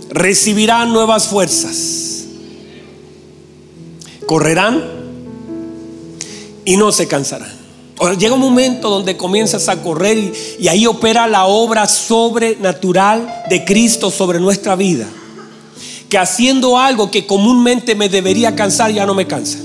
Recibirán 0.09 0.91
nuevas 0.91 1.27
fuerzas. 1.27 2.25
Correrán 4.25 4.83
y 6.65 6.77
no 6.77 6.91
se 6.91 7.07
cansarán. 7.07 7.51
llega 8.17 8.33
un 8.33 8.41
momento 8.41 8.89
donde 8.89 9.17
comienzas 9.17 9.69
a 9.69 9.81
correr 9.81 10.33
y 10.59 10.67
ahí 10.67 10.85
opera 10.85 11.27
la 11.27 11.45
obra 11.45 11.87
sobrenatural 11.87 13.45
de 13.49 13.63
Cristo 13.65 14.11
sobre 14.11 14.39
nuestra 14.39 14.75
vida. 14.75 15.07
Que 16.09 16.17
haciendo 16.17 16.77
algo 16.77 17.09
que 17.09 17.25
comúnmente 17.25 17.95
me 17.95 18.09
debería 18.09 18.55
cansar 18.55 18.91
ya 18.91 19.05
no 19.05 19.13
me 19.13 19.27
cansa. 19.27 19.59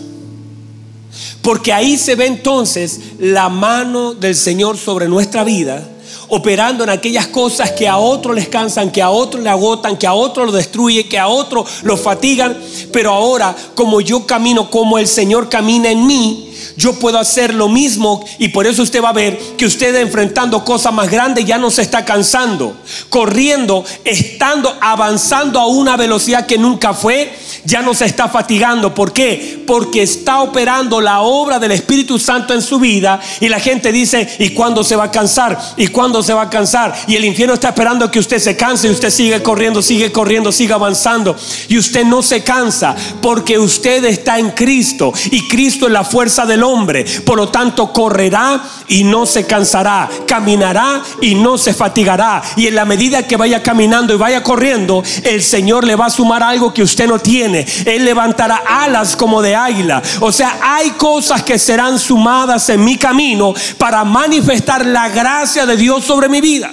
Porque 1.42 1.72
ahí 1.72 1.96
se 1.96 2.14
ve 2.14 2.26
entonces 2.26 3.00
la 3.18 3.48
mano 3.48 4.14
del 4.14 4.36
Señor 4.36 4.76
sobre 4.76 5.08
nuestra 5.08 5.44
vida 5.44 5.95
operando 6.28 6.84
en 6.84 6.90
aquellas 6.90 7.26
cosas 7.26 7.72
que 7.72 7.88
a 7.88 7.98
otros 7.98 8.34
les 8.34 8.48
cansan, 8.48 8.90
que 8.90 9.02
a 9.02 9.10
otros 9.10 9.42
le 9.42 9.50
agotan, 9.50 9.96
que 9.96 10.06
a 10.06 10.14
otros 10.14 10.46
lo 10.46 10.52
destruye, 10.52 11.08
que 11.08 11.18
a 11.18 11.28
otros 11.28 11.82
lo 11.82 11.96
fatigan. 11.96 12.56
Pero 12.92 13.12
ahora, 13.12 13.54
como 13.74 14.00
yo 14.00 14.26
camino, 14.26 14.70
como 14.70 14.98
el 14.98 15.06
Señor 15.06 15.48
camina 15.48 15.90
en 15.90 16.06
mí, 16.06 16.52
yo 16.76 16.94
puedo 16.94 17.18
hacer 17.18 17.54
lo 17.54 17.68
mismo 17.68 18.24
y 18.38 18.48
por 18.48 18.66
eso 18.66 18.82
usted 18.82 19.02
va 19.02 19.10
a 19.10 19.14
ver 19.14 19.38
que 19.56 19.66
usted 19.66 19.94
enfrentando 19.96 20.64
cosas 20.64 20.92
más 20.92 21.10
grandes 21.10 21.44
ya 21.44 21.58
no 21.58 21.70
se 21.70 21.82
está 21.82 22.04
cansando, 22.04 22.76
corriendo, 23.08 23.84
estando 24.04 24.74
avanzando 24.80 25.60
a 25.60 25.66
una 25.66 25.96
velocidad 25.96 26.46
que 26.46 26.58
nunca 26.58 26.94
fue, 26.94 27.32
ya 27.64 27.82
no 27.82 27.94
se 27.94 28.06
está 28.06 28.28
fatigando. 28.28 28.94
¿Por 28.94 29.12
qué? 29.12 29.62
Porque 29.66 30.02
está 30.02 30.42
operando 30.42 31.00
la 31.00 31.20
obra 31.20 31.58
del 31.58 31.72
Espíritu 31.72 32.18
Santo 32.18 32.54
en 32.54 32.62
su 32.62 32.78
vida 32.78 33.20
y 33.40 33.48
la 33.48 33.60
gente 33.60 33.92
dice, 33.92 34.28
¿y 34.38 34.50
cuándo 34.50 34.84
se 34.84 34.96
va 34.96 35.04
a 35.04 35.10
cansar? 35.10 35.58
¿Y 35.76 35.88
cuándo 35.88 36.22
se 36.22 36.32
va 36.32 36.42
a 36.42 36.50
cansar? 36.50 36.94
Y 37.06 37.16
el 37.16 37.24
infierno 37.24 37.54
está 37.54 37.68
esperando 37.68 38.10
que 38.10 38.18
usted 38.18 38.38
se 38.38 38.56
canse 38.56 38.88
y 38.88 38.90
usted 38.90 39.10
sigue 39.10 39.42
corriendo, 39.42 39.82
sigue 39.82 40.12
corriendo, 40.12 40.52
sigue 40.52 40.72
avanzando. 40.72 41.36
Y 41.68 41.78
usted 41.78 42.04
no 42.04 42.22
se 42.22 42.42
cansa 42.42 42.94
porque 43.20 43.58
usted 43.58 44.04
está 44.04 44.38
en 44.38 44.50
Cristo 44.50 45.12
y 45.30 45.46
Cristo 45.48 45.86
es 45.86 45.92
la 45.92 46.04
fuerza 46.04 46.46
hombre. 46.62 47.04
Por 47.24 47.36
lo 47.36 47.48
tanto, 47.48 47.92
correrá 47.92 48.60
y 48.88 49.04
no 49.04 49.26
se 49.26 49.46
cansará, 49.46 50.08
caminará 50.26 51.02
y 51.20 51.34
no 51.34 51.58
se 51.58 51.74
fatigará. 51.74 52.42
Y 52.56 52.66
en 52.66 52.74
la 52.74 52.84
medida 52.84 53.26
que 53.26 53.36
vaya 53.36 53.62
caminando 53.62 54.14
y 54.14 54.16
vaya 54.16 54.42
corriendo, 54.42 55.02
el 55.24 55.42
Señor 55.42 55.84
le 55.84 55.96
va 55.96 56.06
a 56.06 56.10
sumar 56.10 56.42
algo 56.42 56.72
que 56.72 56.82
usted 56.82 57.06
no 57.06 57.18
tiene 57.18 57.66
él 57.84 58.04
levantará 58.04 58.62
alas 58.66 59.16
como 59.16 59.42
de 59.42 59.54
águila. 59.54 60.02
O 60.20 60.32
sea, 60.32 60.58
hay 60.62 60.90
cosas 60.90 61.42
que 61.42 61.58
serán 61.58 61.98
sumadas 61.98 62.68
en 62.68 62.84
mi 62.84 62.96
camino 62.96 63.54
para 63.78 64.04
manifestar 64.04 64.84
la 64.84 65.08
gracia 65.08 65.66
de 65.66 65.76
Dios 65.76 66.04
sobre 66.04 66.28
mi 66.28 66.40
vida. 66.40 66.72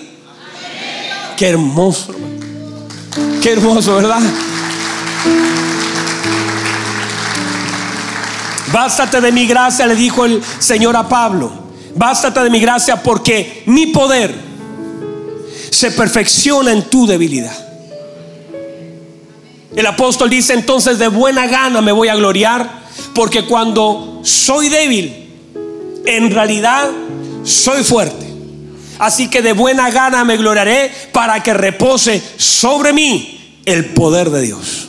Qué 1.37 1.49
hermoso, 1.49 2.13
Qué 3.41 3.51
hermoso, 3.51 3.95
¿verdad? 3.95 4.21
Bástate 8.73 9.21
de 9.21 9.31
mi 9.31 9.45
gracia, 9.45 9.85
le 9.85 9.95
dijo 9.95 10.25
el 10.25 10.41
Señor 10.57 10.97
a 10.97 11.07
Pablo. 11.07 11.51
Bástate 11.95 12.39
de 12.39 12.49
mi 12.49 12.59
gracia 12.59 13.03
porque 13.03 13.61
mi 13.67 13.87
poder 13.87 14.33
se 15.69 15.91
perfecciona 15.91 16.71
en 16.71 16.81
tu 16.89 17.05
debilidad. 17.05 17.55
El 19.75 19.85
apóstol 19.85 20.31
dice 20.31 20.53
entonces 20.53 20.97
de 20.97 21.07
buena 21.07 21.45
gana 21.45 21.81
me 21.81 21.91
voy 21.91 22.07
a 22.07 22.15
gloriar 22.15 22.81
porque 23.13 23.45
cuando 23.45 24.21
soy 24.23 24.69
débil, 24.69 25.29
en 26.07 26.31
realidad 26.31 26.89
soy 27.43 27.83
fuerte. 27.83 28.25
Así 28.97 29.29
que 29.29 29.43
de 29.43 29.53
buena 29.53 29.91
gana 29.91 30.23
me 30.23 30.35
gloriaré 30.35 30.91
para 31.11 31.43
que 31.43 31.53
repose 31.53 32.23
sobre 32.37 32.91
mí 32.91 33.59
el 33.65 33.93
poder 33.93 34.31
de 34.31 34.41
Dios. 34.41 34.82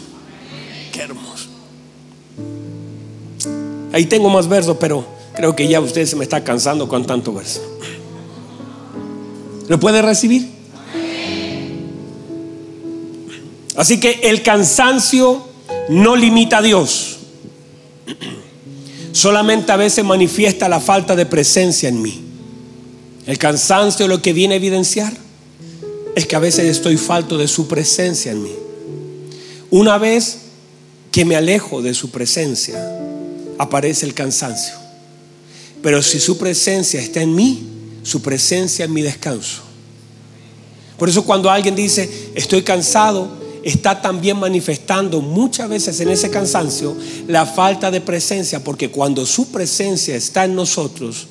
Ahí 3.95 4.07
tengo 4.07 4.29
más 4.29 4.49
versos, 4.49 4.77
pero 4.81 5.07
creo 5.37 5.55
que 5.55 5.69
ya 5.69 5.81
usted 5.81 6.05
se 6.05 6.17
me 6.17 6.25
está 6.25 6.43
cansando 6.43 6.89
con 6.89 7.07
tanto 7.07 7.33
verso. 7.33 7.61
¿Lo 9.69 9.79
puede 9.79 10.03
recibir? 10.03 10.51
Así 13.77 14.01
que 14.01 14.19
el 14.25 14.43
cansancio 14.43 15.47
no 15.91 16.17
limita 16.17 16.59
a 16.59 16.63
Dios. 16.63 17.19
Solamente 19.13 19.71
a 19.71 19.77
veces 19.77 20.05
manifiesta 20.05 20.69
la 20.69 20.81
falta 20.81 21.15
de 21.15 21.27
presencia 21.27 21.89
en 21.89 22.03
mí. 22.03 22.21
El 23.27 23.39
cansancio 23.39 24.09
lo 24.09 24.21
que 24.21 24.33
viene 24.33 24.55
a 24.55 24.57
evidenciar 24.57 25.13
es 26.17 26.27
que 26.27 26.35
a 26.35 26.41
veces 26.41 26.65
estoy 26.65 26.97
falto 26.97 27.39
de 27.39 27.47
su 27.47 27.69
presencia 27.69 28.33
en 28.33 28.43
mí. 28.43 28.55
Una 29.71 29.99
vez 29.99 30.39
que 31.13 31.25
me 31.25 31.37
alejo 31.37 31.81
de 31.81 31.95
su 31.95 32.11
presencia, 32.11 33.04
aparece 33.59 34.07
el 34.07 34.15
cansancio. 34.15 34.75
Pero 35.83 36.03
si 36.03 36.19
su 36.19 36.39
presencia 36.39 37.01
está 37.01 37.21
en 37.21 37.35
mí, 37.35 37.67
su 38.03 38.23
presencia 38.23 38.85
es 38.85 38.91
mi 38.91 39.03
descanso. 39.03 39.63
Por 40.99 41.09
eso 41.09 41.25
cuando 41.25 41.51
alguien 41.51 41.75
dice, 41.75 42.31
estoy 42.35 42.63
cansado, 42.63 43.29
está 43.63 44.01
también 44.01 44.39
manifestando 44.39 45.21
muchas 45.21 45.69
veces 45.69 45.99
en 46.01 46.11
ese 46.11 46.31
cansancio 46.31 46.97
la 47.27 47.47
falta 47.47 47.91
de 47.91 48.01
presencia, 48.01 48.63
porque 48.63 48.91
cuando 48.91 49.27
su 49.27 49.51
presencia 49.51 50.15
está 50.15 50.45
en 50.45 50.55
nosotros, 50.55 51.27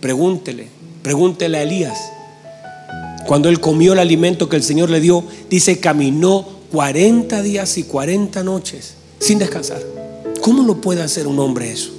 pregúntele, 0.00 0.68
pregúntele 1.02 1.58
a 1.58 1.62
Elías, 1.62 1.98
cuando 3.26 3.48
él 3.48 3.60
comió 3.60 3.92
el 3.92 3.98
alimento 3.98 4.48
que 4.48 4.56
el 4.56 4.62
Señor 4.62 4.90
le 4.90 5.00
dio, 5.00 5.24
dice, 5.48 5.78
caminó 5.78 6.46
40 6.72 7.42
días 7.42 7.78
y 7.78 7.84
40 7.84 8.42
noches 8.42 8.94
sin 9.18 9.38
descansar. 9.38 9.80
¿Cómo 10.40 10.62
lo 10.62 10.80
puede 10.80 11.02
hacer 11.02 11.26
un 11.26 11.38
hombre 11.38 11.70
eso? 11.72 11.90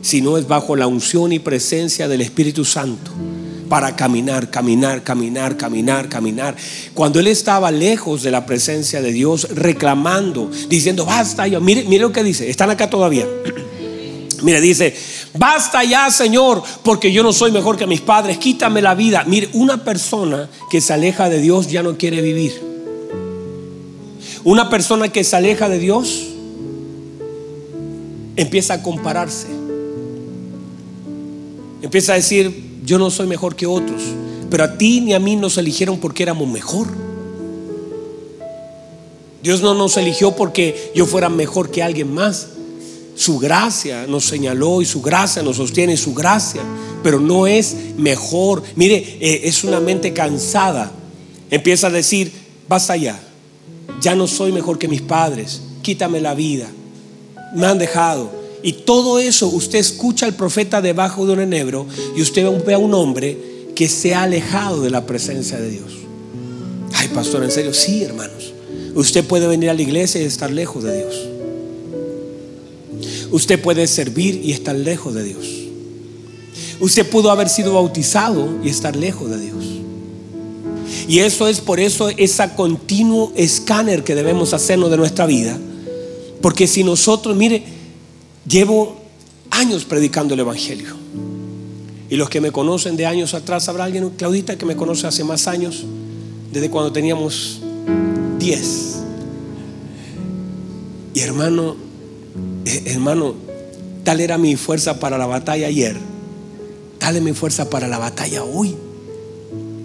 Si 0.00 0.22
no 0.22 0.38
es 0.38 0.48
bajo 0.48 0.76
la 0.76 0.86
unción 0.86 1.32
y 1.32 1.38
presencia 1.38 2.08
del 2.08 2.20
Espíritu 2.22 2.64
Santo 2.64 3.10
para 3.68 3.94
caminar, 3.94 4.50
caminar, 4.50 5.02
caminar, 5.02 5.56
caminar, 5.56 6.08
caminar. 6.08 6.56
Cuando 6.94 7.20
él 7.20 7.26
estaba 7.26 7.70
lejos 7.70 8.22
de 8.22 8.30
la 8.30 8.46
presencia 8.46 9.02
de 9.02 9.12
Dios, 9.12 9.48
reclamando, 9.50 10.50
diciendo, 10.68 11.04
basta 11.04 11.46
ya. 11.46 11.60
Mire, 11.60 11.84
mire 11.84 12.02
lo 12.02 12.12
que 12.12 12.24
dice, 12.24 12.48
están 12.48 12.70
acá 12.70 12.88
todavía. 12.88 13.26
Mire, 14.42 14.60
dice, 14.60 14.94
basta 15.36 15.82
ya, 15.82 16.12
Señor, 16.12 16.62
porque 16.84 17.12
yo 17.12 17.24
no 17.24 17.32
soy 17.32 17.50
mejor 17.50 17.76
que 17.76 17.88
mis 17.88 18.00
padres, 18.00 18.38
quítame 18.38 18.80
la 18.80 18.94
vida. 18.94 19.24
Mire, 19.26 19.48
una 19.52 19.82
persona 19.82 20.48
que 20.70 20.80
se 20.80 20.92
aleja 20.92 21.28
de 21.28 21.40
Dios 21.40 21.68
ya 21.68 21.82
no 21.82 21.98
quiere 21.98 22.22
vivir. 22.22 22.62
Una 24.44 24.70
persona 24.70 25.08
que 25.08 25.24
se 25.24 25.34
aleja 25.34 25.68
de 25.68 25.80
Dios 25.80 26.27
empieza 28.38 28.74
a 28.74 28.82
compararse. 28.82 29.48
Empieza 31.82 32.12
a 32.12 32.16
decir, 32.16 32.80
yo 32.84 32.98
no 32.98 33.10
soy 33.10 33.26
mejor 33.26 33.56
que 33.56 33.66
otros, 33.66 34.00
pero 34.48 34.64
a 34.64 34.78
ti 34.78 35.00
ni 35.00 35.12
a 35.12 35.18
mí 35.18 35.36
nos 35.36 35.58
eligieron 35.58 35.98
porque 35.98 36.22
éramos 36.22 36.48
mejor. 36.48 36.86
Dios 39.42 39.60
no 39.60 39.74
nos 39.74 39.96
eligió 39.96 40.34
porque 40.36 40.92
yo 40.94 41.04
fuera 41.06 41.28
mejor 41.28 41.70
que 41.70 41.82
alguien 41.82 42.14
más. 42.14 42.48
Su 43.16 43.38
gracia 43.38 44.06
nos 44.06 44.24
señaló 44.24 44.80
y 44.82 44.86
su 44.86 45.02
gracia 45.02 45.42
nos 45.42 45.56
sostiene, 45.56 45.96
su 45.96 46.14
gracia, 46.14 46.62
pero 47.02 47.18
no 47.18 47.48
es 47.48 47.74
mejor. 47.96 48.62
Mire, 48.76 49.18
eh, 49.20 49.40
es 49.44 49.64
una 49.64 49.80
mente 49.80 50.12
cansada. 50.12 50.92
Empieza 51.50 51.88
a 51.88 51.90
decir, 51.90 52.32
basta 52.68 52.96
ya, 52.96 53.20
ya 54.00 54.14
no 54.14 54.28
soy 54.28 54.52
mejor 54.52 54.78
que 54.78 54.86
mis 54.86 55.02
padres, 55.02 55.62
quítame 55.82 56.20
la 56.20 56.34
vida, 56.34 56.68
me 57.54 57.66
han 57.66 57.78
dejado, 57.78 58.38
y 58.62 58.72
todo 58.72 59.18
eso, 59.18 59.48
usted 59.48 59.78
escucha 59.78 60.26
al 60.26 60.34
profeta 60.34 60.82
debajo 60.82 61.26
de 61.26 61.32
un 61.32 61.40
enebro 61.40 61.86
y 62.16 62.22
usted 62.22 62.46
ve 62.64 62.74
a 62.74 62.78
un 62.78 62.92
hombre 62.92 63.38
que 63.74 63.88
se 63.88 64.14
ha 64.14 64.24
alejado 64.24 64.82
de 64.82 64.90
la 64.90 65.06
presencia 65.06 65.58
de 65.58 65.70
Dios. 65.70 65.92
Ay, 66.94 67.08
pastor, 67.08 67.44
en 67.44 67.52
serio, 67.52 67.72
sí, 67.72 68.02
hermanos. 68.02 68.52
Usted 68.94 69.24
puede 69.24 69.46
venir 69.46 69.70
a 69.70 69.74
la 69.74 69.82
iglesia 69.82 70.20
y 70.20 70.24
estar 70.24 70.50
lejos 70.50 70.82
de 70.82 70.96
Dios. 70.96 71.14
Usted 73.30 73.60
puede 73.60 73.86
servir 73.86 74.40
y 74.42 74.52
estar 74.52 74.74
lejos 74.74 75.14
de 75.14 75.22
Dios. 75.22 75.46
Usted 76.80 77.08
pudo 77.08 77.30
haber 77.30 77.48
sido 77.48 77.74
bautizado 77.74 78.48
y 78.64 78.68
estar 78.68 78.96
lejos 78.96 79.30
de 79.30 79.38
Dios. 79.38 79.64
Y 81.06 81.20
eso 81.20 81.46
es 81.46 81.60
por 81.60 81.78
eso 81.78 82.08
ese 82.08 82.50
continuo 82.56 83.32
escáner 83.36 84.02
que 84.02 84.14
debemos 84.16 84.52
hacernos 84.52 84.90
de 84.90 84.96
nuestra 84.96 85.26
vida. 85.26 85.56
Porque 86.40 86.66
si 86.66 86.84
nosotros, 86.84 87.36
mire, 87.36 87.64
Llevo 88.48 88.96
años 89.50 89.84
predicando 89.84 90.34
el 90.34 90.40
Evangelio. 90.40 90.96
Y 92.08 92.16
los 92.16 92.30
que 92.30 92.40
me 92.40 92.50
conocen 92.50 92.96
de 92.96 93.04
años 93.04 93.34
atrás, 93.34 93.68
habrá 93.68 93.84
alguien, 93.84 94.08
Claudita, 94.10 94.56
que 94.56 94.64
me 94.64 94.76
conoce 94.76 95.06
hace 95.06 95.22
más 95.22 95.46
años, 95.46 95.84
desde 96.50 96.70
cuando 96.70 96.90
teníamos 96.90 97.60
10. 98.38 98.96
Y 101.12 101.20
hermano, 101.20 101.76
eh, 102.64 102.84
hermano, 102.86 103.34
tal 104.04 104.20
era 104.20 104.38
mi 104.38 104.56
fuerza 104.56 104.98
para 104.98 105.18
la 105.18 105.26
batalla 105.26 105.66
ayer, 105.66 105.96
tal 106.98 107.16
es 107.16 107.22
mi 107.22 107.34
fuerza 107.34 107.68
para 107.68 107.86
la 107.86 107.98
batalla 107.98 108.44
hoy. 108.44 108.74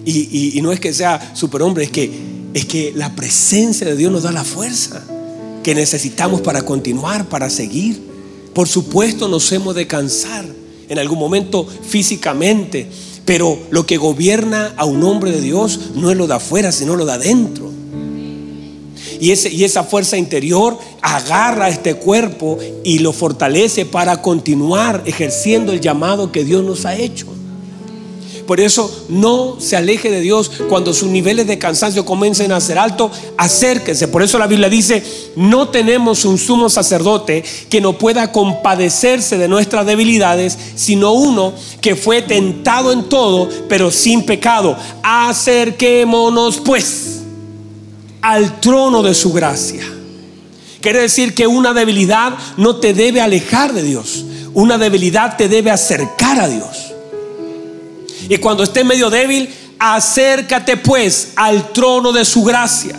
Y, 0.05 0.57
y 0.57 0.61
no 0.61 0.71
es 0.71 0.79
que 0.79 0.93
sea 0.93 1.33
superhombre, 1.35 1.85
es 1.85 1.91
que, 1.91 2.11
es 2.53 2.65
que 2.65 2.93
la 2.95 3.15
presencia 3.15 3.87
de 3.87 3.95
Dios 3.97 4.11
nos 4.11 4.23
da 4.23 4.31
la 4.31 4.43
fuerza 4.43 5.05
que 5.63 5.73
necesitamos 5.73 6.41
para 6.41 6.63
continuar, 6.63 7.29
para 7.29 7.49
seguir. 7.49 8.01
Por 8.53 8.67
supuesto 8.67 9.27
nos 9.27 9.51
hemos 9.51 9.73
de 9.73 9.87
cansar 9.87 10.45
en 10.89 10.99
algún 10.99 11.17
momento 11.17 11.65
físicamente, 11.65 12.87
pero 13.25 13.57
lo 13.71 13.85
que 13.85 13.97
gobierna 13.97 14.73
a 14.77 14.85
un 14.85 15.03
hombre 15.03 15.31
de 15.31 15.41
Dios 15.41 15.79
no 15.95 16.11
es 16.11 16.17
lo 16.17 16.27
de 16.27 16.35
afuera, 16.35 16.71
sino 16.71 16.95
lo 16.95 17.05
de 17.05 17.13
adentro. 17.13 17.71
Y, 19.19 19.31
ese, 19.31 19.49
y 19.49 19.63
esa 19.63 19.83
fuerza 19.83 20.17
interior 20.17 20.77
agarra 21.01 21.65
a 21.65 21.69
este 21.69 21.95
cuerpo 21.95 22.59
y 22.83 22.99
lo 22.99 23.13
fortalece 23.13 23.85
para 23.85 24.21
continuar 24.21 25.01
ejerciendo 25.05 25.71
el 25.71 25.79
llamado 25.79 26.31
que 26.31 26.43
Dios 26.43 26.63
nos 26.63 26.85
ha 26.85 26.95
hecho. 26.95 27.32
Por 28.45 28.59
eso 28.59 29.05
no 29.09 29.57
se 29.59 29.75
aleje 29.75 30.11
de 30.11 30.21
Dios 30.21 30.51
cuando 30.69 30.93
sus 30.93 31.09
niveles 31.09 31.47
de 31.47 31.57
cansancio 31.57 32.05
comiencen 32.05 32.51
a 32.51 32.61
ser 32.61 32.77
altos, 32.77 33.11
acérquese. 33.37 34.07
Por 34.07 34.21
eso 34.21 34.37
la 34.37 34.47
Biblia 34.47 34.69
dice, 34.69 35.03
no 35.35 35.69
tenemos 35.69 36.25
un 36.25 36.37
sumo 36.37 36.69
sacerdote 36.69 37.43
que 37.69 37.81
no 37.81 37.97
pueda 37.97 38.31
compadecerse 38.31 39.37
de 39.37 39.47
nuestras 39.47 39.85
debilidades, 39.85 40.57
sino 40.75 41.13
uno 41.13 41.53
que 41.81 41.95
fue 41.95 42.21
tentado 42.21 42.91
en 42.91 43.03
todo, 43.09 43.49
pero 43.69 43.91
sin 43.91 44.25
pecado. 44.25 44.77
Acerquémonos 45.01 46.59
pues 46.59 47.21
al 48.21 48.59
trono 48.59 49.03
de 49.03 49.13
su 49.13 49.33
gracia. 49.33 49.83
Quiere 50.81 50.99
decir 50.99 51.33
que 51.33 51.47
una 51.47 51.73
debilidad 51.73 52.33
no 52.57 52.75
te 52.75 52.93
debe 52.93 53.21
alejar 53.21 53.73
de 53.73 53.83
Dios. 53.83 54.25
Una 54.53 54.77
debilidad 54.77 55.37
te 55.37 55.47
debe 55.47 55.71
acercar 55.71 56.39
a 56.41 56.49
Dios. 56.49 56.92
Y 58.29 58.37
cuando 58.37 58.63
esté 58.63 58.83
medio 58.83 59.09
débil, 59.09 59.49
acércate 59.79 60.77
pues 60.77 61.33
al 61.35 61.71
trono 61.71 62.11
de 62.11 62.25
su 62.25 62.43
gracia 62.43 62.97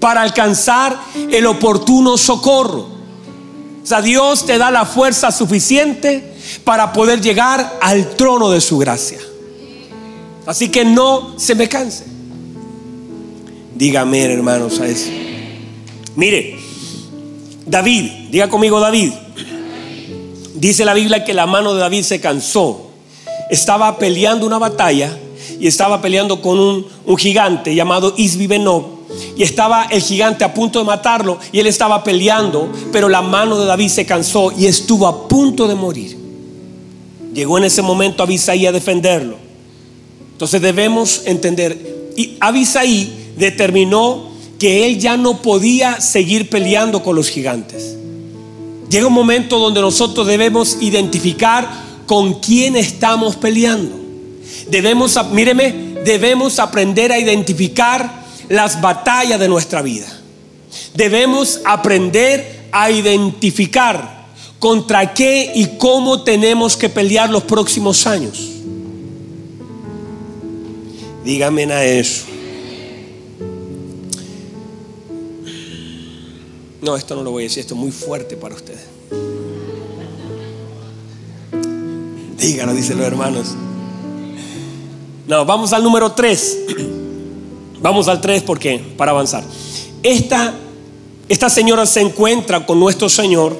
para 0.00 0.22
alcanzar 0.22 0.98
el 1.30 1.46
oportuno 1.46 2.18
socorro. 2.18 2.96
O 3.82 3.86
sea, 3.86 4.02
Dios 4.02 4.44
te 4.44 4.58
da 4.58 4.70
la 4.70 4.84
fuerza 4.84 5.30
suficiente 5.30 6.34
para 6.64 6.92
poder 6.92 7.20
llegar 7.20 7.78
al 7.80 8.16
trono 8.16 8.50
de 8.50 8.60
su 8.60 8.78
gracia. 8.78 9.18
Así 10.44 10.68
que 10.68 10.84
no 10.84 11.38
se 11.38 11.54
me 11.54 11.68
canse. 11.68 12.04
Dígame, 13.74 14.24
hermanos, 14.24 14.80
a 14.80 14.86
eso. 14.86 15.10
Mire, 16.14 16.58
David, 17.66 18.30
diga 18.30 18.48
conmigo 18.48 18.80
David. 18.80 19.12
Dice 20.54 20.84
la 20.84 20.94
Biblia 20.94 21.24
que 21.24 21.34
la 21.34 21.46
mano 21.46 21.74
de 21.74 21.80
David 21.80 22.02
se 22.02 22.20
cansó 22.20 22.85
estaba 23.50 23.98
peleando 23.98 24.46
una 24.46 24.58
batalla 24.58 25.16
y 25.58 25.66
estaba 25.66 26.00
peleando 26.00 26.40
con 26.40 26.58
un, 26.58 26.86
gigante 27.18 27.74
llamado 27.74 28.14
Isbi 28.16 28.48
Y 29.36 29.42
estaba 29.42 29.84
el 29.84 30.02
gigante 30.02 30.44
a 30.44 30.52
punto 30.52 30.78
de 30.78 30.84
matarlo 30.84 31.38
y 31.52 31.60
él 31.60 31.66
estaba 31.66 32.02
peleando, 32.02 32.70
pero 32.92 33.08
la 33.08 33.22
mano 33.22 33.58
de 33.58 33.66
David 33.66 33.88
se 33.88 34.06
cansó 34.06 34.52
y 34.56 34.66
estuvo 34.66 35.06
a 35.06 35.28
punto 35.28 35.68
de 35.68 35.74
morir. 35.74 36.16
Llegó 37.32 37.58
en 37.58 37.64
ese 37.64 37.82
momento 37.82 38.22
Abisaí 38.22 38.66
a 38.66 38.72
defenderlo. 38.72 39.36
Entonces 40.32 40.60
debemos 40.60 41.22
entender, 41.26 42.12
y 42.16 42.36
Abisaí 42.40 43.32
determinó 43.36 44.30
que 44.58 44.86
él 44.86 44.98
ya 44.98 45.16
no 45.16 45.42
podía 45.42 46.00
seguir 46.00 46.48
peleando 46.48 47.02
con 47.02 47.14
los 47.14 47.28
gigantes. 47.28 47.96
Llega 48.88 49.06
un 49.06 49.12
momento 49.12 49.58
donde 49.58 49.80
nosotros 49.80 50.26
debemos 50.26 50.78
identificar 50.80 51.85
con 52.06 52.40
quién 52.40 52.76
estamos 52.76 53.36
peleando. 53.36 53.94
Debemos, 54.68 55.18
míreme, 55.32 55.96
debemos 56.04 56.58
aprender 56.58 57.12
a 57.12 57.18
identificar 57.18 58.24
las 58.48 58.80
batallas 58.80 59.38
de 59.38 59.48
nuestra 59.48 59.82
vida. 59.82 60.06
Debemos 60.94 61.60
aprender 61.64 62.68
a 62.72 62.90
identificar 62.90 64.26
contra 64.58 65.12
qué 65.12 65.52
y 65.54 65.76
cómo 65.78 66.22
tenemos 66.22 66.76
que 66.76 66.88
pelear 66.88 67.30
los 67.30 67.42
próximos 67.42 68.06
años. 68.06 68.52
Dígame 71.24 71.64
a 71.64 71.84
eso. 71.84 72.24
No, 76.80 76.96
esto 76.96 77.16
no 77.16 77.24
lo 77.24 77.32
voy 77.32 77.42
a 77.42 77.46
decir, 77.46 77.60
esto 77.60 77.74
es 77.74 77.80
muy 77.80 77.90
fuerte 77.90 78.36
para 78.36 78.54
ustedes. 78.54 78.95
Díganlo, 82.38 82.74
dicen 82.74 82.98
los 82.98 83.06
hermanos. 83.06 83.54
No, 85.26 85.44
vamos 85.44 85.72
al 85.72 85.82
número 85.82 86.12
3. 86.12 86.58
Vamos 87.80 88.08
al 88.08 88.20
3 88.20 88.42
porque 88.42 88.78
para 88.96 89.12
avanzar. 89.12 89.44
Esta, 90.02 90.54
esta 91.28 91.50
señora 91.50 91.86
se 91.86 92.00
encuentra 92.00 92.64
con 92.64 92.78
nuestro 92.80 93.08
Señor 93.08 93.56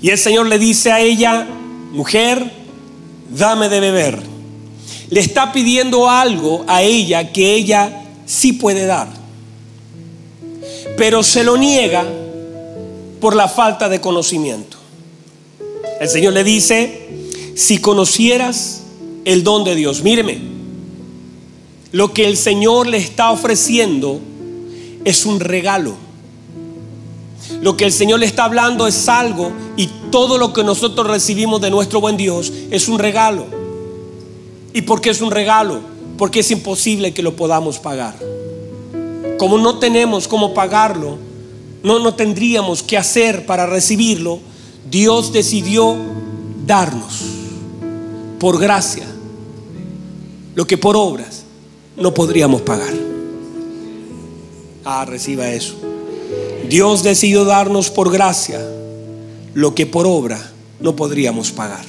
y 0.00 0.10
el 0.10 0.18
Señor 0.18 0.46
le 0.46 0.58
dice 0.58 0.92
a 0.92 1.00
ella, 1.00 1.46
mujer, 1.92 2.52
dame 3.30 3.68
de 3.68 3.80
beber. 3.80 4.22
Le 5.10 5.20
está 5.20 5.52
pidiendo 5.52 6.08
algo 6.08 6.64
a 6.68 6.82
ella 6.82 7.32
que 7.32 7.54
ella 7.54 8.04
sí 8.26 8.52
puede 8.52 8.86
dar, 8.86 9.08
pero 10.96 11.22
se 11.22 11.44
lo 11.44 11.56
niega 11.56 12.04
por 13.20 13.34
la 13.34 13.48
falta 13.48 13.88
de 13.88 14.00
conocimiento. 14.00 14.76
El 16.00 16.08
Señor 16.08 16.34
le 16.34 16.44
dice, 16.44 17.07
si 17.58 17.78
conocieras 17.78 18.82
el 19.24 19.42
don 19.42 19.64
de 19.64 19.74
Dios, 19.74 20.04
míreme, 20.04 20.38
lo 21.90 22.14
que 22.14 22.28
el 22.28 22.36
Señor 22.36 22.86
le 22.86 22.98
está 22.98 23.32
ofreciendo 23.32 24.20
es 25.04 25.26
un 25.26 25.40
regalo. 25.40 25.96
Lo 27.60 27.76
que 27.76 27.84
el 27.84 27.92
Señor 27.92 28.20
le 28.20 28.26
está 28.26 28.44
hablando 28.44 28.86
es 28.86 29.08
algo 29.08 29.50
y 29.76 29.88
todo 30.12 30.38
lo 30.38 30.52
que 30.52 30.62
nosotros 30.62 31.08
recibimos 31.08 31.60
de 31.60 31.70
nuestro 31.70 32.00
buen 32.00 32.16
Dios 32.16 32.52
es 32.70 32.86
un 32.86 33.00
regalo. 33.00 33.46
¿Y 34.72 34.82
por 34.82 35.00
qué 35.00 35.10
es 35.10 35.20
un 35.20 35.32
regalo? 35.32 35.80
Porque 36.16 36.40
es 36.40 36.50
imposible 36.52 37.12
que 37.12 37.24
lo 37.24 37.34
podamos 37.34 37.80
pagar. 37.80 38.14
Como 39.36 39.58
no 39.58 39.80
tenemos 39.80 40.28
cómo 40.28 40.54
pagarlo, 40.54 41.18
no, 41.82 41.98
no 41.98 42.14
tendríamos 42.14 42.84
que 42.84 42.96
hacer 42.96 43.46
para 43.46 43.66
recibirlo, 43.66 44.38
Dios 44.88 45.32
decidió 45.32 45.96
darnos 46.64 47.37
por 48.38 48.58
gracia 48.58 49.06
lo 50.54 50.66
que 50.66 50.78
por 50.78 50.96
obras 50.96 51.44
no 51.96 52.14
podríamos 52.14 52.62
pagar. 52.62 52.92
Ah, 54.84 55.04
reciba 55.04 55.50
eso. 55.50 55.74
Dios 56.68 57.02
decidió 57.02 57.44
darnos 57.44 57.90
por 57.90 58.10
gracia 58.10 58.60
lo 59.54 59.74
que 59.74 59.86
por 59.86 60.06
obra 60.06 60.52
no 60.80 60.96
podríamos 60.96 61.52
pagar. 61.52 61.84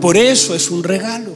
Por 0.00 0.16
eso 0.16 0.54
es 0.54 0.70
un 0.70 0.84
regalo. 0.84 1.30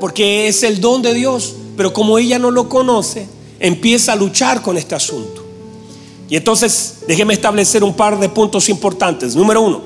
Porque 0.00 0.48
es 0.48 0.62
el 0.62 0.80
don 0.80 1.02
de 1.02 1.14
Dios. 1.14 1.54
Pero 1.76 1.92
como 1.92 2.18
ella 2.18 2.38
no 2.38 2.50
lo 2.50 2.68
conoce, 2.68 3.26
empieza 3.58 4.12
a 4.12 4.16
luchar 4.16 4.62
con 4.62 4.76
este 4.76 4.94
asunto. 4.94 5.44
Y 6.28 6.36
entonces 6.36 6.98
déjeme 7.06 7.34
establecer 7.34 7.82
un 7.84 7.94
par 7.94 8.18
de 8.18 8.28
puntos 8.28 8.68
importantes. 8.68 9.34
Número 9.34 9.62
uno, 9.62 9.82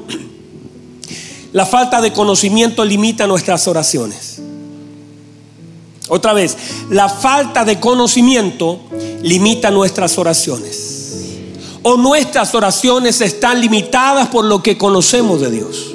la 1.53 1.67
falta 1.67 2.01
de 2.01 2.13
conocimiento 2.13 2.85
limita 2.85 3.27
nuestras 3.27 3.67
oraciones. 3.69 4.41
Otra 6.09 6.33
vez, 6.33 6.57
la 6.91 7.09
falta 7.09 7.65
de 7.65 7.79
conocimiento 7.79 8.81
limita 9.23 9.71
nuestras 9.71 10.19
oraciones. 10.19 10.97
O 11.83 11.97
nuestras 11.97 12.55
oraciones 12.55 13.21
están 13.21 13.61
limitadas 13.61 14.29
por 14.29 14.45
lo 14.45 14.63
que 14.63 14.77
conocemos 14.77 15.41
de 15.41 15.51
Dios. 15.51 15.95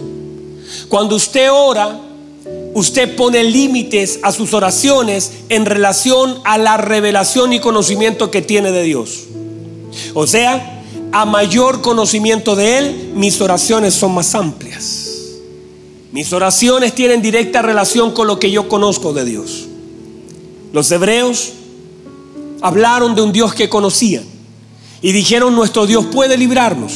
Cuando 0.88 1.16
usted 1.16 1.52
ora, 1.52 2.00
usted 2.74 3.16
pone 3.16 3.44
límites 3.44 4.20
a 4.24 4.32
sus 4.32 4.54
oraciones 4.54 5.32
en 5.50 5.66
relación 5.66 6.40
a 6.46 6.58
la 6.58 6.78
revelación 6.78 7.54
y 7.54 7.60
conocimiento 7.60 8.32
que 8.32 8.42
tiene 8.42 8.72
de 8.72 8.84
Dios. 8.84 9.26
O 10.14 10.26
sea, 10.28 10.82
a 11.12 11.26
mayor 11.26 11.82
conocimiento 11.82 12.56
de 12.56 12.78
Él, 12.78 13.12
mis 13.16 13.42
oraciones 13.42 13.94
son 13.94 14.14
más 14.14 14.34
amplias. 14.36 15.13
Mis 16.14 16.32
oraciones 16.32 16.94
tienen 16.94 17.24
directa 17.24 17.64
relación 17.64 18.12
con 18.12 18.28
lo 18.28 18.38
que 18.38 18.52
yo 18.52 18.70
conozco 18.70 19.14
de 19.14 19.26
Dios. 19.26 19.66
Los 20.72 20.92
hebreos 20.92 21.54
hablaron 22.62 23.16
de 23.16 23.24
un 23.24 23.32
Dios 23.32 23.56
que 23.56 23.68
conocían 23.68 24.24
y 25.02 25.12
dijeron, 25.12 25.56
nuestro 25.56 25.88
Dios 25.88 26.06
puede 26.06 26.38
librarnos. 26.38 26.94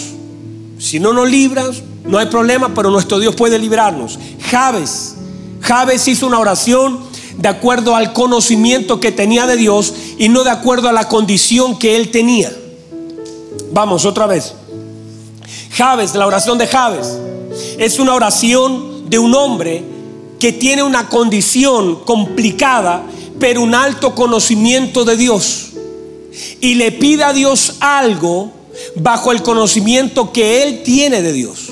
Si 0.77 0.99
no 0.99 1.13
nos 1.13 1.32
libras, 1.32 1.82
no 2.06 2.19
hay 2.19 2.27
problema, 2.27 2.75
pero 2.75 2.91
nuestro 2.91 3.17
Dios 3.17 3.34
puede 3.36 3.58
librarnos. 3.58 4.19
Javes, 4.51 5.15
Javes 5.62 6.08
hizo 6.08 6.27
una 6.27 6.38
oración 6.38 6.99
de 7.39 7.49
acuerdo 7.49 7.95
al 7.95 8.13
conocimiento 8.13 8.99
que 8.99 9.12
tenía 9.12 9.47
de 9.47 9.58
Dios 9.58 9.95
y 10.19 10.30
no 10.30 10.43
de 10.43 10.51
acuerdo 10.51 10.89
a 10.89 10.93
la 10.93 11.10
condición 11.10 11.80
que 11.80 11.95
él 11.95 12.12
tenía. 12.12 12.56
Vamos 13.71 14.06
otra 14.06 14.27
vez. 14.27 14.53
Javes, 15.71 16.13
la 16.13 16.27
oración 16.27 16.60
de 16.60 16.67
Javes, 16.67 17.17
es 17.80 17.97
una 17.97 18.13
oración 18.13 18.96
de 19.08 19.20
un 19.20 19.34
hombre 19.34 19.84
que 20.39 20.54
tiene 20.54 20.84
una 20.84 21.10
condición 21.10 22.04
complicada 22.06 23.04
pero 23.39 23.62
un 23.62 23.76
alto 23.76 24.15
conocimiento 24.15 25.06
de 25.06 25.17
Dios. 25.17 25.70
Y 26.62 26.76
le 26.76 26.91
pide 26.91 27.24
a 27.24 27.34
Dios 27.34 27.76
algo 27.80 28.52
bajo 28.96 29.32
el 29.32 29.41
conocimiento 29.41 30.32
que 30.32 30.63
él 30.63 30.84
tiene 30.84 31.22
de 31.22 31.34
Dios. 31.34 31.67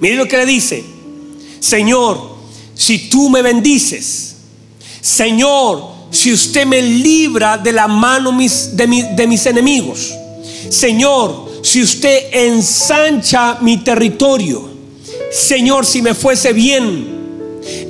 Mire 0.00 0.16
lo 0.16 0.28
que 0.28 0.36
le 0.36 0.46
dice. 0.46 0.84
Señor, 1.60 2.36
si 2.74 3.08
tú 3.08 3.28
me 3.28 3.42
bendices, 3.42 4.36
Señor, 5.00 5.98
si 6.10 6.32
usted 6.32 6.66
me 6.66 6.80
libra 6.80 7.58
de 7.58 7.72
la 7.72 7.88
mano 7.88 8.32
de, 8.32 9.06
de 9.16 9.26
mis 9.26 9.46
enemigos, 9.46 10.14
Señor, 10.70 11.48
si 11.62 11.82
usted 11.82 12.28
ensancha 12.32 13.58
mi 13.60 13.78
territorio, 13.78 14.68
Señor, 15.30 15.84
si 15.84 16.02
me 16.02 16.14
fuese 16.14 16.52
bien, 16.52 17.18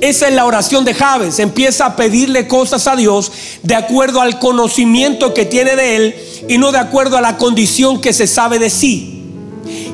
esa 0.01 0.29
es 0.29 0.35
la 0.35 0.44
oración 0.44 0.85
de 0.85 0.94
Javes. 0.94 1.38
Empieza 1.38 1.87
a 1.87 1.96
pedirle 1.96 2.48
cosas 2.48 2.87
a 2.87 2.96
Dios 2.96 3.31
de 3.62 3.74
acuerdo 3.74 4.20
al 4.20 4.38
conocimiento 4.38 5.35
que 5.35 5.44
tiene 5.44 5.77
de 5.77 5.96
Él 5.96 6.14
y 6.48 6.59
no 6.59 6.72
de 6.72 6.79
acuerdo 6.79 7.16
a 7.16 7.20
la 7.20 7.37
condición 7.37 8.01
que 8.01 8.12
se 8.12 8.27
sabe 8.27 8.59
de 8.59 8.70
sí. 8.70 9.22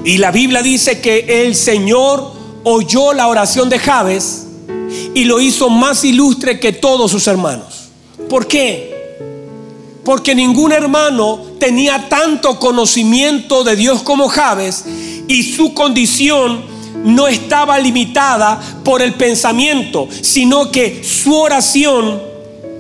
Y 0.05 0.19
la 0.19 0.31
Biblia 0.31 0.63
dice 0.63 1.01
que 1.01 1.45
el 1.45 1.55
Señor 1.55 2.33
oyó 2.65 3.13
la 3.13 3.29
oración 3.29 3.69
de 3.69 3.79
Javes 3.79 4.47
y 5.15 5.25
lo 5.25 5.41
hizo 5.41 5.71
más 5.71 6.05
ilustre 6.05 6.61
que 6.61 6.73
todos 6.73 7.11
sus 7.11 7.27
hermanos. 7.27 7.89
¿Por 8.29 8.47
qué? 8.47 8.93
Porque 10.05 10.35
ningún 10.35 10.73
hermano 10.73 11.41
tenía 11.59 12.09
tanto 12.09 12.59
conocimiento 12.59 13.65
de 13.65 13.77
Dios 13.77 14.03
como 14.03 14.29
Javes 14.29 14.85
y 15.29 15.43
su 15.43 15.73
condición 15.73 16.74
no 17.05 17.29
estaba 17.29 17.79
limitada 17.79 18.61
por 18.83 19.03
el 19.03 19.15
pensamiento, 19.15 20.09
sino 20.21 20.71
que 20.71 21.05
su 21.05 21.35
oración, 21.35 22.21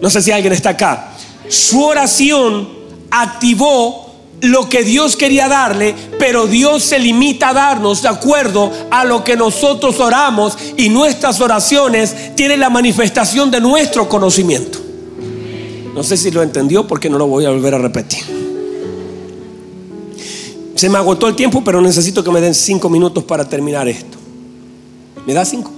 no 0.01 0.11
sé 0.11 0.23
si 0.23 0.33
alguien 0.33 0.53
está 0.53 0.71
acá, 0.71 1.13
su 1.49 1.85
oración 1.85 2.69
activó 3.11 4.05
lo 4.41 4.69
que 4.69 4.83
Dios 4.83 5.17
quería 5.17 5.49
darle, 5.49 5.95
pero 6.19 6.47
Dios 6.47 6.83
se 6.83 6.99
limita 6.99 7.51
a 7.51 7.55
darnos 7.55 8.03
de 8.03 8.09
acuerdo 8.09 8.71
a 8.91 9.05
lo 9.05 9.25
que 9.25 9.37
nosotros 9.37 10.01
oramos 10.01 10.57
y 10.77 10.89
nuestras 10.89 11.41
oraciones 11.41 12.35
tienen 12.35 12.61
la 12.61 12.71
manifestación 12.71 13.51
de 13.51 13.61
nuestro 13.61 14.09
conocimiento. 14.09 14.79
No 15.95 16.03
sé 16.03 16.17
si 16.17 16.31
lo 16.31 16.43
entendió 16.43 16.87
porque 16.87 17.09
no 17.09 17.19
lo 17.19 17.27
voy 17.27 17.45
a 17.47 17.51
volver 17.51 17.75
a 17.75 17.79
repetir. 17.79 18.25
Se 20.75 20.89
me 20.89 20.99
agotó 20.99 21.29
el 21.29 21.37
tiempo, 21.37 21.63
pero 21.65 21.81
necesito 21.81 22.25
que 22.25 22.31
me 22.31 22.41
den 22.41 22.55
cinco 22.55 22.91
minutos 22.91 23.25
para 23.25 23.49
terminar 23.49 23.89
esto. 23.89 24.14
¿Me 25.27 25.33
da 25.33 25.45
cinco? 25.45 25.71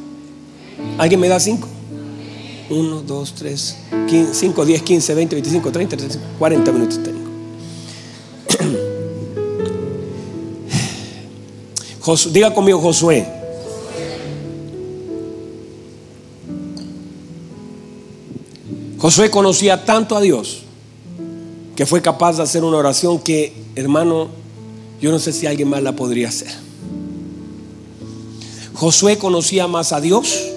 ¿Alguien 0.99 1.21
me 1.21 1.29
da 1.29 1.39
cinco? 1.39 1.69
Uno, 2.69 3.03
dos, 3.03 3.35
tres, 3.35 3.77
cinco, 4.33 4.65
diez, 4.65 4.83
quince, 4.83 5.15
veinte, 5.15 5.37
veinticinco, 5.37 5.71
treinta, 5.71 5.97
treinta, 5.97 6.19
cuarenta 6.39 6.73
minutos 6.73 7.01
tengo. 7.03 7.21
Diga 12.33 12.53
conmigo, 12.55 12.81
Josué. 12.81 13.27
Josué 18.99 19.31
conocía 19.31 19.85
tanto 19.85 20.17
a 20.17 20.21
Dios 20.21 20.63
que 21.77 21.87
fue 21.87 22.03
capaz 22.03 22.39
de 22.39 22.43
hacer 22.43 22.65
una 22.65 22.79
oración 22.79 23.21
que, 23.21 23.53
hermano, 23.77 24.29
yo 25.01 25.13
no 25.13 25.19
sé 25.21 25.33
si 25.33 25.47
alguien 25.47 25.69
más 25.69 25.83
la 25.83 25.95
podría 25.95 26.29
hacer. 26.29 26.66
Josué 28.77 29.17
conocía 29.17 29.67
más 29.69 29.95
a 29.95 30.03
Dios 30.03 30.49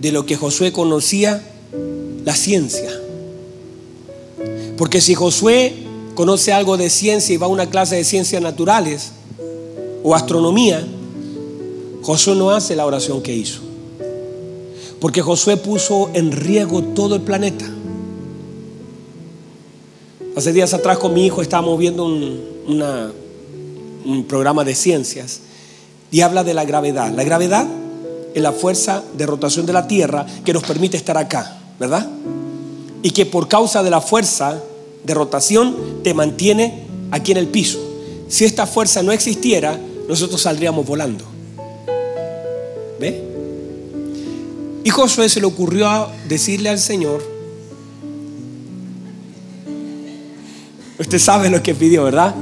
de 0.00 0.12
lo 0.12 0.26
que 0.26 0.36
Josué 0.36 0.70
conocía 0.70 1.42
la 2.24 2.36
ciencia. 2.36 2.88
Porque 4.78 5.00
si 5.00 5.16
Josué 5.16 5.74
conoce 6.14 6.52
algo 6.52 6.76
de 6.76 6.88
ciencia 6.88 7.34
y 7.34 7.36
va 7.36 7.46
a 7.46 7.50
una 7.50 7.68
clase 7.68 7.96
de 7.96 8.04
ciencias 8.04 8.40
naturales 8.40 9.10
o 10.04 10.14
astronomía, 10.14 10.86
Josué 12.02 12.36
no 12.36 12.52
hace 12.52 12.76
la 12.76 12.86
oración 12.86 13.20
que 13.22 13.34
hizo. 13.34 13.60
Porque 15.00 15.20
Josué 15.20 15.56
puso 15.56 16.10
en 16.14 16.30
riesgo 16.30 16.80
todo 16.80 17.16
el 17.16 17.22
planeta. 17.22 17.68
Hace 20.36 20.52
días 20.52 20.72
atrás 20.74 20.98
con 20.98 21.12
mi 21.12 21.26
hijo 21.26 21.42
estábamos 21.42 21.76
viendo 21.76 22.04
un, 22.04 22.40
un 24.04 24.24
programa 24.28 24.62
de 24.62 24.76
ciencias 24.76 25.40
y 26.10 26.20
habla 26.22 26.44
de 26.44 26.54
la 26.54 26.64
gravedad. 26.64 27.12
La 27.12 27.24
gravedad 27.24 27.66
es 28.34 28.42
la 28.42 28.52
fuerza 28.52 29.02
de 29.16 29.26
rotación 29.26 29.66
de 29.66 29.72
la 29.72 29.86
Tierra 29.86 30.26
que 30.44 30.52
nos 30.52 30.62
permite 30.62 30.96
estar 30.96 31.16
acá, 31.16 31.58
¿verdad? 31.78 32.08
Y 33.02 33.10
que 33.10 33.26
por 33.26 33.48
causa 33.48 33.82
de 33.82 33.90
la 33.90 34.00
fuerza 34.00 34.60
de 35.04 35.14
rotación 35.14 36.02
te 36.02 36.14
mantiene 36.14 36.84
aquí 37.10 37.32
en 37.32 37.38
el 37.38 37.48
piso. 37.48 37.78
Si 38.28 38.44
esta 38.44 38.66
fuerza 38.66 39.02
no 39.02 39.12
existiera, 39.12 39.78
nosotros 40.08 40.42
saldríamos 40.42 40.86
volando. 40.86 41.24
¿Ve? 42.98 43.24
Y 44.84 44.90
Josué 44.90 45.28
se 45.28 45.40
le 45.40 45.46
ocurrió 45.46 46.08
decirle 46.28 46.68
al 46.68 46.78
Señor, 46.78 47.22
usted 50.98 51.18
sabe 51.18 51.50
lo 51.50 51.62
que 51.62 51.74
pidió, 51.74 52.04
¿verdad? 52.04 52.34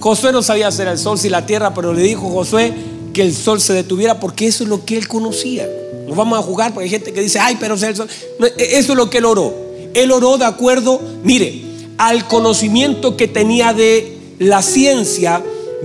Josué 0.00 0.32
no 0.32 0.42
sabía 0.42 0.68
hacer 0.68 0.88
el 0.88 0.98
sol 0.98 1.18
si 1.18 1.28
la 1.28 1.46
tierra, 1.46 1.72
pero 1.72 1.92
le 1.92 2.02
dijo 2.02 2.28
Josué 2.30 2.74
que 3.12 3.22
el 3.22 3.34
sol 3.34 3.60
se 3.60 3.72
detuviera 3.72 4.20
porque 4.20 4.46
eso 4.46 4.64
es 4.64 4.70
lo 4.70 4.84
que 4.84 4.96
él 4.96 5.08
conocía. 5.08 5.68
Nos 6.06 6.16
vamos 6.16 6.38
a 6.38 6.42
jugar 6.42 6.74
porque 6.74 6.84
hay 6.84 6.90
gente 6.90 7.12
que 7.12 7.20
dice, 7.20 7.38
ay, 7.38 7.56
pero 7.58 7.74
el 7.74 7.96
sol. 7.96 8.08
E, 8.58 8.78
eso 8.78 8.92
es 8.92 8.98
lo 8.98 9.08
que 9.10 9.18
él 9.18 9.24
oró. 9.24 9.54
Él 9.94 10.10
oró 10.10 10.38
de 10.38 10.44
acuerdo, 10.44 11.00
mire, 11.22 11.62
al 11.98 12.26
conocimiento 12.26 13.16
que 13.16 13.28
tenía 13.28 13.72
de 13.72 14.18
la 14.38 14.62
ciencia 14.62 15.42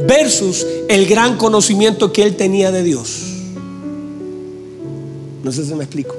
versus 0.08 0.66
el 0.90 1.06
gran 1.06 1.38
conocimiento 1.38 2.14
que 2.14 2.24
él 2.24 2.36
tenía 2.36 2.72
de 2.72 2.84
Dios. 2.84 3.24
No 5.44 5.52
sé 5.52 5.66
si 5.66 5.74
me 5.76 5.84
explico. 5.84 6.16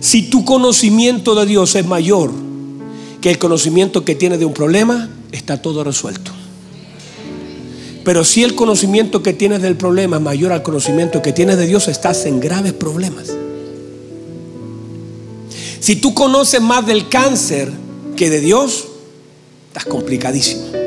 Si 0.00 0.30
tu 0.30 0.44
conocimiento 0.44 1.34
de 1.34 1.46
Dios 1.46 1.74
es 1.74 1.86
mayor 1.86 2.30
que 3.20 3.30
el 3.30 3.38
conocimiento 3.38 4.04
que 4.04 4.14
tienes 4.14 4.38
de 4.38 4.44
un 4.44 4.54
problema, 4.54 5.10
está 5.32 5.60
todo 5.60 5.82
resuelto. 5.82 6.32
Pero 8.08 8.24
si 8.24 8.42
el 8.42 8.54
conocimiento 8.54 9.22
que 9.22 9.34
tienes 9.34 9.60
del 9.60 9.76
problema 9.76 10.16
es 10.16 10.22
mayor 10.22 10.50
al 10.52 10.62
conocimiento 10.62 11.20
que 11.20 11.34
tienes 11.34 11.58
de 11.58 11.66
Dios, 11.66 11.88
estás 11.88 12.24
en 12.24 12.40
graves 12.40 12.72
problemas. 12.72 13.28
Si 15.78 15.96
tú 15.96 16.14
conoces 16.14 16.62
más 16.62 16.86
del 16.86 17.10
cáncer 17.10 17.70
que 18.16 18.30
de 18.30 18.40
Dios, 18.40 18.88
estás 19.68 19.84
complicadísimo. 19.84 20.77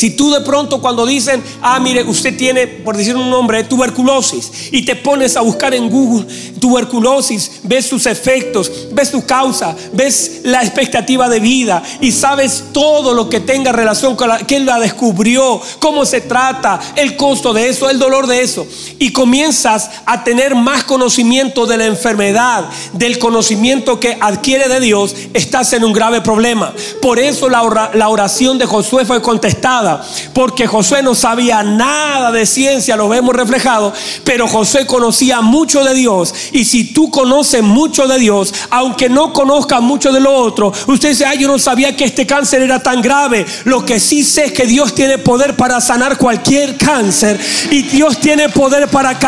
Si 0.00 0.08
tú 0.08 0.30
de 0.30 0.40
pronto 0.40 0.80
cuando 0.80 1.04
dicen, 1.04 1.44
ah, 1.60 1.78
mire, 1.78 2.02
usted 2.04 2.34
tiene, 2.34 2.66
por 2.66 2.96
decir 2.96 3.14
un 3.14 3.28
nombre, 3.28 3.64
tuberculosis, 3.64 4.72
y 4.72 4.82
te 4.82 4.96
pones 4.96 5.36
a 5.36 5.42
buscar 5.42 5.74
en 5.74 5.90
Google 5.90 6.26
tuberculosis, 6.58 7.60
ves 7.64 7.84
sus 7.84 8.06
efectos, 8.06 8.72
ves 8.92 9.10
su 9.10 9.26
causa, 9.26 9.76
ves 9.92 10.40
la 10.44 10.62
expectativa 10.62 11.28
de 11.28 11.40
vida 11.40 11.82
y 12.00 12.12
sabes 12.12 12.64
todo 12.72 13.12
lo 13.12 13.28
que 13.28 13.40
tenga 13.40 13.72
relación 13.72 14.16
con 14.16 14.28
la, 14.30 14.38
quién 14.38 14.64
la 14.64 14.78
descubrió, 14.78 15.60
cómo 15.80 16.06
se 16.06 16.22
trata, 16.22 16.80
el 16.96 17.18
costo 17.18 17.52
de 17.52 17.68
eso, 17.68 17.90
el 17.90 17.98
dolor 17.98 18.26
de 18.26 18.40
eso. 18.40 18.66
Y 18.98 19.12
comienzas 19.12 19.90
a 20.06 20.24
tener 20.24 20.54
más 20.54 20.84
conocimiento 20.84 21.66
de 21.66 21.76
la 21.76 21.84
enfermedad, 21.84 22.70
del 22.94 23.18
conocimiento 23.18 24.00
que 24.00 24.16
adquiere 24.18 24.66
de 24.66 24.80
Dios, 24.80 25.14
estás 25.34 25.74
en 25.74 25.84
un 25.84 25.92
grave 25.92 26.22
problema. 26.22 26.72
Por 27.02 27.18
eso 27.18 27.50
la, 27.50 27.90
la 27.92 28.08
oración 28.08 28.56
de 28.56 28.64
Josué 28.64 29.04
fue 29.04 29.20
contestada 29.20 29.89
porque 30.32 30.66
Josué 30.66 31.02
no 31.02 31.14
sabía 31.14 31.62
nada 31.62 32.30
de 32.32 32.46
ciencia, 32.46 32.96
lo 32.96 33.08
vemos 33.08 33.34
reflejado, 33.34 33.92
pero 34.24 34.48
Josué 34.48 34.86
conocía 34.86 35.40
mucho 35.40 35.84
de 35.84 35.94
Dios. 35.94 36.34
Y 36.52 36.64
si 36.64 36.92
tú 36.92 37.10
conoces 37.10 37.62
mucho 37.62 38.06
de 38.06 38.18
Dios, 38.18 38.52
aunque 38.70 39.08
no 39.08 39.32
conozcas 39.32 39.80
mucho 39.80 40.12
de 40.12 40.20
lo 40.20 40.34
otro, 40.34 40.72
usted 40.86 41.10
dice, 41.10 41.26
ay, 41.26 41.38
yo 41.38 41.48
no 41.48 41.58
sabía 41.58 41.96
que 41.96 42.04
este 42.04 42.26
cáncer 42.26 42.62
era 42.62 42.82
tan 42.82 43.02
grave. 43.02 43.46
Lo 43.64 43.84
que 43.84 44.00
sí 44.00 44.22
sé 44.22 44.46
es 44.46 44.52
que 44.52 44.66
Dios 44.66 44.94
tiene 44.94 45.18
poder 45.18 45.56
para 45.56 45.80
sanar 45.80 46.16
cualquier 46.18 46.76
cáncer 46.76 47.38
y 47.70 47.82
Dios 47.82 48.18
tiene 48.18 48.48
poder 48.48 48.88
para... 48.88 49.18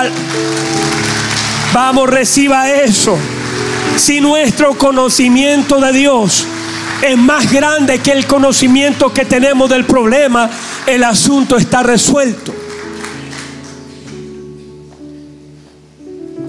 Vamos, 1.73 2.09
reciba 2.11 2.71
eso. 2.71 3.17
Si 3.97 4.21
nuestro 4.21 4.77
conocimiento 4.77 5.81
de 5.81 5.93
Dios 5.93 6.47
es 7.03 7.19
más 7.19 7.53
grande 7.53 7.99
que 7.99 8.13
el 8.13 8.27
conocimiento 8.27 9.13
que 9.13 9.25
tenemos 9.25 9.69
del 9.69 9.85
problema, 9.85 10.49
el 10.87 11.03
asunto 11.05 11.57
está 11.57 11.83
resuelto. 11.83 12.53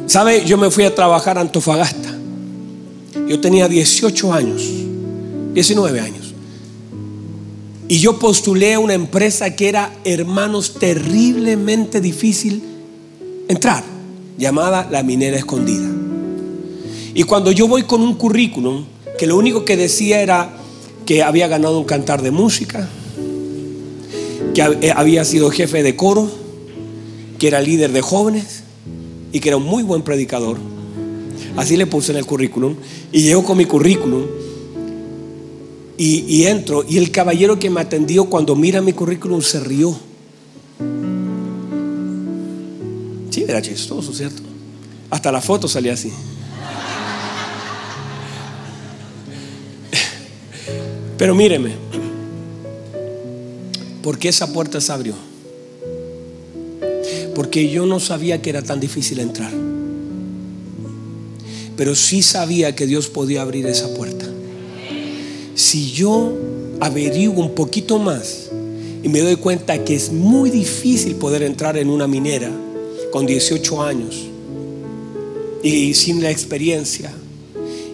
¿Sabe? 0.06 0.46
Yo 0.46 0.58
me 0.58 0.70
fui 0.70 0.84
a 0.84 0.94
trabajar 0.94 1.38
a 1.38 1.42
Antofagasta. 1.42 2.14
Yo 3.28 3.40
tenía 3.40 3.68
18 3.68 4.34
años, 4.34 4.64
19 5.54 6.00
años. 6.00 6.34
Y 7.88 8.00
yo 8.00 8.20
postulé 8.20 8.76
a 8.76 8.80
una 8.80 8.94
empresa 8.94 9.56
que 9.56 9.70
era, 9.70 9.92
hermanos, 10.04 10.76
terriblemente 10.80 12.00
difícil 12.00 12.64
entrar, 13.48 13.84
llamada 14.38 14.88
La 14.90 15.04
Minera 15.04 15.38
Escondida. 15.38 15.90
Y 17.14 17.24
cuando 17.24 17.52
yo 17.52 17.68
voy 17.68 17.84
con 17.84 18.02
un 18.02 18.16
currículum, 18.16 18.86
que 19.18 19.28
lo 19.28 19.38
único 19.38 19.66
que 19.66 19.78
decía 19.78 20.22
era 20.22 20.58
que 21.06 21.24
había 21.24 21.48
ganado 21.48 21.80
un 21.80 21.86
cantar 21.86 22.22
de 22.22 22.32
música, 22.32 22.90
que 24.54 24.62
eh, 24.82 24.94
había 24.96 25.26
sido 25.26 25.50
jefe 25.50 25.84
de 25.84 25.96
coro, 25.96 26.30
que 27.40 27.48
era 27.48 27.62
líder 27.62 27.92
de 27.92 28.02
jóvenes 28.02 28.64
y 29.32 29.40
que 29.40 29.50
era 29.50 29.58
un 29.58 29.64
muy 29.64 29.84
buen 29.84 30.04
predicador. 30.04 30.58
Así 31.56 31.78
le 31.78 31.86
puse 31.86 32.12
en 32.12 32.18
el 32.18 32.26
currículum. 32.26 32.76
Y 33.12 33.22
llego 33.22 33.44
con 33.44 33.58
mi 33.58 33.66
currículum 33.66 34.24
y, 35.98 36.26
y 36.28 36.46
entro. 36.46 36.84
Y 36.88 36.98
el 36.98 37.12
caballero 37.12 37.60
que 37.60 37.70
me 37.70 37.82
atendió 37.82 38.26
cuando 38.26 38.56
mira 38.56 38.82
mi 38.82 38.94
currículum 38.94 39.42
se 39.42 39.60
rió. 39.60 39.96
Sí, 43.30 43.46
era 43.48 43.62
chistoso, 43.62 44.14
¿cierto? 44.14 44.42
Hasta 45.10 45.32
la 45.32 45.42
foto 45.42 45.68
salía 45.68 45.94
así. 45.94 46.12
Pero 51.24 51.36
míreme, 51.36 51.72
porque 54.02 54.28
esa 54.28 54.52
puerta 54.52 54.82
se 54.82 54.92
abrió? 54.92 55.14
Porque 57.34 57.70
yo 57.70 57.86
no 57.86 58.02
sabía 58.02 58.42
que 58.42 58.50
era 58.50 58.62
tan 58.62 58.82
difícil 58.82 59.22
entrar. 59.22 59.54
Pero 61.78 61.96
sí 61.96 62.22
sabía 62.22 62.76
que 62.76 62.86
Dios 62.88 63.08
podía 63.08 63.42
abrir 63.42 63.66
esa 63.68 63.94
puerta. 63.94 64.26
Si 65.56 65.94
yo 65.94 66.34
averiguo 66.82 67.42
un 67.42 67.56
poquito 67.56 68.00
más 68.00 68.50
y 69.02 69.08
me 69.08 69.22
doy 69.22 69.38
cuenta 69.38 69.82
que 69.86 69.96
es 69.96 70.12
muy 70.12 70.50
difícil 70.50 71.16
poder 71.16 71.44
entrar 71.44 71.78
en 71.78 71.88
una 71.88 72.06
minera 72.06 72.52
con 73.14 73.26
18 73.26 73.82
años 73.82 74.26
y 75.64 75.94
sin 75.94 76.22
la 76.22 76.32
experiencia, 76.32 77.14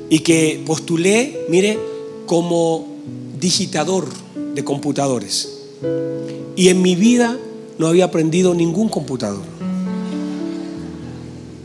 y 0.10 0.18
que 0.22 0.64
postulé, 0.66 1.42
mire, 1.48 1.78
como 2.26 2.89
digitador 3.40 4.08
de 4.54 4.64
computadores. 4.64 5.50
Y 6.56 6.70
en 6.70 6.82
mi 6.82 6.96
vida 6.96 7.38
no 7.78 7.88
había 7.88 8.06
aprendido 8.06 8.54
ningún 8.54 8.90
computador. 8.90 9.44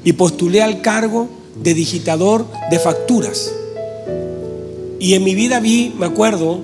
Y 0.04 0.12
postulé 0.12 0.62
al 0.62 0.80
cargo 0.82 1.28
de 1.62 1.74
digitador 1.74 2.46
de 2.70 2.78
facturas. 2.78 3.52
Y 5.00 5.14
en 5.14 5.24
mi 5.24 5.34
vida 5.34 5.60
vi, 5.60 5.92
me 5.98 6.06
acuerdo, 6.06 6.60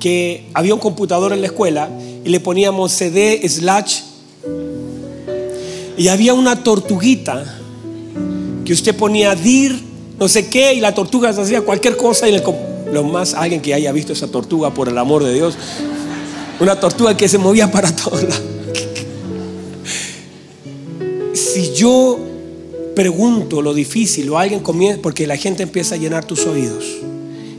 que 0.00 0.46
había 0.54 0.74
un 0.74 0.80
computador 0.80 1.32
en 1.32 1.42
la 1.42 1.46
escuela 1.46 1.88
y 2.24 2.28
le 2.30 2.40
poníamos 2.40 2.92
CD 2.92 3.46
slash. 3.48 4.00
Y 5.96 6.08
había 6.08 6.34
una 6.34 6.64
tortuguita 6.64 7.44
que 8.64 8.72
usted 8.72 8.96
ponía 8.96 9.34
dir, 9.34 9.78
no 10.18 10.28
sé 10.28 10.48
qué, 10.48 10.74
y 10.74 10.80
la 10.80 10.94
tortuga 10.94 11.28
hacía 11.28 11.60
cualquier 11.62 11.96
cosa 11.96 12.28
y 12.28 12.34
el 12.34 12.42
lo 12.92 13.04
más, 13.04 13.34
alguien 13.34 13.60
que 13.60 13.74
haya 13.74 13.92
visto 13.92 14.12
esa 14.12 14.28
tortuga, 14.28 14.74
por 14.74 14.88
el 14.88 14.98
amor 14.98 15.24
de 15.24 15.34
Dios, 15.34 15.56
una 16.60 16.78
tortuga 16.78 17.16
que 17.16 17.28
se 17.28 17.38
movía 17.38 17.70
para 17.70 17.94
todos 17.96 18.22
lados. 18.22 18.42
Si 21.34 21.74
yo 21.74 22.18
pregunto 22.94 23.62
lo 23.62 23.72
difícil 23.72 24.28
o 24.30 24.38
alguien 24.38 24.60
comienza, 24.60 25.00
porque 25.02 25.26
la 25.26 25.36
gente 25.36 25.62
empieza 25.62 25.94
a 25.94 25.98
llenar 25.98 26.24
tus 26.24 26.46
oídos. 26.46 26.84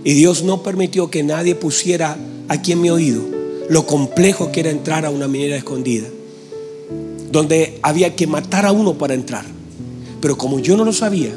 Y 0.03 0.13
Dios 0.13 0.43
no 0.43 0.63
permitió 0.63 1.09
que 1.09 1.23
nadie 1.23 1.55
pusiera 1.55 2.17
aquí 2.47 2.71
en 2.71 2.81
mi 2.81 2.89
oído 2.89 3.21
lo 3.69 3.85
complejo 3.85 4.51
que 4.51 4.59
era 4.59 4.69
entrar 4.69 5.05
a 5.05 5.09
una 5.11 5.27
minera 5.27 5.55
escondida, 5.55 6.07
donde 7.31 7.79
había 7.81 8.15
que 8.15 8.27
matar 8.27 8.65
a 8.65 8.71
uno 8.71 8.95
para 8.95 9.13
entrar. 9.13 9.45
Pero 10.19 10.37
como 10.37 10.59
yo 10.59 10.75
no 10.75 10.83
lo 10.83 10.91
sabía, 10.91 11.31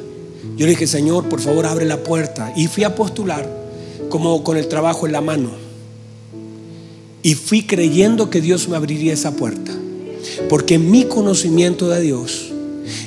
yo 0.57 0.67
le 0.67 0.73
dije, 0.73 0.87
Señor, 0.87 1.29
por 1.29 1.41
favor, 1.41 1.65
abre 1.67 1.85
la 1.85 2.03
puerta. 2.03 2.53
Y 2.57 2.67
fui 2.67 2.85
a 2.85 2.95
postular 2.95 3.64
como 4.15 4.45
con 4.45 4.57
el 4.57 4.69
trabajo 4.69 5.07
en 5.07 5.13
la 5.13 5.21
mano. 5.21 5.51
Y 7.25 7.35
fui 7.35 7.65
creyendo 7.65 8.31
que 8.31 8.41
Dios 8.41 8.69
me 8.69 8.77
abriría 8.77 9.13
esa 9.13 9.35
puerta. 9.35 9.73
Porque 10.49 10.79
mi 10.79 11.03
conocimiento 11.07 11.89
de 11.89 12.01
Dios 12.01 12.53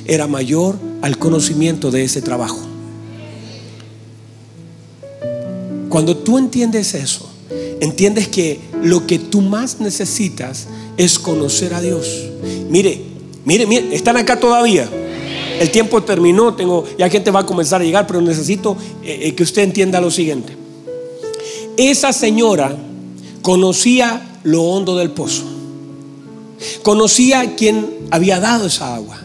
era 0.04 0.26
mayor 0.26 0.76
al 1.00 1.16
conocimiento 1.16 1.90
de 1.90 2.04
ese 2.04 2.20
trabajo. 2.20 2.60
Cuando 5.88 6.14
tú 6.14 6.36
entiendes 6.36 6.92
eso, 6.92 7.26
entiendes 7.80 8.28
que 8.28 8.60
lo 8.82 9.06
que 9.06 9.18
tú 9.18 9.40
más 9.40 9.80
necesitas 9.80 10.66
es 10.98 11.18
conocer 11.18 11.72
a 11.72 11.80
Dios. 11.80 12.26
Mire, 12.68 13.00
mire, 13.46 13.66
mire, 13.66 13.94
están 13.94 14.18
acá 14.18 14.38
todavía. 14.38 14.86
El 15.58 15.70
tiempo 15.70 16.02
terminó, 16.02 16.52
tengo, 16.52 16.84
ya 16.98 17.08
gente 17.08 17.30
va 17.30 17.40
a 17.40 17.46
comenzar 17.46 17.80
a 17.80 17.84
llegar, 17.84 18.06
pero 18.06 18.20
necesito 18.20 18.76
eh, 19.02 19.20
eh, 19.22 19.34
que 19.34 19.42
usted 19.42 19.62
entienda 19.62 20.02
lo 20.02 20.10
siguiente. 20.10 20.57
Esa 21.78 22.12
señora 22.12 22.76
conocía 23.40 24.40
lo 24.42 24.64
hondo 24.64 24.96
del 24.96 25.12
pozo. 25.12 25.44
Conocía 26.82 27.54
quién 27.54 27.88
había 28.10 28.40
dado 28.40 28.66
esa 28.66 28.96
agua. 28.96 29.16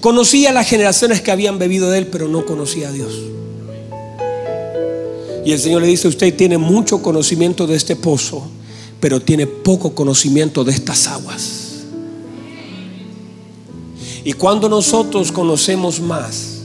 Conocía 0.00 0.52
las 0.52 0.68
generaciones 0.68 1.20
que 1.22 1.32
habían 1.32 1.58
bebido 1.58 1.90
de 1.90 1.98
él, 1.98 2.06
pero 2.06 2.28
no 2.28 2.46
conocía 2.46 2.88
a 2.88 2.92
Dios. 2.92 3.12
Y 5.44 5.50
el 5.50 5.58
Señor 5.58 5.82
le 5.82 5.88
dice, 5.88 6.06
usted 6.06 6.36
tiene 6.36 6.56
mucho 6.56 7.02
conocimiento 7.02 7.66
de 7.66 7.74
este 7.74 7.96
pozo, 7.96 8.46
pero 9.00 9.20
tiene 9.20 9.48
poco 9.48 9.92
conocimiento 9.92 10.62
de 10.62 10.70
estas 10.70 11.08
aguas. 11.08 11.62
Y 14.22 14.34
cuando 14.34 14.68
nosotros 14.68 15.32
conocemos 15.32 15.98
más 15.98 16.60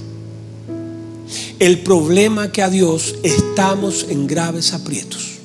el 1.57 1.79
problema 1.79 2.51
que 2.51 2.61
a 2.61 2.69
Dios 2.69 3.15
estamos 3.57 4.05
en 4.07 4.27
graves 4.27 4.71
aprietos. 4.71 5.39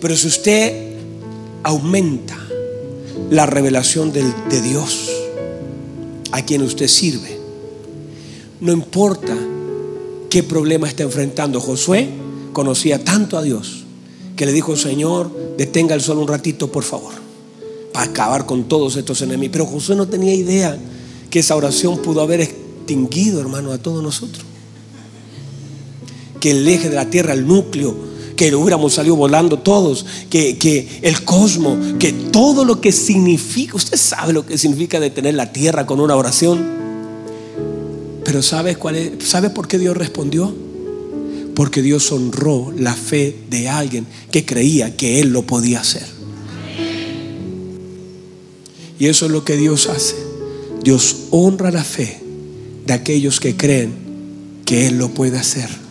Pero 0.00 0.16
si 0.16 0.26
usted 0.26 0.96
aumenta 1.62 2.36
la 3.30 3.46
revelación 3.46 4.12
de, 4.12 4.24
Dios 4.62 5.08
a 6.32 6.44
quien 6.44 6.62
usted 6.62 6.88
sirve, 6.88 7.38
no 8.60 8.72
importa 8.72 9.32
qué 10.28 10.42
problema 10.42 10.88
está 10.88 11.04
enfrentando. 11.04 11.60
Josué 11.60 12.08
conocía 12.52 13.04
tanto 13.04 13.38
a 13.38 13.42
Dios 13.42 13.84
que 14.34 14.44
le 14.44 14.52
dijo, 14.52 14.74
Señor, 14.74 15.30
detenga 15.56 15.94
el 15.94 16.00
sol 16.00 16.18
un 16.18 16.26
ratito, 16.26 16.72
por 16.72 16.82
favor, 16.82 17.14
para 17.92 18.10
acabar 18.10 18.44
con 18.44 18.64
todos 18.64 18.96
estos 18.96 19.22
enemigos. 19.22 19.52
Pero 19.52 19.66
Josué 19.66 19.94
no 19.94 20.08
tenía 20.08 20.34
idea 20.34 20.76
que 21.30 21.38
esa 21.38 21.54
oración 21.54 21.98
pudo 21.98 22.22
haber 22.22 22.40
extinguido, 22.40 23.40
hermano, 23.40 23.70
a 23.70 23.78
todos 23.78 24.02
nosotros. 24.02 24.55
Que 26.46 26.52
el 26.52 26.68
eje 26.68 26.88
de 26.88 26.94
la 26.94 27.10
tierra, 27.10 27.32
el 27.32 27.44
núcleo, 27.44 27.92
que 28.36 28.54
hubiéramos 28.54 28.94
salido 28.94 29.16
volando 29.16 29.58
todos, 29.58 30.06
que, 30.30 30.56
que, 30.58 31.00
el 31.02 31.24
cosmos, 31.24 31.76
que 31.98 32.12
todo 32.12 32.64
lo 32.64 32.80
que 32.80 32.92
significa, 32.92 33.74
usted 33.74 33.96
sabe 33.96 34.32
lo 34.32 34.46
que 34.46 34.56
significa 34.56 35.00
detener 35.00 35.34
la 35.34 35.50
tierra 35.52 35.86
con 35.86 35.98
una 35.98 36.14
oración. 36.14 36.64
Pero 38.24 38.42
¿sabe, 38.42 38.76
cuál 38.76 38.94
es, 38.94 39.24
¿sabe 39.24 39.50
por 39.50 39.66
qué 39.66 39.76
Dios 39.76 39.96
respondió? 39.96 40.54
Porque 41.56 41.82
Dios 41.82 42.12
honró 42.12 42.72
la 42.78 42.94
fe 42.94 43.34
de 43.50 43.68
alguien 43.68 44.06
que 44.30 44.46
creía 44.46 44.96
que 44.96 45.18
Él 45.18 45.30
lo 45.30 45.42
podía 45.48 45.80
hacer. 45.80 46.06
Y 49.00 49.06
eso 49.06 49.26
es 49.26 49.32
lo 49.32 49.44
que 49.44 49.56
Dios 49.56 49.88
hace. 49.88 50.14
Dios 50.84 51.24
honra 51.32 51.72
la 51.72 51.82
fe 51.82 52.20
de 52.86 52.92
aquellos 52.92 53.40
que 53.40 53.56
creen 53.56 53.92
que 54.64 54.86
Él 54.86 54.98
lo 54.98 55.08
puede 55.08 55.38
hacer. 55.38 55.85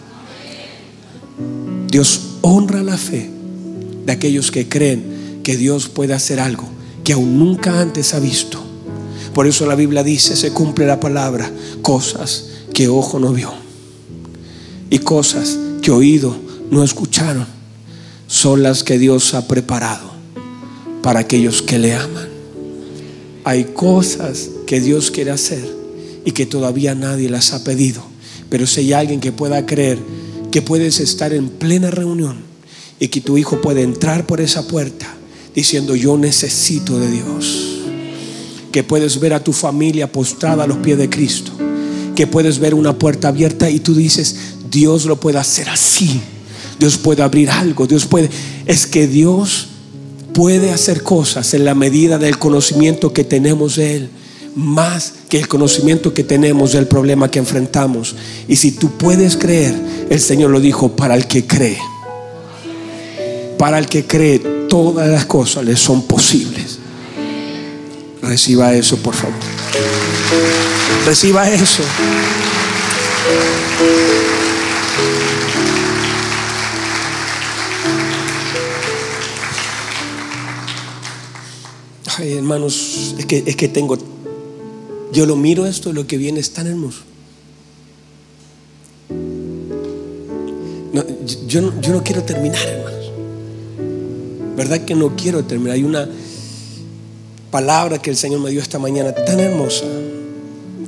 Dios 1.95 2.39
honra 2.41 2.83
la 2.83 2.97
fe 2.97 3.29
de 4.05 4.11
aquellos 4.11 4.51
que 4.51 4.67
creen 4.67 5.39
que 5.43 5.55
Dios 5.55 5.87
puede 5.87 6.13
hacer 6.13 6.41
algo 6.41 6.67
que 7.05 7.13
aún 7.13 7.39
nunca 7.39 7.79
antes 7.79 8.13
ha 8.13 8.19
visto. 8.19 8.61
Por 9.33 9.47
eso 9.47 9.65
la 9.65 9.75
Biblia 9.75 10.03
dice, 10.03 10.35
se 10.35 10.51
cumple 10.51 10.87
la 10.87 10.99
palabra, 10.99 11.49
cosas 11.81 12.47
que 12.73 12.89
ojo 12.89 13.17
no 13.17 13.31
vio 13.31 13.53
y 14.89 14.99
cosas 14.99 15.57
que 15.81 15.91
oído 15.91 16.35
no 16.69 16.83
escucharon, 16.83 17.47
son 18.27 18.61
las 18.61 18.83
que 18.83 18.99
Dios 18.99 19.33
ha 19.33 19.47
preparado 19.47 20.11
para 21.01 21.21
aquellos 21.21 21.61
que 21.61 21.79
le 21.79 21.93
aman. 21.93 22.27
Hay 23.45 23.63
cosas 23.73 24.49
que 24.67 24.81
Dios 24.81 25.11
quiere 25.11 25.31
hacer 25.31 25.65
y 26.25 26.31
que 26.33 26.45
todavía 26.45 26.93
nadie 26.93 27.29
las 27.29 27.53
ha 27.53 27.63
pedido. 27.63 28.03
Pero 28.49 28.67
si 28.67 28.81
hay 28.81 28.91
alguien 28.91 29.21
que 29.21 29.31
pueda 29.31 29.65
creer 29.65 29.97
que 30.55 30.61
puedes 30.61 31.01
estar 31.01 31.33
en 31.33 31.49
plena 31.49 31.91
reunión 31.91 32.37
y 32.97 33.09
que 33.09 33.19
tu 33.19 33.37
hijo 33.37 33.59
puede 33.59 33.81
entrar 33.81 34.25
por 34.25 34.39
esa 34.39 34.65
puerta 34.65 35.05
diciendo 35.53 35.97
yo 35.97 36.15
necesito 36.15 36.97
de 36.97 37.11
Dios 37.11 37.81
que 38.71 38.81
puedes 38.81 39.19
ver 39.19 39.33
a 39.33 39.43
tu 39.43 39.51
familia 39.51 40.09
postrada 40.09 40.63
a 40.63 40.67
los 40.67 40.77
pies 40.77 40.97
de 40.97 41.09
Cristo, 41.09 41.51
que 42.15 42.25
puedes 42.25 42.59
ver 42.59 42.73
una 42.73 42.97
puerta 42.97 43.27
abierta 43.27 43.69
y 43.69 43.81
tú 43.81 43.93
dices, 43.93 44.37
Dios 44.71 45.03
lo 45.03 45.19
puede 45.19 45.39
hacer 45.39 45.67
así, 45.67 46.21
Dios 46.79 46.97
puede 46.99 47.21
abrir 47.21 47.49
algo, 47.49 47.85
Dios 47.85 48.05
puede, 48.05 48.29
es 48.65 48.87
que 48.87 49.07
Dios 49.07 49.67
puede 50.33 50.71
hacer 50.71 51.03
cosas 51.03 51.53
en 51.53 51.65
la 51.65 51.75
medida 51.75 52.17
del 52.17 52.39
conocimiento 52.39 53.11
que 53.11 53.25
tenemos 53.25 53.75
de 53.75 53.97
Él, 53.97 54.09
más 54.55 55.13
que 55.29 55.37
el 55.37 55.47
conocimiento 55.47 56.13
que 56.13 56.23
tenemos 56.23 56.71
del 56.71 56.87
problema 56.87 57.29
que 57.29 57.39
enfrentamos. 57.39 58.15
Y 58.47 58.55
si 58.55 58.71
tú 58.71 58.91
puedes 58.97 59.35
creer, 59.35 59.75
el 60.09 60.19
Señor 60.19 60.51
lo 60.51 60.59
dijo, 60.59 60.95
para 60.95 61.15
el 61.15 61.27
que 61.27 61.45
cree, 61.45 61.77
para 63.57 63.77
el 63.77 63.87
que 63.87 64.05
cree, 64.05 64.39
todas 64.69 65.09
las 65.09 65.25
cosas 65.25 65.65
le 65.65 65.75
son 65.75 66.03
posibles. 66.03 66.79
Reciba 68.21 68.73
eso, 68.73 68.97
por 68.97 69.13
favor. 69.13 69.35
Reciba 71.05 71.49
eso. 71.49 71.83
Ay, 82.17 82.33
hermanos, 82.33 83.15
es 83.19 83.25
que, 83.25 83.43
es 83.45 83.55
que 83.57 83.67
tengo, 83.67 83.97
yo 85.15 85.25
lo 85.25 85.35
miro 85.35 85.65
esto, 85.65 85.93
lo 85.93 86.05
que 86.05 86.17
viene 86.17 86.39
es 86.39 86.51
tan 86.51 86.67
hermoso. 86.67 87.01
yo, 91.47 91.81
yo 91.81 91.93
no 91.93 92.03
quiero 92.03 92.23
terminar, 92.23 92.65
hermanos. 92.67 93.11
¿Verdad 94.55 94.81
que 94.85 94.95
no 94.95 95.15
quiero 95.15 95.43
terminar? 95.43 95.75
Hay 95.75 95.83
una, 95.83 96.07
palabra 97.55 97.99
que 97.99 98.09
el 98.09 98.17
Señor 98.17 98.41
me 98.41 98.49
dio 98.49 98.59
esta 98.59 98.79
mañana 98.79 99.13
tan 99.13 99.39
hermosa. 99.39 99.85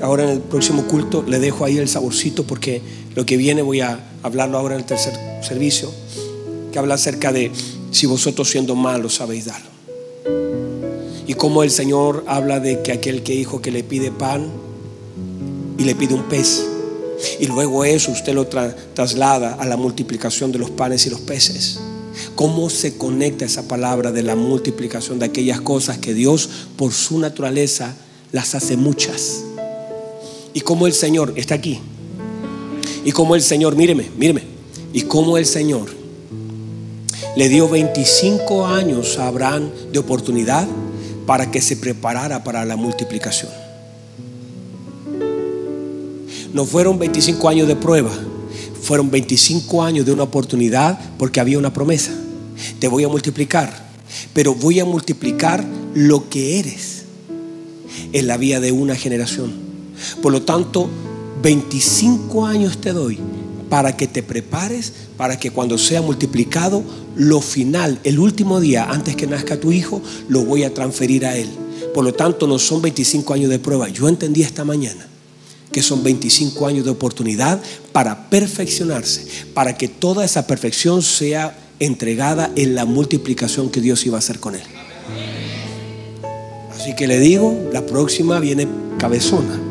Ahora 0.01 0.25
en 0.25 0.32
el 0.32 0.41
próximo 0.41 0.84
culto 0.84 1.23
le 1.25 1.39
dejo 1.39 1.63
ahí 1.63 1.78
el 1.78 1.88
saborcito 1.88 2.43
porque 2.43 2.82
lo 3.15 3.25
que 3.25 3.38
viene 3.38 3.61
voy 3.61 3.80
a 3.80 3.97
hablarlo 4.21 4.57
ahora 4.57 4.75
en 4.75 4.82
el 4.82 4.86
tercer 4.86 5.13
servicio, 5.41 5.89
que 6.73 6.78
habla 6.78 6.95
acerca 6.95 7.32
de 7.32 7.53
si 7.91 8.05
vosotros 8.05 8.49
siendo 8.49 8.75
malos 8.75 9.15
sabéis 9.15 9.45
dar. 9.45 9.76
Y 11.28 11.34
cómo 11.34 11.61
el 11.61 11.71
Señor 11.71 12.23
habla 12.25 12.61
de 12.61 12.82
que 12.82 12.93
aquel 12.93 13.21
que 13.21 13.36
hijo 13.36 13.61
que 13.61 13.69
le 13.69 13.84
pide 13.84 14.11
pan 14.11 14.49
y 15.78 15.84
le 15.84 15.93
pide 15.93 16.13
un 16.13 16.23
pez. 16.23 16.65
Y 17.39 17.47
luego 17.47 17.84
eso 17.84 18.11
usted 18.11 18.34
lo 18.34 18.47
traslada 18.47 19.55
a 19.55 19.65
la 19.65 19.75
multiplicación 19.75 20.53
de 20.53 20.59
los 20.59 20.71
panes 20.71 21.05
y 21.05 21.09
los 21.09 21.19
peces. 21.19 21.80
¿Cómo 22.36 22.69
se 22.69 22.97
conecta 22.97 23.45
esa 23.45 23.67
palabra 23.67 24.11
de 24.11 24.23
la 24.23 24.36
multiplicación 24.36 25.19
de 25.19 25.25
aquellas 25.25 25.59
cosas 25.59 25.97
que 25.97 26.13
Dios 26.13 26.49
por 26.78 26.93
su 26.93 27.19
naturaleza 27.19 27.95
las 28.32 28.55
hace 28.55 28.78
muchas? 28.78 29.43
Y 30.53 30.61
cómo 30.61 30.88
el 30.88 30.93
Señor 30.93 31.34
está 31.36 31.55
aquí. 31.55 31.80
Y 33.03 33.11
cómo 33.11 33.36
el 33.36 33.41
Señor, 33.41 33.75
míreme, 33.75 34.09
míreme. 34.17 34.43
Y 34.93 35.01
cómo 35.03 35.38
el 35.38 35.45
Señor 35.45 35.89
le 37.36 37.49
dio 37.49 37.67
25 37.67 38.65
años 38.65 39.19
a 39.19 39.28
Abraham 39.28 39.69
de 39.91 39.99
oportunidad 39.99 40.67
para 41.28 41.51
que 41.51 41.61
se 41.61 41.75
preparara 41.75 42.43
para 42.43 42.65
la 42.65 42.75
multiplicación. 42.75 43.51
No 46.53 46.65
fueron 46.65 46.97
25 46.97 47.49
años 47.49 47.67
de 47.67 47.75
prueba, 47.75 48.09
fueron 48.82 49.11
25 49.11 49.84
años 49.84 50.05
de 50.05 50.13
una 50.13 50.23
oportunidad 50.23 50.97
porque 51.19 51.39
había 51.39 51.59
una 51.59 51.73
promesa. 51.73 52.13
Te 52.80 52.88
voy 52.88 53.03
a 53.03 53.09
multiplicar, 53.09 53.71
pero 54.34 54.55
voy 54.55 54.80
a 54.80 54.86
multiplicar 54.86 55.63
lo 55.93 56.30
que 56.30 56.59
eres. 56.59 56.95
en 58.13 58.28
la 58.28 58.38
vida 58.38 58.59
de 58.59 58.71
una 58.71 58.95
generación. 58.95 59.51
Por 60.21 60.32
lo 60.32 60.43
tanto, 60.43 60.88
25 61.41 62.45
años 62.45 62.80
te 62.80 62.93
doy 62.93 63.19
para 63.70 63.97
que 63.97 64.07
te 64.07 64.24
prepares, 64.24 64.93
para 65.18 65.39
que 65.39 65.51
cuando 65.51 65.78
sea 65.78 66.01
multiplicado, 66.01 66.84
lo 67.15 67.41
final, 67.41 67.99
el 68.03 68.20
último 68.20 68.59
día, 68.59 68.86
antes 68.89 69.15
que 69.15 69.28
nazca 69.28 69.59
tu 69.59 69.72
hijo, 69.72 70.01
lo 70.30 70.45
voy 70.45 70.63
a 70.63 70.74
transferir 70.74 71.26
a 71.26 71.36
él. 71.36 71.49
Por 71.93 72.03
lo 72.03 72.13
tanto, 72.13 72.47
no 72.47 72.59
son 72.59 72.82
25 72.82 73.34
años 73.34 73.49
de 73.49 73.59
prueba. 73.59 73.89
Yo 73.89 74.07
entendí 74.07 74.41
esta 74.41 74.63
mañana 74.63 75.07
que 75.72 75.84
son 75.84 76.01
25 76.01 76.65
años 76.65 76.86
de 76.86 76.91
oportunidad 76.91 77.61
para 77.91 78.30
perfeccionarse, 78.30 79.28
para 79.53 79.78
que 79.78 79.88
toda 79.88 80.26
esa 80.26 80.47
perfección 80.47 81.03
sea 81.03 81.57
entregada 81.80 82.51
en 82.55 82.74
la 82.74 82.86
multiplicación 82.86 83.70
que 83.70 83.82
Dios 83.82 84.05
iba 84.05 84.15
a 84.15 84.20
hacer 84.20 84.39
con 84.39 84.55
él. 84.55 84.63
Así 86.76 86.95
que 86.95 87.05
le 87.05 87.20
digo, 87.20 87.70
la 87.72 87.86
próxima 87.86 88.39
viene 88.39 88.68
cabezona. 88.97 89.66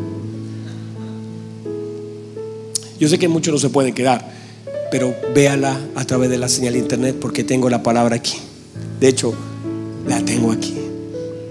Yo 2.99 3.09
sé 3.09 3.19
que 3.19 3.29
muchos 3.29 3.53
no 3.53 3.59
se 3.59 3.69
pueden 3.69 3.95
quedar, 3.95 4.27
pero 4.91 5.15
véala 5.35 5.79
a 5.95 6.05
través 6.05 6.31
de 6.31 6.39
la 6.39 6.49
señal 6.49 6.75
de 6.75 6.79
internet 6.79 7.17
porque 7.21 7.45
tengo 7.45 7.69
la 7.69 7.83
palabra 7.83 8.17
aquí. 8.17 8.39
De 9.01 9.09
hecho, 9.09 9.35
la 10.07 10.25
tengo 10.25 10.53
aquí. 10.53 10.75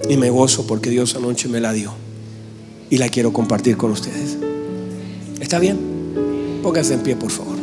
Y 0.09 0.17
me 0.17 0.29
gozo 0.29 0.65
porque 0.65 0.89
Dios 0.89 1.15
anoche 1.15 1.47
me 1.47 1.59
la 1.59 1.73
dio. 1.73 1.93
Y 2.89 2.97
la 2.97 3.09
quiero 3.09 3.33
compartir 3.33 3.77
con 3.77 3.91
ustedes. 3.91 4.37
¿Está 5.39 5.59
bien? 5.59 5.77
Pónganse 6.63 6.93
en 6.93 7.01
pie, 7.01 7.15
por 7.15 7.31
favor. 7.31 7.55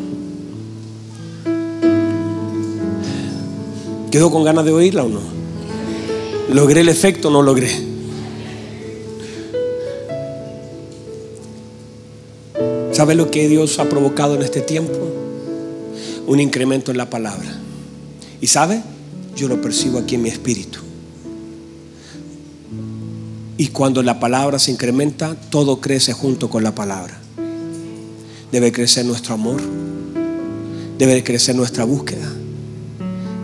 ¿Quedó 4.11 4.30
con 4.30 4.45
ganas 4.45 4.64
de 4.64 4.72
oírla 4.72 5.05
o 5.05 5.09
no? 5.09 5.20
¿Logré 6.53 6.83
el 6.83 6.89
efecto 6.89 7.28
o 7.28 7.30
no 7.30 7.43
logré? 7.43 7.91
¿Sabe 13.03 13.16
lo 13.16 13.32
que 13.32 13.48
Dios 13.48 13.80
ha 13.80 13.88
provocado 13.88 14.36
en 14.36 14.42
este 14.42 14.61
tiempo? 14.61 14.96
Un 16.28 16.38
incremento 16.38 16.92
en 16.92 16.98
la 16.98 17.11
palabra. 17.11 17.53
¿Y 18.40 18.46
sabe? 18.46 18.80
Yo 19.34 19.48
lo 19.48 19.61
percibo 19.61 19.98
aquí 19.98 20.14
en 20.14 20.22
mi 20.22 20.28
espíritu. 20.28 20.78
Y 23.57 23.66
cuando 23.70 24.05
la 24.05 24.20
palabra 24.20 24.61
se 24.61 24.70
incrementa, 24.70 25.34
todo 25.34 25.80
crece 25.80 26.12
junto 26.12 26.48
con 26.48 26.62
la 26.62 26.76
palabra. 26.76 27.18
Debe 28.53 28.70
crecer 28.70 29.05
nuestro 29.05 29.34
amor. 29.34 29.61
Debe 30.96 31.24
crecer 31.24 31.57
nuestra 31.57 31.82
búsqueda. 31.82 32.32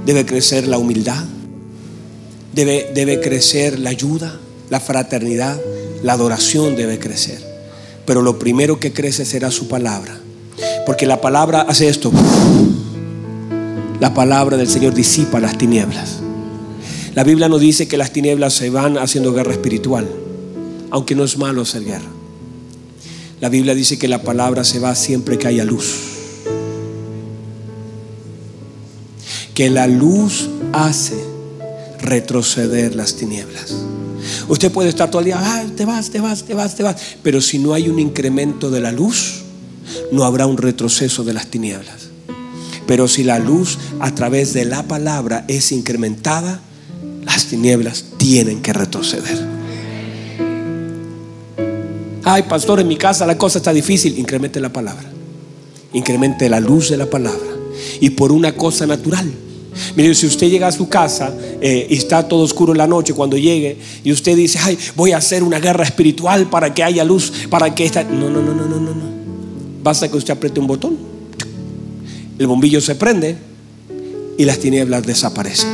Debe 0.06 0.24
crecer 0.24 0.68
la 0.68 0.78
humildad. 0.78 1.24
Debe, 2.54 2.92
debe 2.94 3.20
crecer 3.20 3.80
la 3.80 3.90
ayuda, 3.90 4.38
la 4.70 4.78
fraternidad, 4.78 5.60
la 6.04 6.12
adoración 6.12 6.76
debe 6.76 7.00
crecer. 7.00 7.47
Pero 8.08 8.22
lo 8.22 8.38
primero 8.38 8.80
que 8.80 8.94
crece 8.94 9.26
será 9.26 9.50
su 9.50 9.68
palabra. 9.68 10.18
Porque 10.86 11.04
la 11.04 11.20
palabra 11.20 11.60
hace 11.60 11.90
esto. 11.90 12.10
La 14.00 14.14
palabra 14.14 14.56
del 14.56 14.66
Señor 14.66 14.94
disipa 14.94 15.38
las 15.40 15.58
tinieblas. 15.58 16.20
La 17.14 17.22
Biblia 17.22 17.50
nos 17.50 17.60
dice 17.60 17.86
que 17.86 17.98
las 17.98 18.10
tinieblas 18.10 18.54
se 18.54 18.70
van 18.70 18.96
haciendo 18.96 19.34
guerra 19.34 19.52
espiritual, 19.52 20.08
aunque 20.90 21.14
no 21.14 21.22
es 21.22 21.36
malo 21.36 21.60
hacer 21.60 21.84
guerra. 21.84 22.08
La 23.42 23.50
Biblia 23.50 23.74
dice 23.74 23.98
que 23.98 24.08
la 24.08 24.22
palabra 24.22 24.64
se 24.64 24.78
va 24.78 24.94
siempre 24.94 25.36
que 25.36 25.48
haya 25.48 25.66
luz. 25.66 25.96
Que 29.52 29.68
la 29.68 29.86
luz 29.86 30.48
hace 30.72 31.22
retroceder 32.00 32.94
las 32.94 33.16
tinieblas. 33.16 33.74
Usted 34.48 34.70
puede 34.72 34.88
estar 34.88 35.10
todo 35.10 35.20
el 35.20 35.26
día, 35.26 35.66
te 35.76 35.84
vas, 35.84 36.10
te 36.10 36.20
vas, 36.20 36.44
te 36.44 36.54
vas, 36.54 36.74
te 36.74 36.82
vas. 36.82 36.96
Pero 37.22 37.40
si 37.40 37.58
no 37.58 37.74
hay 37.74 37.88
un 37.88 37.98
incremento 37.98 38.70
de 38.70 38.80
la 38.80 38.92
luz, 38.92 39.42
no 40.12 40.24
habrá 40.24 40.46
un 40.46 40.56
retroceso 40.56 41.24
de 41.24 41.32
las 41.32 41.46
tinieblas. 41.48 42.08
Pero 42.86 43.06
si 43.06 43.22
la 43.24 43.38
luz 43.38 43.78
a 44.00 44.14
través 44.14 44.54
de 44.54 44.64
la 44.64 44.82
palabra 44.82 45.44
es 45.48 45.72
incrementada, 45.72 46.60
las 47.24 47.46
tinieblas 47.46 48.04
tienen 48.16 48.62
que 48.62 48.72
retroceder. 48.72 49.46
Ay, 52.24 52.42
pastor, 52.42 52.80
en 52.80 52.88
mi 52.88 52.96
casa 52.96 53.26
la 53.26 53.38
cosa 53.38 53.58
está 53.58 53.72
difícil. 53.72 54.18
Incremente 54.18 54.60
la 54.60 54.72
palabra. 54.72 55.04
Incremente 55.92 56.48
la 56.48 56.60
luz 56.60 56.90
de 56.90 56.96
la 56.96 57.06
palabra. 57.06 57.48
Y 58.00 58.10
por 58.10 58.32
una 58.32 58.52
cosa 58.52 58.86
natural 58.86 59.30
Mire, 59.96 60.14
si 60.14 60.26
usted 60.26 60.48
llega 60.48 60.68
a 60.68 60.72
su 60.72 60.88
casa 60.88 61.34
eh, 61.60 61.86
y 61.90 61.96
está 61.96 62.26
todo 62.26 62.40
oscuro 62.40 62.72
en 62.72 62.78
la 62.78 62.86
noche, 62.86 63.12
cuando 63.14 63.36
llegue 63.36 63.76
y 64.04 64.12
usted 64.12 64.36
dice, 64.36 64.58
ay, 64.62 64.78
voy 64.96 65.12
a 65.12 65.18
hacer 65.18 65.42
una 65.42 65.58
guerra 65.60 65.84
espiritual 65.84 66.48
para 66.48 66.72
que 66.72 66.82
haya 66.82 67.04
luz, 67.04 67.32
para 67.50 67.74
que 67.74 67.84
esta... 67.84 68.04
No, 68.04 68.30
no, 68.30 68.42
no, 68.42 68.54
no, 68.54 68.66
no, 68.66 68.78
no. 68.78 69.08
Basta 69.82 70.08
que 70.08 70.16
usted 70.16 70.34
apriete 70.34 70.60
un 70.60 70.66
botón. 70.66 70.96
El 72.38 72.46
bombillo 72.46 72.80
se 72.80 72.94
prende 72.94 73.36
y 74.36 74.44
las 74.44 74.58
tinieblas 74.58 75.04
desaparecen. 75.04 75.68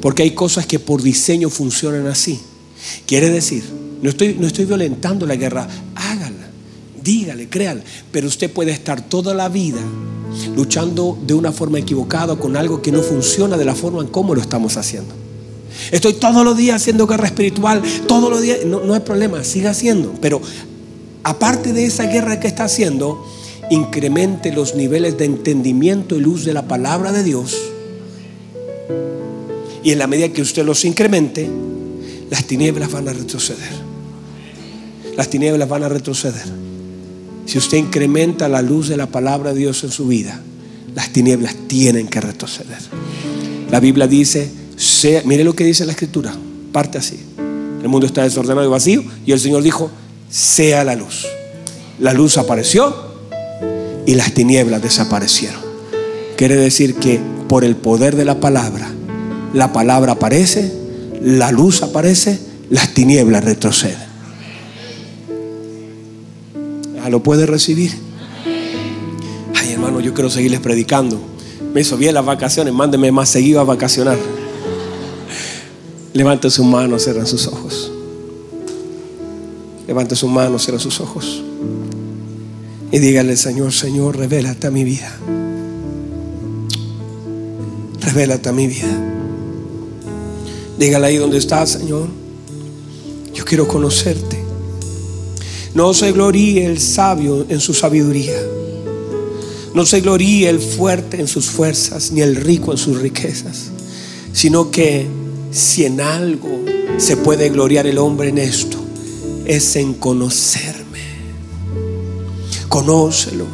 Porque 0.00 0.22
hay 0.22 0.32
cosas 0.32 0.66
que 0.66 0.78
por 0.78 1.02
diseño 1.02 1.50
funcionan 1.50 2.06
así. 2.06 2.40
Quiere 3.06 3.30
decir, 3.30 3.64
no 4.02 4.10
estoy, 4.10 4.36
no 4.38 4.46
estoy 4.46 4.64
violentando 4.64 5.26
la 5.26 5.36
guerra, 5.36 5.66
hágala, 5.94 6.48
dígale, 7.02 7.48
créale. 7.48 7.82
Pero 8.10 8.28
usted 8.28 8.50
puede 8.50 8.72
estar 8.72 9.08
toda 9.08 9.34
la 9.34 9.48
vida 9.48 9.80
luchando 10.54 11.18
de 11.26 11.34
una 11.34 11.52
forma 11.52 11.78
equivocada 11.78 12.36
con 12.36 12.56
algo 12.56 12.82
que 12.82 12.92
no 12.92 13.02
funciona 13.02 13.56
de 13.56 13.64
la 13.64 13.74
forma 13.74 14.00
en 14.00 14.08
cómo 14.08 14.34
lo 14.34 14.40
estamos 14.40 14.76
haciendo. 14.76 15.14
Estoy 15.90 16.14
todos 16.14 16.44
los 16.44 16.56
días 16.56 16.76
haciendo 16.76 17.06
guerra 17.06 17.26
espiritual, 17.26 17.82
todos 18.06 18.30
los 18.30 18.40
días, 18.40 18.58
no, 18.64 18.80
no 18.80 18.94
hay 18.94 19.00
problema, 19.00 19.44
siga 19.44 19.70
haciendo, 19.70 20.14
pero 20.20 20.40
aparte 21.22 21.72
de 21.72 21.84
esa 21.84 22.04
guerra 22.04 22.40
que 22.40 22.48
está 22.48 22.64
haciendo, 22.64 23.24
incremente 23.70 24.52
los 24.52 24.74
niveles 24.74 25.18
de 25.18 25.26
entendimiento 25.26 26.16
y 26.16 26.20
luz 26.20 26.44
de 26.44 26.54
la 26.54 26.66
palabra 26.66 27.12
de 27.12 27.22
Dios. 27.22 27.56
Y 29.82 29.92
en 29.92 29.98
la 29.98 30.06
medida 30.06 30.28
que 30.30 30.42
usted 30.42 30.64
los 30.64 30.84
incremente, 30.84 31.48
las 32.30 32.44
tinieblas 32.44 32.90
van 32.90 33.08
a 33.08 33.12
retroceder. 33.12 33.86
Las 35.16 35.30
tinieblas 35.30 35.68
van 35.68 35.84
a 35.84 35.88
retroceder. 35.88 36.65
Si 37.46 37.58
usted 37.58 37.78
incrementa 37.78 38.48
la 38.48 38.60
luz 38.60 38.88
de 38.88 38.96
la 38.96 39.06
palabra 39.06 39.52
de 39.52 39.60
Dios 39.60 39.82
en 39.84 39.90
su 39.90 40.08
vida, 40.08 40.40
las 40.94 41.10
tinieblas 41.10 41.54
tienen 41.68 42.08
que 42.08 42.20
retroceder. 42.20 42.78
La 43.70 43.80
Biblia 43.80 44.06
dice, 44.06 44.50
mire 45.24 45.44
lo 45.44 45.54
que 45.54 45.64
dice 45.64 45.86
la 45.86 45.92
escritura, 45.92 46.34
parte 46.72 46.98
así. 46.98 47.20
El 47.82 47.88
mundo 47.88 48.06
está 48.06 48.24
desordenado 48.24 48.66
y 48.66 48.70
vacío 48.70 49.04
y 49.24 49.32
el 49.32 49.38
Señor 49.38 49.62
dijo, 49.62 49.90
sea 50.28 50.82
la 50.82 50.96
luz. 50.96 51.26
La 52.00 52.12
luz 52.12 52.36
apareció 52.36 52.94
y 54.06 54.14
las 54.14 54.32
tinieblas 54.32 54.82
desaparecieron. 54.82 55.60
Quiere 56.36 56.56
decir 56.56 56.96
que 56.96 57.20
por 57.48 57.64
el 57.64 57.76
poder 57.76 58.16
de 58.16 58.24
la 58.24 58.40
palabra, 58.40 58.90
la 59.54 59.72
palabra 59.72 60.12
aparece, 60.12 60.72
la 61.22 61.52
luz 61.52 61.82
aparece, 61.82 62.38
las 62.70 62.92
tinieblas 62.92 63.44
retroceden. 63.44 64.15
¿Lo 67.10 67.22
puede 67.22 67.46
recibir? 67.46 67.92
Ay, 69.54 69.72
hermano, 69.72 70.00
yo 70.00 70.14
quiero 70.14 70.30
seguirles 70.30 70.60
predicando. 70.60 71.18
Me 71.72 71.82
hizo 71.82 71.96
bien 71.96 72.14
las 72.14 72.24
vacaciones, 72.24 72.72
mándeme 72.72 73.12
más 73.12 73.28
seguido 73.28 73.60
a 73.60 73.64
vacacionar. 73.64 74.18
Levante 76.12 76.50
sus 76.50 76.64
manos, 76.64 77.04
cierren 77.04 77.26
sus 77.26 77.46
ojos. 77.46 77.92
Levante 79.86 80.16
sus 80.16 80.30
manos, 80.30 80.62
cierren 80.62 80.80
sus 80.80 81.00
ojos. 81.00 81.42
Y 82.90 82.98
dígale, 82.98 83.36
Señor, 83.36 83.72
Señor, 83.72 84.16
revélate 84.16 84.66
a 84.66 84.70
mi 84.70 84.84
vida. 84.84 85.14
Revélate 88.00 88.48
a 88.48 88.52
mi 88.52 88.66
vida. 88.66 88.88
Dígale 90.78 91.06
ahí 91.06 91.16
donde 91.16 91.38
estás, 91.38 91.70
Señor. 91.70 92.08
Yo 93.34 93.44
quiero 93.44 93.68
conocerte. 93.68 94.35
No 95.76 95.92
se 95.92 96.10
gloríe 96.10 96.64
el 96.64 96.80
sabio 96.80 97.44
en 97.50 97.60
su 97.60 97.74
sabiduría. 97.74 98.40
No 99.74 99.84
se 99.84 100.00
gloríe 100.00 100.48
el 100.48 100.58
fuerte 100.58 101.20
en 101.20 101.28
sus 101.28 101.50
fuerzas, 101.50 102.12
ni 102.12 102.22
el 102.22 102.34
rico 102.34 102.72
en 102.72 102.78
sus 102.78 102.98
riquezas. 102.98 103.66
Sino 104.32 104.70
que 104.70 105.06
si 105.50 105.84
en 105.84 106.00
algo 106.00 106.48
se 106.96 107.18
puede 107.18 107.50
gloriar 107.50 107.86
el 107.86 107.98
hombre 107.98 108.30
en 108.30 108.38
esto, 108.38 108.78
es 109.44 109.76
en 109.76 109.92
conocerme. 109.92 111.02
Conócelo. 112.70 113.44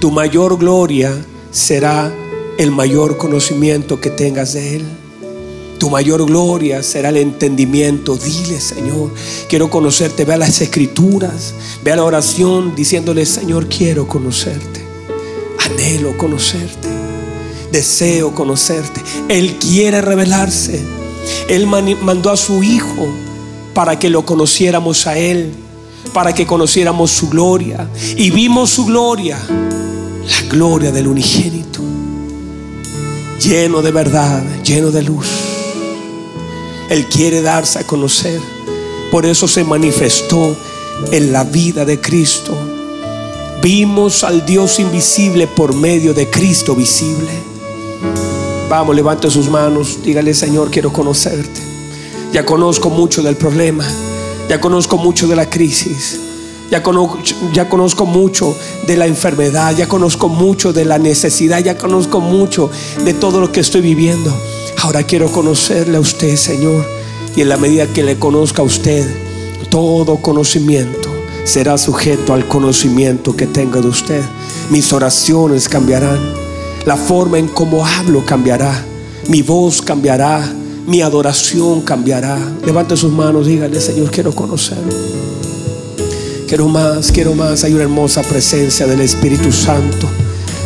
Tu 0.00 0.10
mayor 0.10 0.58
gloria 0.58 1.14
será 1.50 2.10
el 2.56 2.70
mayor 2.70 3.18
conocimiento 3.18 4.00
que 4.00 4.08
tengas 4.08 4.54
de 4.54 4.76
Él. 4.76 4.84
Tu 5.78 5.88
mayor 5.88 6.26
gloria 6.26 6.82
será 6.82 7.10
el 7.10 7.18
entendimiento. 7.18 8.16
Dile, 8.16 8.60
Señor, 8.60 9.12
quiero 9.48 9.70
conocerte. 9.70 10.24
Ve 10.24 10.34
a 10.34 10.36
las 10.36 10.60
escrituras, 10.60 11.54
ve 11.84 11.92
a 11.92 11.96
la 11.96 12.04
oración 12.04 12.74
diciéndole, 12.74 13.24
Señor, 13.24 13.68
quiero 13.68 14.08
conocerte. 14.08 14.84
Anhelo 15.64 16.16
conocerte. 16.18 16.88
Deseo 17.70 18.34
conocerte. 18.34 19.02
Él 19.28 19.56
quiere 19.58 20.00
revelarse. 20.00 20.82
Él 21.48 21.66
mandó 21.66 22.30
a 22.30 22.36
su 22.36 22.62
Hijo 22.62 23.08
para 23.72 23.98
que 23.98 24.10
lo 24.10 24.24
conociéramos 24.24 25.06
a 25.06 25.16
Él, 25.16 25.52
para 26.12 26.34
que 26.34 26.46
conociéramos 26.46 27.12
su 27.12 27.28
gloria. 27.28 27.88
Y 28.16 28.30
vimos 28.30 28.70
su 28.70 28.86
gloria, 28.86 29.38
la 29.48 30.48
gloria 30.50 30.90
del 30.90 31.06
unigénito, 31.06 31.80
lleno 33.40 33.80
de 33.80 33.92
verdad, 33.92 34.42
lleno 34.64 34.90
de 34.90 35.02
luz. 35.02 35.47
Él 36.88 37.06
quiere 37.06 37.42
darse 37.42 37.78
a 37.78 37.86
conocer. 37.86 38.40
Por 39.10 39.26
eso 39.26 39.48
se 39.48 39.64
manifestó 39.64 40.56
en 41.12 41.32
la 41.32 41.44
vida 41.44 41.84
de 41.84 42.00
Cristo. 42.00 42.56
Vimos 43.62 44.24
al 44.24 44.46
Dios 44.46 44.78
invisible 44.78 45.46
por 45.46 45.74
medio 45.74 46.14
de 46.14 46.28
Cristo 46.30 46.74
visible. 46.74 47.30
Vamos, 48.68 48.94
levante 48.94 49.30
sus 49.30 49.48
manos, 49.48 49.98
dígale 50.04 50.34
Señor, 50.34 50.70
quiero 50.70 50.92
conocerte. 50.92 51.60
Ya 52.32 52.44
conozco 52.44 52.90
mucho 52.90 53.22
del 53.22 53.36
problema, 53.36 53.84
ya 54.48 54.60
conozco 54.60 54.98
mucho 54.98 55.26
de 55.26 55.36
la 55.36 55.48
crisis, 55.48 56.20
ya 56.70 56.82
conozco, 56.82 57.18
ya 57.54 57.68
conozco 57.68 58.04
mucho 58.04 58.54
de 58.86 58.96
la 58.96 59.06
enfermedad, 59.06 59.74
ya 59.74 59.88
conozco 59.88 60.28
mucho 60.28 60.74
de 60.74 60.84
la 60.84 60.98
necesidad, 60.98 61.60
ya 61.60 61.78
conozco 61.78 62.20
mucho 62.20 62.70
de 63.04 63.14
todo 63.14 63.40
lo 63.40 63.50
que 63.50 63.60
estoy 63.60 63.80
viviendo. 63.80 64.30
Ahora 64.82 65.02
quiero 65.02 65.30
conocerle 65.30 65.96
a 65.96 66.00
usted, 66.00 66.36
Señor, 66.36 66.84
y 67.34 67.42
en 67.42 67.48
la 67.48 67.56
medida 67.56 67.86
que 67.86 68.02
le 68.02 68.18
conozca 68.18 68.62
a 68.62 68.64
usted, 68.64 69.06
todo 69.70 70.16
conocimiento 70.16 71.08
será 71.48 71.78
sujeto 71.78 72.34
al 72.34 72.46
conocimiento 72.46 73.34
que 73.34 73.46
tenga 73.46 73.80
de 73.80 73.88
usted. 73.88 74.22
Mis 74.70 74.92
oraciones 74.92 75.68
cambiarán. 75.68 76.18
La 76.84 76.96
forma 76.96 77.38
en 77.38 77.48
cómo 77.48 77.86
hablo 77.86 78.24
cambiará. 78.24 78.84
Mi 79.28 79.40
voz 79.40 79.80
cambiará. 79.80 80.46
Mi 80.86 81.00
adoración 81.00 81.80
cambiará. 81.80 82.38
Levante 82.64 82.96
sus 82.96 83.12
manos, 83.12 83.46
dígale, 83.46 83.80
Señor, 83.80 84.10
quiero 84.10 84.34
conocer. 84.34 84.78
Quiero 86.46 86.68
más, 86.68 87.10
quiero 87.10 87.34
más. 87.34 87.64
Hay 87.64 87.72
una 87.72 87.84
hermosa 87.84 88.22
presencia 88.22 88.86
del 88.86 89.00
Espíritu 89.00 89.50
Santo. 89.50 90.06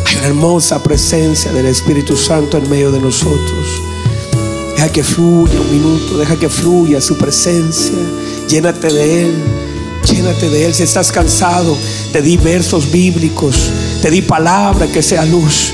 Hay 0.05 0.15
una 0.17 0.27
hermosa 0.27 0.83
presencia 0.83 1.51
del 1.53 1.65
Espíritu 1.65 2.17
Santo 2.17 2.57
en 2.57 2.69
medio 2.69 2.91
de 2.91 2.99
nosotros. 2.99 3.82
Deja 4.75 4.91
que 4.91 5.03
fluya 5.03 5.59
un 5.61 5.71
minuto, 5.71 6.17
deja 6.17 6.35
que 6.35 6.49
fluya 6.49 6.99
su 6.99 7.17
presencia. 7.17 7.93
Llénate 8.49 8.91
de 8.91 9.23
Él, 9.23 9.33
llénate 10.05 10.49
de 10.49 10.65
Él. 10.65 10.73
Si 10.73 10.83
estás 10.83 11.11
cansado, 11.11 11.77
te 12.11 12.21
di 12.21 12.37
versos 12.37 12.91
bíblicos, 12.91 13.69
te 14.01 14.09
di 14.09 14.21
palabra 14.21 14.87
que 14.87 15.01
sea 15.01 15.25
luz. 15.25 15.73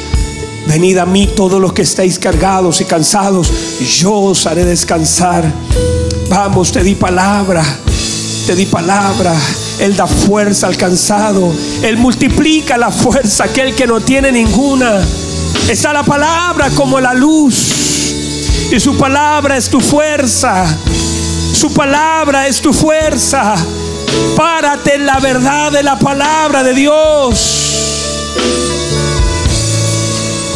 Venid 0.68 0.98
a 0.98 1.06
mí 1.06 1.28
todos 1.36 1.60
los 1.60 1.74
que 1.74 1.82
estáis 1.82 2.20
cargados 2.20 2.80
y 2.82 2.86
cansados, 2.86 3.52
yo 3.98 4.14
os 4.14 4.46
haré 4.46 4.66
descansar. 4.66 5.52
Vamos, 6.30 6.72
te 6.72 6.84
di 6.84 6.94
palabra, 6.94 7.64
te 8.46 8.56
di 8.56 8.68
palabra. 8.68 9.34
Él 9.80 9.96
da 9.96 10.06
fuerza 10.06 10.68
al 10.68 10.78
cansado. 10.78 11.52
Él 11.82 11.98
multiplica 11.98 12.78
la 12.78 12.92
fuerza 12.92 13.46
aquel 13.46 13.74
que 13.74 13.88
no 13.88 14.02
tiene 14.02 14.32
ninguna. 14.32 15.00
Está 15.70 15.94
la 15.94 16.04
palabra 16.04 16.70
como 16.72 17.00
la 17.00 17.14
luz. 17.14 17.89
Y 18.72 18.80
su 18.80 18.98
palabra 18.98 19.58
es 19.58 19.70
tu 19.70 19.80
fuerza. 19.80 20.66
Su 21.54 21.74
palabra 21.74 22.48
es 22.48 22.62
tu 22.62 22.72
fuerza. 22.72 23.56
Párate 24.36 24.96
en 24.96 25.06
la 25.06 25.20
verdad 25.20 25.72
de 25.72 25.84
la 25.84 25.98
palabra 25.98 26.64
de 26.64 26.74
Dios. 26.74 27.60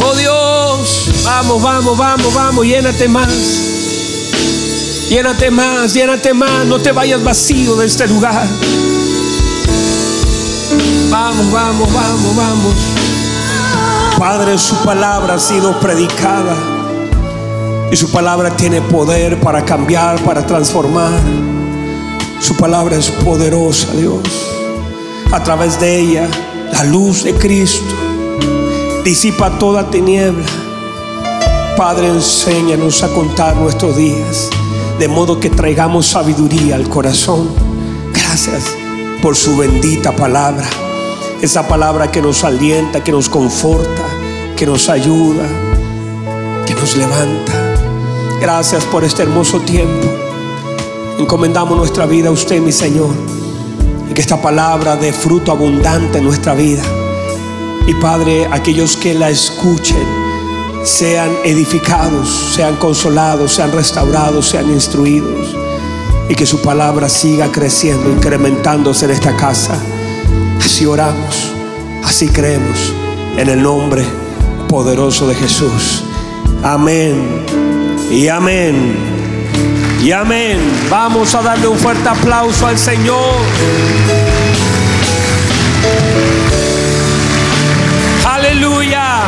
Oh 0.06 0.16
Dios, 0.16 1.24
vamos, 1.24 1.62
vamos, 1.62 1.98
vamos, 1.98 2.34
vamos, 2.34 2.66
llénate 2.66 3.08
más. 3.08 3.30
Llénate 5.10 5.52
más, 5.52 5.94
llénate 5.94 6.34
más. 6.34 6.66
No 6.66 6.80
te 6.80 6.92
vayas 6.92 7.24
vacío 7.24 7.76
de 7.76 7.86
este 7.86 8.08
lugar. 8.08 8.48
Vamos, 11.10 11.52
vamos, 11.52 11.94
vamos, 11.94 12.36
vamos. 12.36 12.74
Padre, 14.18 14.58
su 14.58 14.76
palabra 14.78 15.36
ha 15.36 15.40
sido 15.40 15.80
predicada. 15.80 16.83
Y 17.94 17.96
su 17.96 18.10
palabra 18.10 18.58
tiene 18.58 18.82
poder 18.82 19.40
para 19.40 19.64
cambiar, 19.64 20.20
para 20.24 20.44
transformar. 20.48 21.12
Su 22.40 22.58
palabra 22.58 22.98
es 22.98 23.12
poderosa, 23.12 23.94
Dios. 23.94 24.24
A 25.32 25.44
través 25.44 25.80
de 25.80 26.00
ella, 26.00 26.28
la 26.72 26.86
luz 26.86 27.24
de 27.24 27.36
Cristo 27.36 27.94
disipa 29.04 29.60
toda 29.60 29.92
tiniebla. 29.92 30.44
Padre, 31.78 32.08
enséñanos 32.08 33.04
a 33.04 33.10
contar 33.10 33.58
nuestros 33.58 33.96
días, 33.96 34.50
de 34.98 35.08
modo 35.08 35.40
que 35.40 35.52
traigamos 35.52 36.08
sabiduría 36.08 36.74
al 36.74 36.90
corazón. 36.90 37.48
Gracias 38.12 38.76
por 39.22 39.36
su 39.36 39.56
bendita 39.56 40.16
palabra. 40.16 40.68
Esa 41.44 41.68
palabra 41.68 42.10
que 42.10 42.24
nos 42.24 42.44
alienta, 42.44 43.04
que 43.04 43.12
nos 43.12 43.30
conforta, 43.30 44.02
que 44.58 44.66
nos 44.66 44.90
ayuda, 44.90 45.46
que 46.66 46.74
nos 46.74 46.98
levanta. 46.98 47.63
Gracias 48.44 48.84
por 48.84 49.06
este 49.06 49.24
hermoso 49.24 49.62
tiempo. 49.62 50.06
Encomendamos 51.18 51.78
nuestra 51.78 52.06
vida 52.06 52.28
a 52.28 52.32
usted, 52.32 52.60
mi 52.60 52.74
Señor. 52.74 53.16
Y 54.12 54.14
que 54.14 54.20
esta 54.20 54.42
palabra 54.42 54.98
dé 54.98 55.14
fruto 55.14 55.54
abundante 55.54 56.18
en 56.18 56.26
nuestra 56.26 56.54
vida. 56.54 56.84
Y 57.88 57.94
Padre, 57.94 58.50
aquellos 58.52 58.98
que 58.98 59.14
la 59.14 59.30
escuchen 59.30 60.06
sean 60.84 61.32
edificados, 61.46 62.52
sean 62.54 62.76
consolados, 62.76 63.54
sean 63.54 63.72
restaurados, 63.72 64.50
sean 64.50 64.70
instruidos. 64.72 65.56
Y 66.28 66.36
que 66.36 66.46
su 66.46 66.62
palabra 66.62 67.08
siga 67.08 67.50
creciendo, 67.50 68.12
incrementándose 68.12 69.06
en 69.06 69.12
esta 69.12 69.38
casa. 69.38 69.78
Así 70.60 70.86
oramos, 70.86 71.50
así 72.04 72.28
creemos 72.28 72.92
en 73.38 73.48
el 73.48 73.64
nombre 73.64 74.04
poderoso 74.68 75.30
de 75.30 75.36
Jesús. 75.36 76.04
Amén 76.62 77.63
y 78.14 78.28
amén. 78.28 78.96
Y 80.02 80.12
amén. 80.12 80.60
Vamos 80.90 81.34
a 81.34 81.42
darle 81.42 81.68
un 81.68 81.78
fuerte 81.78 82.08
aplauso 82.08 82.68
al 82.68 82.78
Señor. 82.78 83.34
Aleluya. 88.24 89.24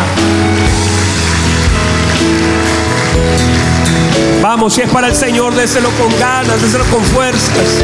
Vamos, 4.41 4.75
si 4.75 4.81
es 4.81 4.89
para 4.89 5.07
el 5.07 5.15
Señor, 5.15 5.55
déselo 5.55 5.89
con 5.91 6.19
ganas, 6.19 6.61
déselo 6.61 6.85
con 6.85 7.03
fuerzas. 7.03 7.83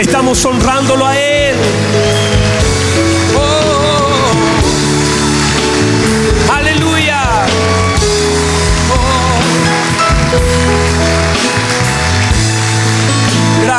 Estamos 0.00 0.44
honrándolo 0.44 1.06
a 1.06 1.16
Él. 1.16 1.54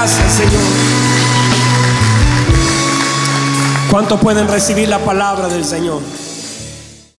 Gracias, 0.04 0.34
Señor. 0.34 0.62
¿Cuántos 3.90 4.20
pueden 4.20 4.50
recibir 4.50 4.90
la 4.90 5.00
palabra 5.00 5.48
del 5.48 5.64
Señor? 5.64 6.02